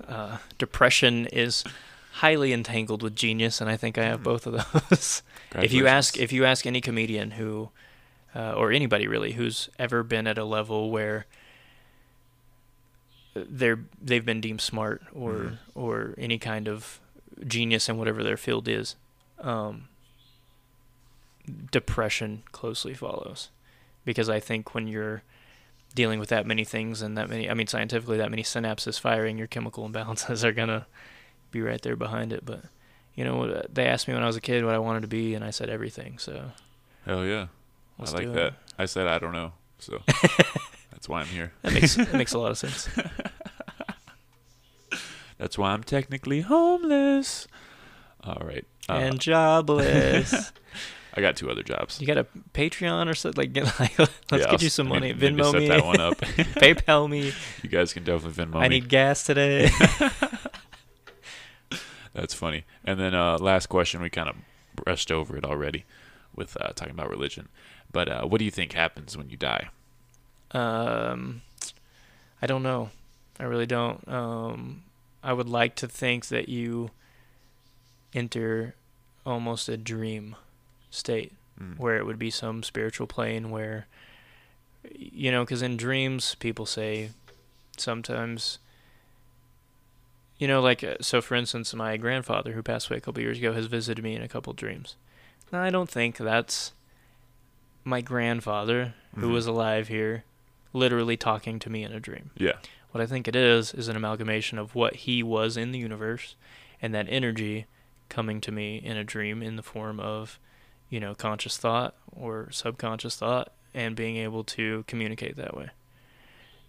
[0.08, 1.64] Uh, depression is
[2.14, 4.54] highly entangled with genius, and I think I have both of
[4.90, 5.24] those.
[5.56, 7.70] if you ask, if you ask any comedian who,
[8.36, 11.26] uh, or anybody really, who's ever been at a level where
[13.34, 15.58] they're they've been deemed smart or Mhm.
[15.76, 17.00] or any kind of
[17.48, 18.96] genius in whatever their field is,
[19.42, 19.88] um,
[21.72, 23.50] depression closely follows,
[24.06, 25.24] because I think when you're
[25.96, 29.38] dealing with that many things and that many, I mean, scientifically, that many synapses firing,
[29.38, 30.86] your chemical imbalances are gonna
[31.52, 32.46] be right there behind it.
[32.46, 32.64] But
[33.16, 35.34] you know, they asked me when I was a kid what I wanted to be,
[35.34, 36.18] and I said everything.
[36.20, 36.52] So
[37.06, 37.48] Hell yeah.
[38.00, 38.38] I like that.
[38.48, 38.54] it.
[38.78, 40.02] I said I don't know, so
[40.92, 41.52] that's why I'm here.
[41.64, 42.88] That makes that makes a lot of sense.
[45.38, 47.48] That's why I'm technically homeless.
[48.26, 48.66] All right.
[48.90, 50.52] Uh, and jobless.
[51.14, 52.00] I got two other jobs.
[52.00, 53.42] You got a Patreon or something?
[53.42, 55.12] Like, get, like let's Yeah, get I'll you some money.
[55.14, 55.68] need Venmo set me.
[55.68, 56.18] that one up.
[56.22, 57.34] PayPal me.
[57.64, 58.80] You guys can definitely Venmo I me.
[58.80, 59.70] need gas today.
[62.14, 62.66] That's funny.
[62.84, 64.36] And then uh, last question, we kind of
[64.76, 65.86] brushed over it already
[66.36, 67.50] with uh, talking about religion.
[67.92, 69.70] But uh, what do you think happens when you die?
[70.52, 71.42] um,
[72.42, 72.90] I don't know.
[73.40, 74.06] I really don't.
[74.08, 74.84] Um,
[75.24, 76.92] I would like to think that you
[78.14, 78.76] enter
[79.30, 80.36] almost a dream
[80.92, 81.78] state Mm.
[81.78, 83.86] where it would be some spiritual plane where
[84.98, 87.10] you know because in dreams people say
[87.78, 88.60] sometimes
[90.38, 93.38] you know like uh, so for instance my grandfather who passed away a couple years
[93.40, 94.96] ago has visited me in a couple dreams
[95.52, 96.72] now i don't think that's
[97.84, 99.34] my grandfather who Mhm.
[99.34, 100.24] was alive here
[100.72, 102.54] literally talking to me in a dream Yeah.
[102.92, 106.36] what I think it is is an amalgamation of what he was in the universe
[106.82, 107.66] and that energy
[108.10, 110.40] coming to me in a dream in the form of,
[110.90, 115.70] you know, conscious thought or subconscious thought and being able to communicate that way.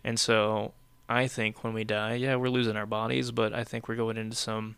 [0.04, 0.72] And so
[1.08, 4.16] I think when we die, yeah, we're losing our bodies, but I think we're going
[4.16, 4.76] into some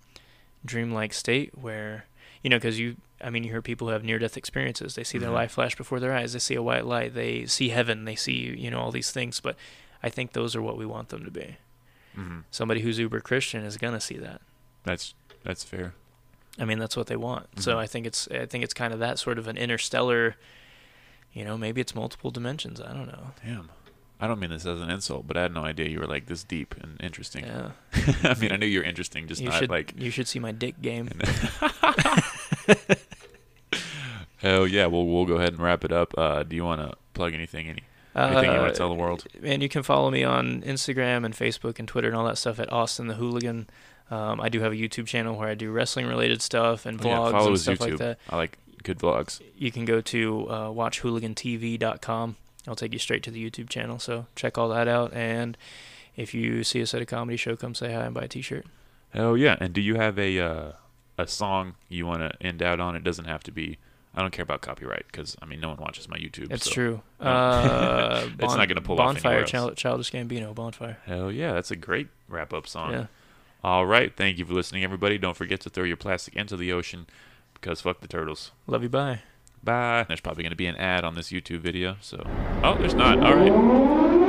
[0.64, 2.06] dreamlike state where,
[2.42, 4.94] you know, because you, I mean, you hear people who have near death experiences.
[4.94, 5.34] They see their Mhm.
[5.34, 6.32] life flash before their eyes.
[6.32, 7.14] They see a white light.
[7.14, 8.04] They see heaven.
[8.04, 9.40] They see, you know, all these things.
[9.40, 9.56] But
[10.02, 11.56] I think those are what we want them to be.
[12.14, 14.40] hmm Somebody who's uber Christian is gonna see that.
[14.84, 15.14] That's
[15.44, 15.94] that's fair.
[16.58, 17.46] I mean, that's what they want.
[17.62, 17.78] So Mhm.
[17.78, 20.36] I think it's I think it's kind of that sort of an interstellar.
[21.32, 22.80] You know, maybe it's multiple dimensions.
[22.80, 23.32] I don't know.
[23.44, 23.70] Damn.
[24.20, 26.26] I don't mean this as an insult, but I had no idea you were like
[26.26, 27.44] this deep and interesting.
[27.44, 27.70] Yeah,
[28.22, 29.94] I mean, I knew you were interesting, just you not should like.
[29.96, 31.08] you should see my dick game.
[34.36, 34.86] Hell yeah!
[34.86, 36.16] Well, we'll go ahead and wrap it up.
[36.18, 37.68] Uh, do you want to plug anything?
[37.68, 37.82] Any
[38.14, 39.24] anything you want Uh, to tell the world?
[39.42, 42.58] And you can follow me on Instagram and Facebook and Twitter and all that stuff
[42.58, 43.68] at Austin the Hooligan.
[44.12, 47.08] Um, I do have a YouTube channel where I do wrestling related stuff and Oh,
[47.08, 47.88] yeah, vlogs follow and stuff YouTube.
[47.90, 48.18] like that.
[48.28, 49.40] I like good vlogs.
[49.56, 52.36] You can go to uh, watchhooligantv.com.
[52.68, 53.98] I'll take you straight to the YouTube channel.
[53.98, 55.12] So check all that out.
[55.14, 55.56] And
[56.16, 58.66] if you see us at a comedy show, come say hi and buy a T-shirt.
[59.10, 59.56] Hell yeah!
[59.60, 60.72] And do you have a uh,
[61.18, 62.96] a song you want to end out on?
[62.96, 63.78] It doesn't have to be.
[64.14, 66.48] I don't care about copyright because I mean no one watches my YouTube.
[66.48, 67.02] That's so- true.
[67.20, 69.50] Uh, It's not gonna pull off Bonfire, else.
[69.50, 70.98] Child, Childish Gambino, Bonfire.
[71.06, 71.52] Hell yeah!
[71.52, 72.92] That's a great wrap up song.
[72.92, 73.06] Yeah.
[73.64, 74.14] All right.
[74.16, 75.18] Thank you for listening, everybody.
[75.18, 77.06] Don't forget to throw your plastic into the ocean
[77.54, 78.50] because fuck the turtles.
[78.66, 78.88] Love you.
[78.88, 79.20] Bye.
[79.62, 80.04] Bye.
[80.08, 81.96] There's probably going to be an ad on this YouTube video.
[82.00, 82.22] So,
[82.64, 83.22] oh, there's not.
[83.22, 84.21] All right.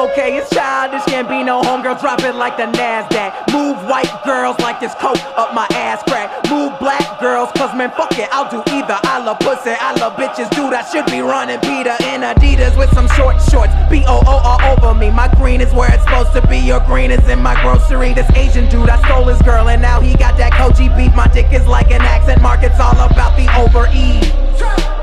[0.00, 3.52] Okay, it's childish, can't be no homegirl, drop it like the NASDAQ.
[3.52, 6.32] Move white girls like this coat up my ass crack.
[6.48, 8.96] Move black girls, cause man, fuck it, I'll do either.
[9.04, 10.72] I love pussy, I love bitches, dude.
[10.72, 13.74] I should be running Peter in Adidas with some short shorts.
[13.90, 15.10] B O O all over me.
[15.10, 16.56] My green is where it's supposed to be.
[16.56, 18.14] Your green is in my grocery.
[18.14, 21.14] This Asian dude, I stole his girl, and now he got that Kobe beef.
[21.14, 24.99] My dick is like an accent mark, it's all about the over E.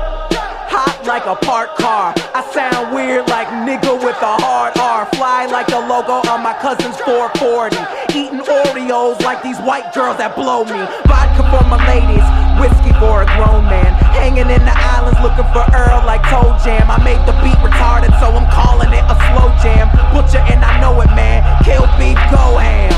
[0.68, 2.12] Hot like a parked car.
[2.36, 5.08] I sound weird like nigga with a hard R.
[5.16, 7.80] Fly like the logo on my cousin's 440.
[8.12, 10.80] Eating Oreos like these white girls that blow me.
[11.08, 12.26] Vodka for my ladies,
[12.60, 13.96] whiskey for a grown man.
[14.12, 16.92] Hanging in the islands looking for Earl like Toe Jam.
[16.92, 19.88] I made the beat retarded, so I'm calling it a slow jam.
[20.12, 21.40] Butcher and I know it, man.
[21.64, 22.92] Kill beef, go ham.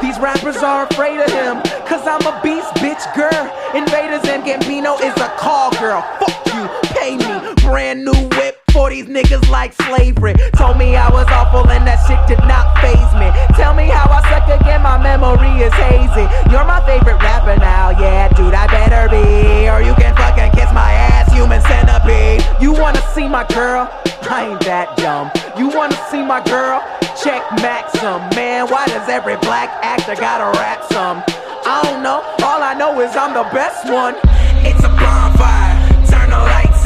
[0.00, 3.44] These rappers are afraid of him, cause I'm a beast, bitch, girl.
[3.74, 6.35] Invaders and Gambino is a call girl, fuck
[6.66, 7.54] you, pay me.
[7.62, 10.34] Brand new whip for these niggas like slavery.
[10.54, 13.30] Told me I was awful and that shit did not phase me.
[13.56, 16.26] Tell me how I suck again, my memory is hazy.
[16.50, 19.68] You're my favorite rapper now, yeah, dude, I better be.
[19.68, 22.44] Or you can fucking kiss my ass, human centipede.
[22.60, 23.88] You wanna see my girl?
[24.28, 25.30] I ain't that dumb.
[25.58, 26.82] You wanna see my girl?
[27.22, 28.68] Check Maxim, man.
[28.68, 31.22] Why does every black actor gotta rap some?
[31.66, 32.22] I don't know.
[32.44, 34.14] All I know is I'm the best one.
[34.62, 35.65] It's a bonfire.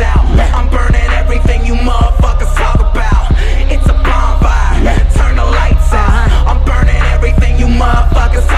[0.00, 0.24] Out.
[0.56, 3.32] I'm burning everything you motherfuckers talk about.
[3.70, 4.96] It's a bonfire.
[5.12, 6.30] Turn the lights out.
[6.48, 8.49] I'm burning everything you motherfuckers.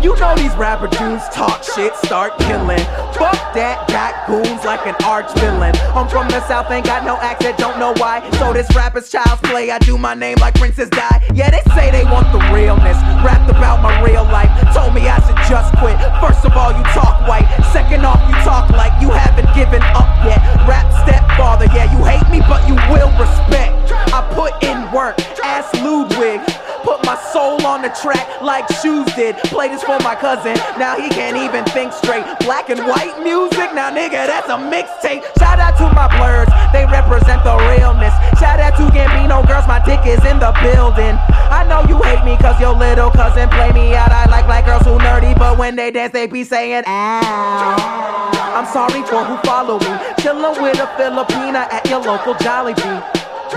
[0.00, 2.78] You know these rapper dudes talk shit, start killing.
[3.18, 5.74] Fuck that, got goons like an arch villain.
[5.90, 8.22] I'm from the south, ain't got no accent, don't know why.
[8.38, 11.34] So this rapper's child's play, I do my name like Princess Di.
[11.34, 12.94] Yeah, they say they want the realness.
[13.26, 15.98] Rapped about my real life, told me I should just quit.
[16.22, 17.50] First of all, you talk white.
[17.74, 20.38] Second off, you talk like you haven't given up yet.
[20.70, 23.74] Rap stepfather, yeah, you hate me, but you will respect.
[24.14, 26.38] I put in work, ask Ludwig.
[26.82, 29.36] Put my soul on the track like shoes did.
[29.50, 32.20] Play this for my cousin, now he can't even think straight.
[32.44, 35.24] Black and white music, now nigga, that's a mixtape.
[35.40, 38.12] Shout out to my blurs, they represent the realness.
[38.36, 41.16] Shout out to Gambino girls, my dick is in the building.
[41.48, 44.12] I know you hate me cause your little cousin play me out.
[44.12, 48.28] I like black girls who nerdy, but when they dance, they be saying, ow.
[48.52, 49.92] I'm sorry for who follow me.
[50.20, 53.00] Chillin' with a Filipina at your local Jollibee.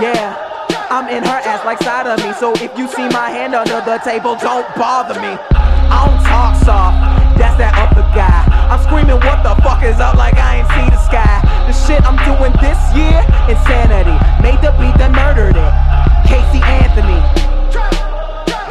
[0.00, 0.48] Yeah.
[0.88, 2.32] I'm in her ass like side of me.
[2.34, 5.36] So if you see my hand under the table, don't bother me.
[5.92, 6.96] I don't talk soft,
[7.36, 8.48] that's that other guy.
[8.72, 11.44] I'm screaming, what the fuck is up like I ain't see the sky.
[11.68, 14.16] The shit I'm doing this year, insanity.
[14.40, 15.72] Made the beat that murdered it.
[16.24, 17.20] Casey Anthony.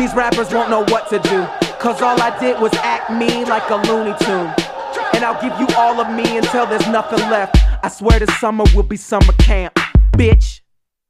[0.02, 1.45] These rappers won't know what to do.
[1.77, 4.49] Cause all I did was act me like a Looney Tune.
[5.14, 7.57] And I'll give you all of me until there's nothing left.
[7.84, 9.76] I swear this summer will be summer camp.
[10.18, 10.61] Bitch.